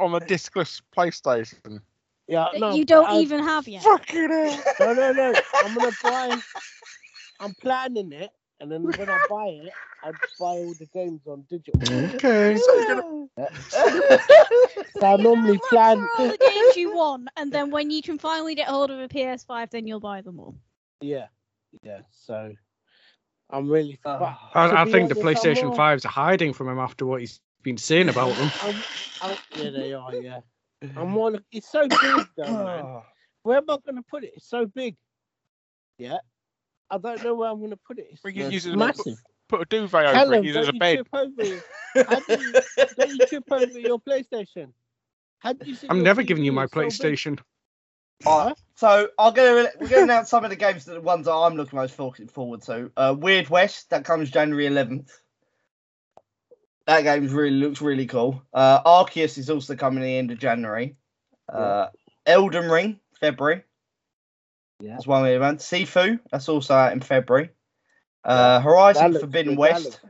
[0.00, 1.80] on a discless PlayStation?
[2.26, 3.82] Yeah, That no, you don't I- even have yet.
[3.84, 4.62] Fucking hell!
[4.80, 5.34] No, no, no.
[5.54, 6.38] I'm gonna buy.
[7.40, 9.72] I'm planning it, and then when I buy it,
[10.02, 11.80] I buy all the games on digital.
[12.14, 12.56] Okay.
[12.56, 13.48] So gonna
[14.98, 15.98] So I normally Look plan.
[16.16, 18.98] for all the games you want, and then when you can finally get hold of
[18.98, 20.56] a PS5, then you'll buy them all.
[21.00, 21.26] Yeah,
[21.82, 22.00] yeah.
[22.10, 22.52] So
[23.50, 23.98] I'm really.
[24.04, 26.78] Uh, but to I, I think the honest, I'm PlayStation more- 5's hiding from him
[26.78, 28.50] after what he's been saying about them.
[28.62, 28.74] I'm,
[29.22, 30.14] I'm, yeah, they are.
[30.14, 30.40] Yeah,
[30.96, 31.38] I'm more.
[31.52, 33.02] It's so big, though, man.
[33.42, 34.32] Where am I going to put it?
[34.36, 34.96] It's so big.
[35.98, 36.18] Yeah.
[36.90, 38.18] I don't know where I'm going to put it.
[38.24, 39.18] We can use it as a- massive.
[39.48, 40.44] put a duvet over Callum, it.
[40.44, 41.06] Use it as a bed.
[41.12, 41.30] over?
[41.36, 41.60] Do you,
[42.98, 44.72] don't you trip over your PlayStation?
[45.40, 46.26] How you sit I'm never TV?
[46.26, 46.92] giving you my It's so big.
[46.92, 47.38] PlayStation.
[48.26, 51.32] I, So I'm gonna we're gonna announce some of the games that the ones that
[51.32, 52.90] I'm looking most forward to.
[52.96, 55.08] Uh, Weird West that comes January 11th.
[56.86, 58.42] That game really looks really cool.
[58.52, 60.96] Uh, Arceus is also coming the end of January.
[61.48, 61.88] Uh,
[62.26, 63.62] Elden Ring February.
[64.80, 64.92] Yeah.
[64.92, 65.58] That's one way around.
[65.58, 67.50] Sifu that's also out in February.
[68.24, 70.00] Uh, Horizon Forbidden good, West.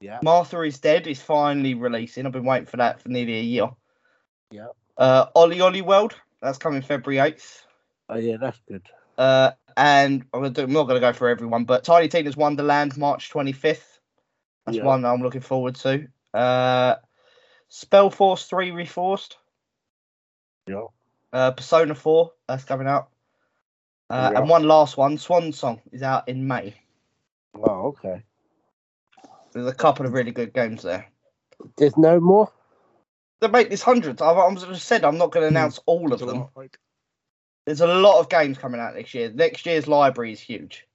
[0.00, 0.18] Yeah.
[0.22, 2.26] Martha is Dead is finally releasing.
[2.26, 3.70] I've been waiting for that for nearly a year.
[4.50, 4.68] Yeah.
[4.98, 7.62] Uh, OlliOlli World that's coming February 8th.
[8.08, 8.82] Oh yeah, that's good.
[9.16, 12.36] Uh, and I'm, gonna do, I'm not going to go for everyone, but Tiny Tina's
[12.36, 14.00] Wonderland, March 25th.
[14.66, 14.84] That's Yeah.
[14.84, 16.08] one I'm looking forward to.
[16.34, 16.96] Uh,
[17.70, 19.36] Spellforce 3 Reforced.
[20.66, 20.86] Yeah.
[21.32, 23.08] Uh, Persona 4, that's coming out.
[24.12, 24.40] Uh, Yeah.
[24.40, 26.74] And one last one, Swan Song, is out in May.
[27.54, 28.22] Oh, okay.
[29.52, 31.06] There's a couple of really good games there.
[31.76, 32.52] There's no more.
[33.40, 34.20] They make this hundreds.
[34.22, 35.56] I've, I've just said I'm not going to Hmm.
[35.56, 36.40] announce all of There's a them.
[36.42, 36.78] lot, like-
[37.64, 39.30] There's a lot of games coming out next year.
[39.32, 40.86] Next year's library is huge.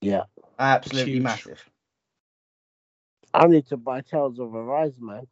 [0.00, 0.24] Yeah.
[0.58, 1.22] Absolutely huge.
[1.22, 1.70] massive.
[3.32, 5.26] I need to buy Tales of Arise, man.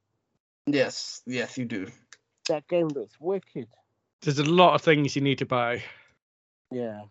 [0.67, 1.89] Yes, yes, you do.
[2.49, 3.69] That game looks wicked.
[4.23, 5.83] There's a lot of things you need to buy.
[6.75, 7.03] Yeah.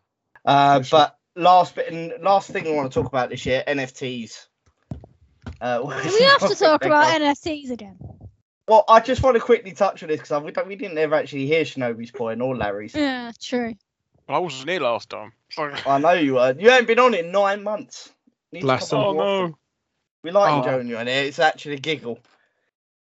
[0.46, 1.00] Uh, sure.
[1.00, 4.48] but last bit and last thing I want to talk about this year, NFTs.
[5.62, 7.98] Uh, Do we have to talk about NFTs again?
[8.68, 11.48] Well, I just want to quickly touch on this because we, we didn't ever actually
[11.48, 12.94] hear Shinobi's point or Larry's.
[12.96, 13.74] Yeah, true.
[14.30, 15.34] I wasn't here last time.
[15.50, 16.56] So- I know you were.
[16.58, 18.12] You ain't been on in nine months.
[18.52, 19.00] You need to Bless come.
[19.00, 19.50] Oh on more often.
[19.52, 19.58] no.
[20.24, 20.58] We like Oh.
[20.60, 21.24] enjoying you on here.
[21.24, 22.20] It's actually a giggle.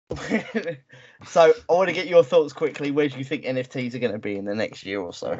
[1.26, 2.92] so I want to get your thoughts quickly.
[2.92, 5.32] Where do you think NFTs are going to be in the next year or so?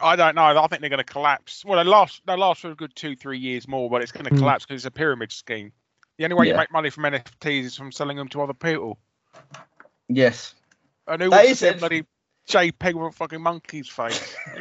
[0.00, 0.42] I don't know.
[0.42, 1.64] I think they're going to collapse.
[1.64, 4.24] Well, they last they last for a good two three years more, but it's going
[4.24, 4.38] to Hmm.
[4.38, 5.72] collapse because it's a pyramid scheme.
[6.18, 8.98] The only way you make money from NFTs is from selling them to other people.
[10.08, 10.54] Yes.
[11.06, 12.04] And who That wants is to see a bloody
[12.48, 14.34] JPEG with a fucking monkey's face?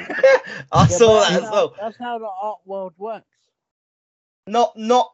[0.72, 1.70] I Yeah, saw that as that's well.
[1.70, 3.26] how- That's how the art world works.
[4.46, 5.14] Not, not,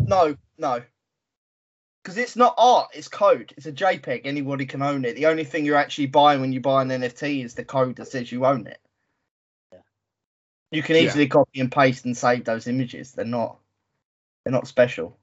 [0.00, 0.82] no, no.
[2.02, 3.54] Because it's not art, it's code.
[3.56, 4.22] It's a JPEG.
[4.24, 5.14] Anybody can own it.
[5.14, 8.08] The only thing you're actually buying when you buy an NFT is the code that
[8.08, 8.80] says you own it.
[9.72, 9.78] Yeah.
[10.72, 11.02] You can Yeah.
[11.02, 13.12] easily copy and paste and save those images.
[13.12, 13.58] They're not,
[14.44, 15.16] they're not special.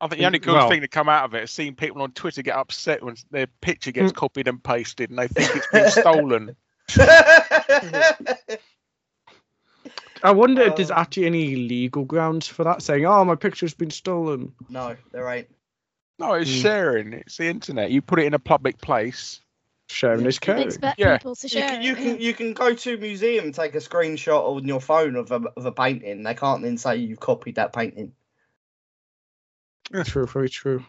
[0.00, 2.02] I think the only good Well- thing to come out of it is seeing people
[2.02, 4.16] on Twitter get upset when their picture gets Mm.
[4.16, 6.56] copied and pasted and they think it's been stolen.
[10.22, 13.90] I wonder if there's actually any legal grounds for that, saying, "Oh, my picture's been
[13.90, 15.48] stolen." no, there ain't.
[16.18, 16.62] No, it's Mm.
[16.62, 17.12] sharing.
[17.12, 17.90] It's the internet.
[17.90, 19.40] You put it in a public place.
[19.88, 20.62] Sharing is You'd caring.
[20.64, 21.16] expect Yeah.
[21.18, 23.78] people to You can, you can you can go to a museum and take a
[23.78, 26.22] screenshot on your phone of a of a painting.
[26.24, 28.12] They can't then say you've copied that painting.
[29.92, 30.84] That's true, very true.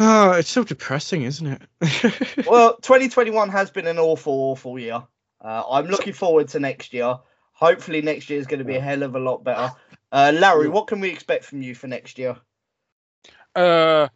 [0.00, 2.46] Oh, it's so depressing, isn't it?
[2.46, 5.02] well, 2021 has been an awful, awful year.
[5.40, 7.16] Uh, I'm looking forward to next year.
[7.52, 9.70] Hopefully, next year is going to be a hell of a lot better.
[10.10, 12.36] Uh, Larry, what can we expect from you for next year?
[13.58, 14.08] Uh,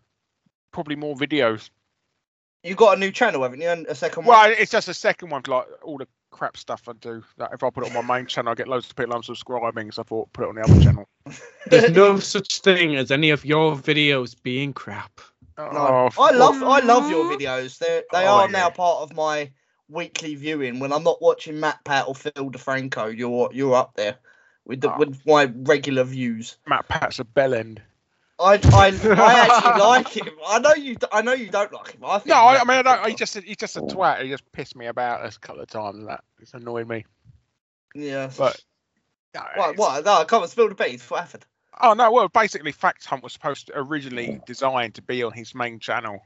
[0.73, 1.71] probably more videos.
[2.63, 3.69] You got a new channel, haven't you?
[3.69, 4.37] And a second one.
[4.39, 7.23] Well, it's just a second one, like all the crap stuff I do.
[7.39, 9.93] That if I put it on my main channel, I get loads of people unsubscribing.
[9.93, 11.09] So I thought put it on the other channel.
[11.67, 15.21] There's no such thing as any of your videos being crap.
[15.59, 15.65] No,
[16.17, 16.69] Oh, I love, fuck.
[16.69, 17.79] I love your videos.
[17.79, 18.53] They're, they Oh, are yeah.
[18.53, 19.51] now part of my
[19.89, 20.79] weekly viewing.
[20.79, 24.17] When I'm not watching MatPat or Phil DeFranco, you're you're up there
[24.65, 24.99] with the, Oh.
[24.99, 26.57] with my regular views.
[26.71, 27.83] MatPat's a bell end.
[28.43, 30.29] I I, I actually like him.
[30.47, 30.97] I know you.
[31.13, 32.05] I know you don't like him.
[32.05, 34.23] I think No, I, I mean, I don't, he just he's just a twat.
[34.23, 35.99] He just pissed me about a couple of times.
[35.99, 37.05] And that it's annoyed me.
[37.95, 38.31] yeah.
[38.37, 38.61] But
[39.35, 39.77] no, what?
[39.77, 40.05] What?
[40.05, 41.09] No, I can't spill the beans.
[41.09, 41.47] What happened?
[41.81, 45.55] Oh no, well, basically, Fact Hunt was supposed to originally designed to be on his
[45.55, 46.21] main channel.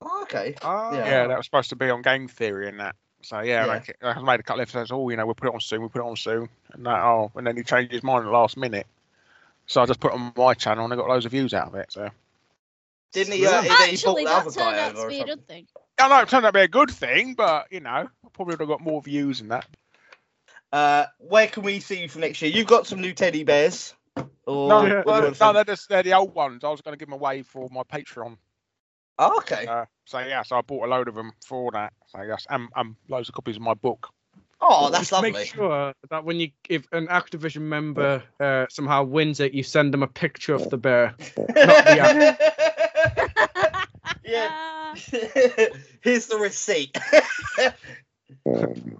[0.00, 0.54] Oh, okay.
[0.62, 0.92] Ah.
[0.92, 1.06] Yeah.
[1.06, 2.94] Yeah, that was supposed to be on Game Theory and that.
[3.22, 3.72] So yeah, Yeah.
[3.72, 4.92] Like, I made a couple of episodes.
[4.92, 5.80] Oh, you know, we'll put it on soon.
[5.80, 6.48] We'll put it on soon.
[6.72, 8.86] And that, oh, and then he changed his mind at the last minute.
[9.68, 11.68] So I just put it on my channel and I got loads of views out
[11.68, 11.92] of it.
[11.92, 12.08] So
[13.12, 13.46] Didn't he?
[13.46, 15.66] Uh, he, he Actually, that turned out to be a good thing.
[15.98, 18.54] I know it turned out to be a good thing, but you know, I probably
[18.54, 19.66] would have got more views than that.
[20.72, 22.50] Uh, where can we see you for next year?
[22.50, 23.94] You've got some new teddy bears.
[24.46, 24.82] Or No, yeah.
[24.82, 26.64] what do you well, want to no, they're just they're the old ones.
[26.64, 28.36] I was going to give them away for my Patreon.
[29.18, 29.66] Oh, okay.
[29.66, 31.92] Uh, so yeah, so I bought a load of them for that.
[32.06, 34.08] So yes, and, and loads of copies of my book.
[34.60, 35.30] Oh, that's Just lovely.
[35.32, 39.94] Make sure that when you if an Activision member uh, somehow wins it, you send
[39.94, 41.14] them a picture of the bear.
[41.56, 42.36] yeah.
[44.50, 44.94] Ah,
[46.00, 46.96] Here's the receipt.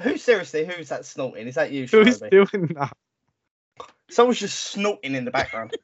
[0.00, 0.64] Who seriously?
[0.64, 1.48] Who's that snorting?
[1.48, 1.86] Is that you?
[1.86, 2.30] Who's Shinobi?
[2.30, 2.92] doing that?
[4.10, 5.76] Someone's just snorting in the background.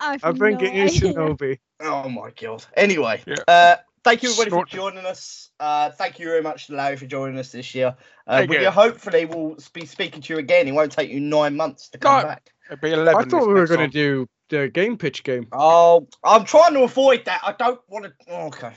[0.00, 1.12] I've I think no it is idea.
[1.12, 1.58] Shinobi.
[1.80, 2.64] Oh my god.
[2.76, 3.36] Anyway, Yeah.
[3.46, 5.50] uh, thank you everybody Short- for joining us.
[5.58, 7.96] Uh, thank you very much to Larry for joining us this year.
[8.26, 8.70] Uh, we you.
[8.70, 10.68] hopefully we'll be speaking to you again.
[10.68, 12.28] It won't take you nine months to come No.
[12.28, 12.52] back.
[12.68, 13.14] It'd be 11.
[13.14, 15.46] I thought we were going to do the game pitch game.
[15.52, 17.40] Oh, I'm trying to avoid that.
[17.42, 18.12] I don't want to.
[18.34, 18.72] Okay.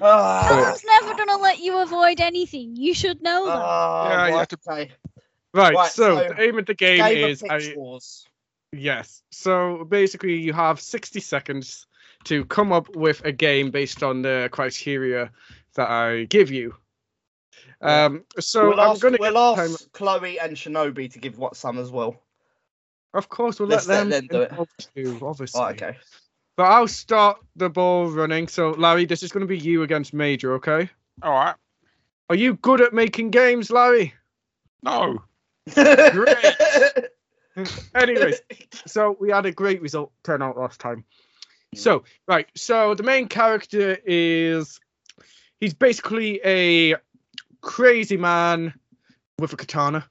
[0.00, 2.76] Ah, Philip's never gonna let you avoid anything.
[2.76, 3.56] You should know that.
[3.56, 4.92] ah, Yeah, you have to- okay.
[5.52, 8.24] Right, Right, so, so the aim of the game, Game is of I, Pitch Wars.
[8.70, 9.22] yes.
[9.32, 11.87] So basically, you have 60 seconds
[12.28, 15.30] to come up with a game based on the criteria
[15.74, 16.74] that I give you.
[17.80, 19.70] Um, so we'll I'm ask, going to we'll time.
[19.70, 22.16] ask Chloe and Shinobi to give what some as well.
[23.14, 24.88] Of course, we'll Let's let let them, them do it.
[24.94, 25.60] too, obviously.
[25.60, 25.96] Oh, okay.
[26.56, 28.48] But I'll start the ball running.
[28.48, 30.90] So Larry, this is going to be you against Major, okay?
[31.22, 31.54] All right.
[32.28, 34.12] Are you good at making games, Larry?
[34.82, 35.22] No.
[35.74, 36.36] Great.
[37.94, 38.40] Anyways,
[38.86, 41.04] so we had a great result turnout last time.
[41.74, 44.80] So, right, so the main character is
[45.60, 46.96] he's basically a
[47.60, 48.74] crazy man
[49.38, 50.08] with a katana.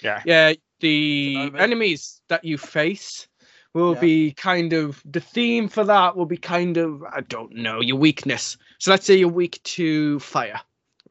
[0.00, 0.22] Yeah.
[0.24, 3.28] Yeah, the enemies that you face
[3.74, 4.00] will Yeah.
[4.00, 7.96] be kind of the theme for that will be kind of I don't know, your
[7.96, 8.56] weakness.
[8.78, 10.60] So let's say you're weak to fire,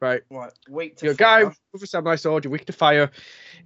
[0.00, 0.22] right?
[0.30, 3.10] right, weak to You're a guy with a samurai sword, you're weak to fire.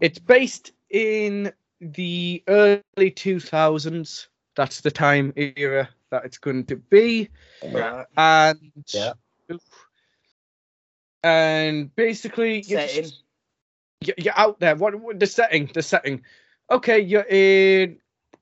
[0.01, 4.29] It's based in the early 2000s.
[4.57, 7.29] That's the time era that it's going to be.
[7.63, 8.07] Right.
[8.17, 9.13] And Yeah.
[11.23, 13.23] and basically you're, just-
[14.01, 14.77] you're, you're out there.
[14.77, 15.71] What, what the setting?
[15.73, 16.23] The setting.
[16.71, 17.99] Okay, you're in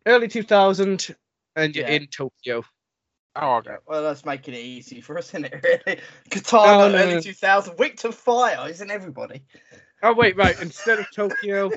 [0.06, 1.14] early 2000
[1.56, 1.94] and you're Yeah.
[1.94, 2.64] in Tokyo.
[3.36, 3.76] Oh, okay.
[3.86, 5.60] Well, that's making it easy for us, isn't it?
[5.86, 6.00] Really,
[6.30, 7.20] Katana, No, no, early no.
[7.20, 9.42] 2000, weak to fire, isn't everybody?
[10.02, 10.60] Oh wait, right.
[10.60, 11.70] Instead of Tokyo,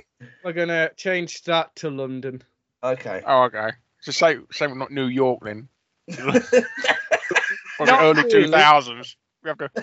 [0.44, 2.44] we're gonna change that to London.
[2.84, 3.24] Okay.
[3.26, 3.72] Oh, okay.
[4.08, 5.68] So say say we're not New York then.
[7.80, 8.46] Or the Not early really.
[8.46, 9.18] two thousands.
[9.44, 9.70] We have to.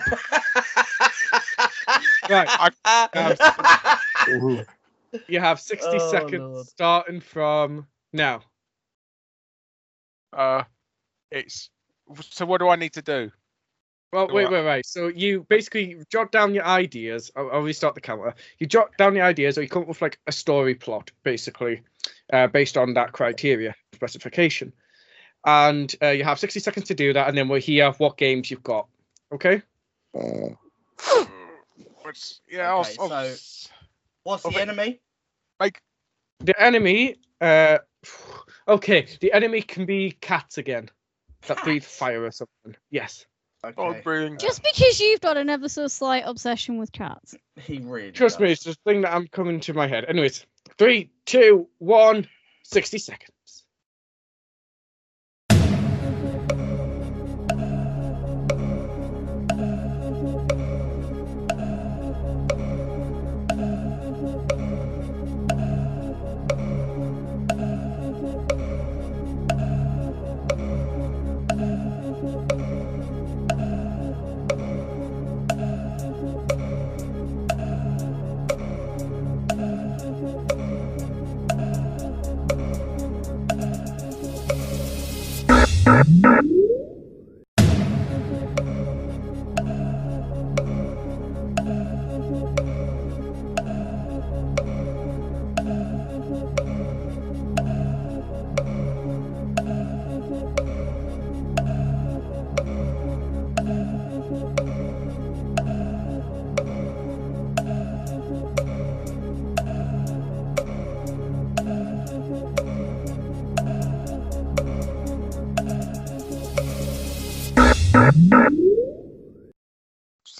[2.27, 2.49] Right.
[3.13, 3.95] I,
[5.27, 6.65] You have 60 Oh, seconds Lord.
[6.65, 8.41] starting from now.
[10.33, 10.63] Uh,
[11.29, 11.69] it's.
[12.31, 13.31] So what do I need to do?
[14.11, 14.85] Well, wait, wait, wait.
[14.87, 17.29] So you basically jot down your ideas.
[17.35, 18.33] I'll, I'll restart the camera.
[18.57, 21.83] You jot down your ideas, or you come up with like a story plot, basically,
[22.33, 24.71] uh, based on that criteria specification.
[25.45, 28.49] And uh, you have 60 seconds to do that, and then we'll hear what games
[28.51, 28.87] you've got.
[29.31, 29.61] Okay?
[32.01, 32.69] What's, yeah.
[32.71, 33.69] I'll, Okay, I'll so- s-
[34.23, 34.61] What's the Okay.
[34.61, 34.99] enemy?
[35.59, 35.79] Like,
[36.39, 37.15] The enemy.
[37.39, 37.77] Uh,
[38.67, 40.89] okay, the enemy can be cats again
[41.47, 42.75] that breathe fire or something.
[42.89, 43.25] Yes.
[43.63, 44.01] Oh, Okay.
[44.01, 44.39] brilliant.
[44.39, 47.35] Just because you've got an ever so slight obsession with cats.
[47.59, 48.11] He really.
[48.11, 50.05] Trust me, it's the thing that I'm coming to my head.
[50.05, 50.45] Anyways,
[50.77, 52.27] three, two, one,
[52.63, 53.31] 60 seconds.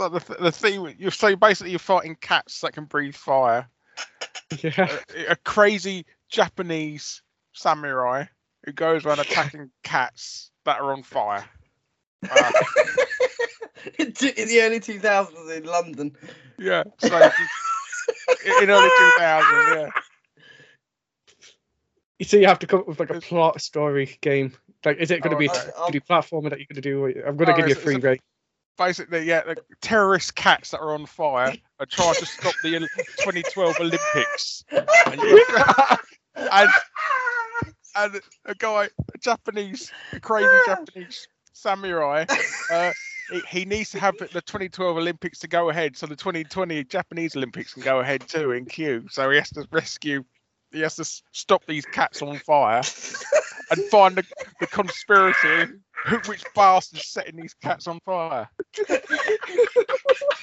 [0.05, 3.67] So the th- the theme you so basically you're fighting cats that can breathe fire.
[4.61, 4.99] Yeah.
[5.15, 7.23] A, a crazy Japanese
[7.53, 8.25] samurai
[8.63, 11.43] who goes around attacking cats that are on fire.
[12.29, 12.51] Uh,
[13.99, 16.15] in the early 2000s in London.
[16.59, 16.83] yeah.
[16.99, 19.89] So just- in early 2000, yeah.
[22.23, 24.53] So you have to come up with like a plot story game.
[24.83, 25.99] Like, is it going to Oh, be a okay.
[25.99, 27.05] 3D platformer that you're going to do?
[27.27, 28.21] I'm going to Oh, give you a free it's a- rate.
[28.77, 32.71] Basically, yeah, the terrorist cats that are on fire are trying to stop the
[33.19, 34.63] 2012 Olympics.
[36.51, 36.69] And,
[37.95, 42.25] and, a guy, a Japanese, a crazy Japanese samurai,
[42.69, 42.91] uh,
[43.31, 47.35] he, he needs to have the 2012 Olympics to go ahead, so the 2020 Japanese
[47.35, 49.05] Olympics can go ahead too in queue.
[49.09, 50.23] So he has to rescue,
[50.71, 52.83] he has to stop these cats on fire
[53.71, 54.23] and find the,
[54.59, 55.79] the conspirator
[56.27, 58.49] which bastard's setting these cats on fire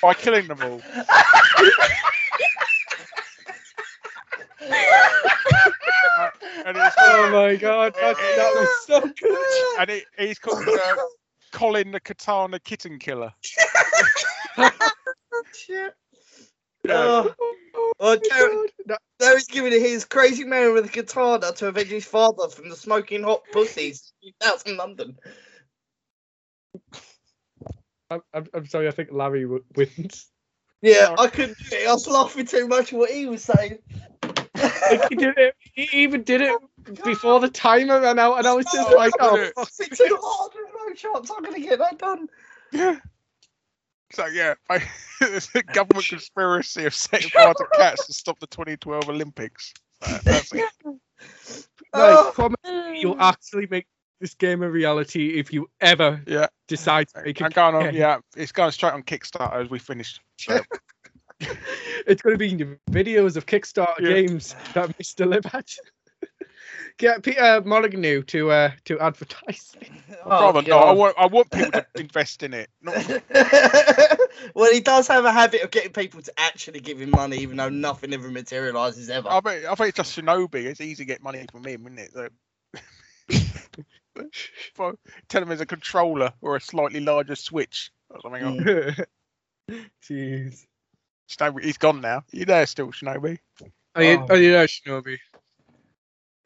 [0.02, 0.82] by killing them all.
[1.00, 1.04] Uh,
[6.66, 9.78] and it's Oh my god, that, that was so good.
[9.80, 10.96] and it, he's called uh,
[11.52, 13.32] Colin the Katana Kitten Killer.
[15.54, 15.94] Shit.
[16.84, 16.94] Yeah.
[16.94, 17.34] Oh,
[18.00, 18.56] well, Gary,
[18.86, 22.48] That- now he's giving it his crazy man with a katana to avenge his father
[22.48, 24.12] from the smoking hot pussies
[24.44, 25.16] out in London.
[28.10, 30.26] I'm, I'm, I'm sorry, I think Larry w- wins.
[30.82, 31.88] Yeah, I couldn't do it.
[31.88, 33.78] I was laughing too much at what he was saying.
[34.22, 35.54] Like, he did it.
[35.74, 36.56] He even did it
[37.04, 40.52] before the timer ran out, and I was just like, "Oh, fuck It's too hard.
[40.52, 41.30] There's no shots.
[41.34, 42.28] I'm going to get that done.
[42.72, 42.98] Yeah.
[44.12, 44.82] So yeah, I,
[45.20, 49.72] there's a government conspiracy of setting fire to cats to stop the 2012 Olympics.
[50.02, 50.64] So that's it.
[50.84, 50.98] No,
[51.94, 52.32] Oh.
[52.34, 53.86] promise me you'll actually make
[54.22, 56.46] this game a reality if you ever Yeah.
[56.68, 57.52] decide to make it.
[57.54, 57.92] going on.
[57.94, 60.20] Yeah, it's going straight on Kickstarter as we finished.
[60.38, 60.60] So,
[62.06, 64.08] It's going to be in the videos of Kickstarter Yeah.
[64.14, 65.26] games that Mr.
[65.26, 65.76] misdelivered.
[66.98, 69.74] Get Peter Molyneux to uh, to advertise.
[70.24, 70.86] Oh, rather not.
[70.86, 72.68] I want, I want people to invest in it.
[72.80, 72.94] Not,
[74.54, 77.56] well, he does have a habit of getting people to actually give him money, even
[77.56, 79.28] though nothing ever materializes ever.
[79.28, 80.66] I bet, I think it's just Shinobi.
[80.66, 82.12] It's easy to get money from him, isn't it?
[82.12, 82.30] So, For-
[85.28, 88.42] tell him there's a controller or a slightly larger switch or something.
[88.64, 89.04] Mm.
[90.04, 90.66] Jeez.
[91.30, 92.24] Shinobi, he's gone now.
[92.30, 93.38] You there still, Shinobi?
[93.94, 94.26] Are you, Oh.
[94.30, 95.18] are you there, Shinobi?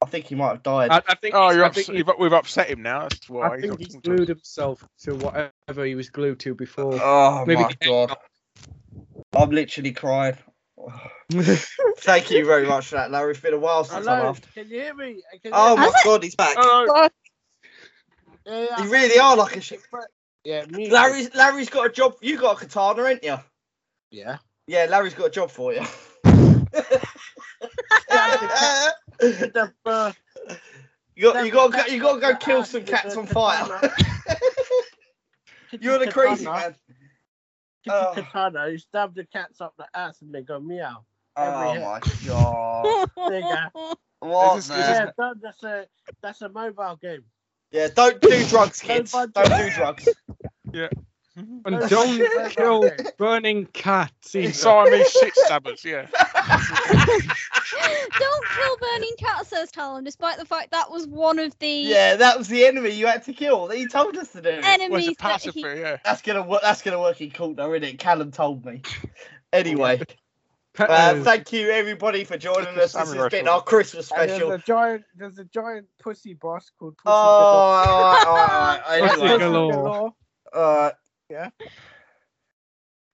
[0.02, 0.90] I think he might have died.
[0.90, 1.34] I, I think.
[1.34, 3.02] Oh, you're I ups- think, he- you've, we've upset him now.
[3.02, 3.48] That's why.
[3.48, 6.54] I he's think not he's talking to glued himself to whatever he was glued to
[6.54, 6.98] before.
[7.02, 8.14] oh Maybe my god,
[9.34, 10.36] I'm literally crying.
[11.98, 13.32] Thank you very much for that, Larry.
[13.32, 14.46] It's been a while since I Hello, laughed.
[14.54, 15.22] can you hear me?
[15.32, 16.04] I can Oh hear my it?
[16.04, 16.56] god, he's back.
[16.58, 17.08] Oh, you.
[18.46, 19.80] Yeah, yeah, You really are like a shit.
[20.44, 20.90] yeah, me.
[20.90, 22.16] Larry's Larry's got a job.
[22.20, 23.36] You got a katana, ain't you?
[24.10, 24.38] Yeah.
[24.68, 25.82] Yeah, Larry's got a job for you.
[29.18, 30.12] The, uh,
[31.16, 33.80] you got you got to you got to go kill some cats on fire.
[35.80, 36.74] You're the crazy man.
[37.88, 38.12] Oh.
[38.14, 41.04] Katana, you stab the cats up the ass and they go meow.
[41.36, 43.10] Oh Every my god.
[43.28, 43.94] There you go.
[44.20, 44.56] What?
[44.56, 44.78] This is- man?
[44.78, 45.86] this is- Yeah, that- that's a
[46.22, 47.24] that's a mobile game.
[47.72, 49.12] Yeah, don't do drugs, kids.
[49.12, 50.08] Don't Don't do drugs.
[50.72, 50.88] Yeah.
[51.36, 53.06] And don't kill mobile game.
[53.18, 54.34] burning cats.
[54.34, 54.52] either.
[54.52, 56.06] Siamese shit stabbers, yeah.
[58.18, 62.16] Don't kill burning cat, says Talon, despite the fact that was one of the Yeah,
[62.16, 63.66] that was the enemy you had to kill.
[63.66, 64.50] That he told us to do.
[64.50, 65.60] Well, it's enemies a that passive, he.
[65.62, 65.96] yeah.
[66.04, 66.62] That's gonna work.
[66.62, 67.98] That's gonna work in court, though, isn't it?
[67.98, 68.82] Callum told me.
[69.52, 70.00] Anyway,
[70.78, 72.92] uh, thank you everybody for joining us.
[72.92, 74.52] This has been our Christmas And there's special.
[74.52, 79.00] a giant there's a giant pussy boss called Pussy Oh, all right, all right, all
[79.00, 79.10] right.
[79.10, 80.12] Pussy Anyway, galore.
[80.54, 80.94] all right.
[81.30, 81.50] Yeah.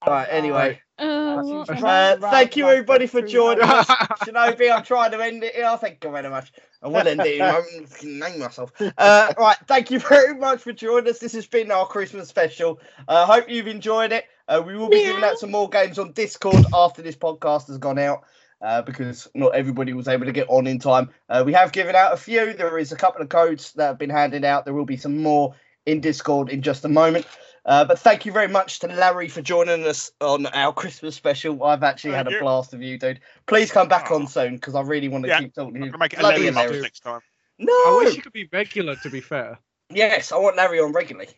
[0.02, 0.28] All right.
[0.30, 3.86] Anyway, Oh, uh, thank you everybody for joining us.
[3.86, 5.76] Shinobi, I'm trying to end it here.
[5.76, 6.52] Thank you very much.
[6.80, 7.40] I will end it.
[7.40, 8.72] I'm fucking name myself.
[8.80, 9.56] Uh, right.
[9.66, 11.18] Thank you very much for joining us.
[11.18, 12.80] This has been our Christmas special.
[13.08, 14.26] I uh, hope you've enjoyed it.
[14.46, 17.78] Uh, we will be giving out some more games on Discord after this podcast has
[17.78, 18.22] gone out.
[18.60, 21.10] Uh, because not everybody was able to get on in time.
[21.28, 22.52] Uh, we have given out a few.
[22.52, 24.64] There is a couple of codes that have been handed out.
[24.64, 27.26] There will be some more in Discord in just a moment.
[27.64, 31.62] Uh, but thank you very much to Larry for joining us on our Christmas special.
[31.62, 32.40] I've actually had Thank a you.
[32.40, 33.20] blast of you, dude.
[33.46, 34.26] Please come back on Oh.
[34.26, 35.90] soon because I really want to Yeah, keep talking to I'm you.
[35.92, 37.20] gonna make it Bloody 11 next time.
[37.58, 37.72] No.
[37.72, 38.96] I wish you could be regular.
[38.96, 39.58] To be fair.
[39.90, 41.28] Yes, I want Larry on regularly.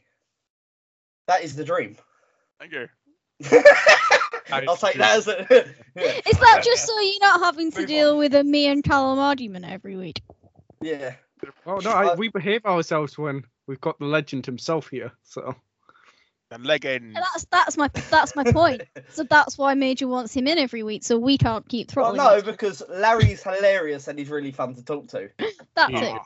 [1.26, 1.96] That is the dream.
[2.58, 2.88] Thank you.
[4.50, 5.46] I'll take that as a.
[5.96, 6.20] yeah.
[6.26, 9.18] Is that just so you're not having to Move deal with a me and Callum
[9.18, 10.22] argument every week?
[10.80, 11.14] yeah.
[11.66, 15.12] Oh no, I, Uh, we behave ourselves when we've got the legend himself here.
[15.24, 15.54] So
[16.50, 17.14] The leg end.
[17.16, 18.82] That's that's my that's my point.
[19.08, 22.36] So that's why Major wants him in every week, so we can't keep Well, no,
[22.36, 22.52] each other.
[22.52, 25.30] because Larry's hilarious and he's really fun to talk to.
[25.74, 26.16] that's Yeah.
[26.16, 26.22] it.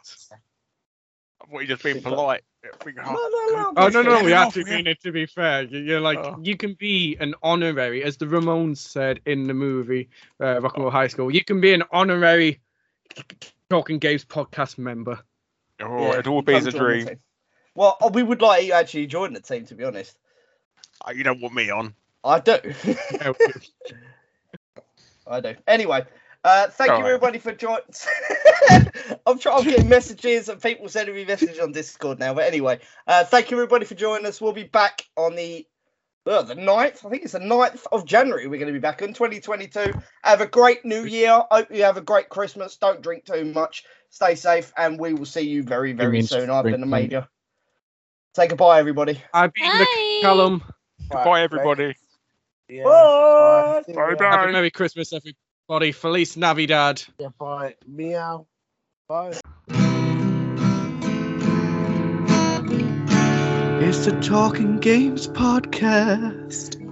[1.41, 2.43] I thought you just being polite.
[2.65, 3.73] I think, No, oh, no, no.
[3.77, 4.77] Oh no, no, Get we him off, actually yeah.
[4.79, 5.01] mean it.
[5.03, 6.37] To be fair, You- you're like Oh.
[6.43, 10.83] you can be an honorary, as the Ramones said in the movie uh, Rock and
[10.83, 11.31] Roll High School.
[11.31, 12.61] You can be an honorary
[13.71, 15.21] Talking Games podcast member.
[15.81, 17.21] Oh, it all be come a join the dream.
[17.79, 17.85] Team.
[17.85, 20.17] Well, uh, we would like you actually join the team, to be honest.
[21.07, 21.95] Oh, you don't want me on.
[22.25, 22.59] I do.
[25.27, 25.55] I do.
[25.67, 26.05] Anyway,
[26.43, 27.13] uh, thank you Alright.
[27.13, 27.83] everybody for joining.
[29.27, 32.35] I'm trying to get messages and people sending me messages on Discord now.
[32.35, 34.41] But anyway, uh, thank you everybody for joining us.
[34.41, 35.67] We'll be back on the
[36.27, 37.07] uh, the 9th.
[37.07, 38.47] I think it's the 9th of January.
[38.49, 39.93] We're going to be back in 2022.
[40.25, 41.43] Have a great new year.
[41.51, 42.77] Hope you have a great Christmas.
[42.77, 43.85] Don't drink too much.
[44.11, 46.51] Stay safe, and we will see you very, very soon.
[46.51, 47.07] I've been drink the plenty.
[47.07, 47.29] major.
[48.39, 49.21] Say goodbye, everybody.
[49.35, 50.19] I've been the Bye.
[50.23, 50.63] Callum.
[51.11, 51.97] Goodbye, everybody.
[52.69, 52.85] Yeah.
[52.85, 53.83] Bye.
[53.85, 54.25] See Bye bye.
[54.27, 55.91] Happy Merry Christmas, everybody.
[55.91, 57.03] Feliz Navidad.
[57.19, 57.75] Yeah, bye.
[57.89, 58.47] Meow.
[59.09, 59.41] Bye.
[63.81, 66.88] It's the Talking Games podcast.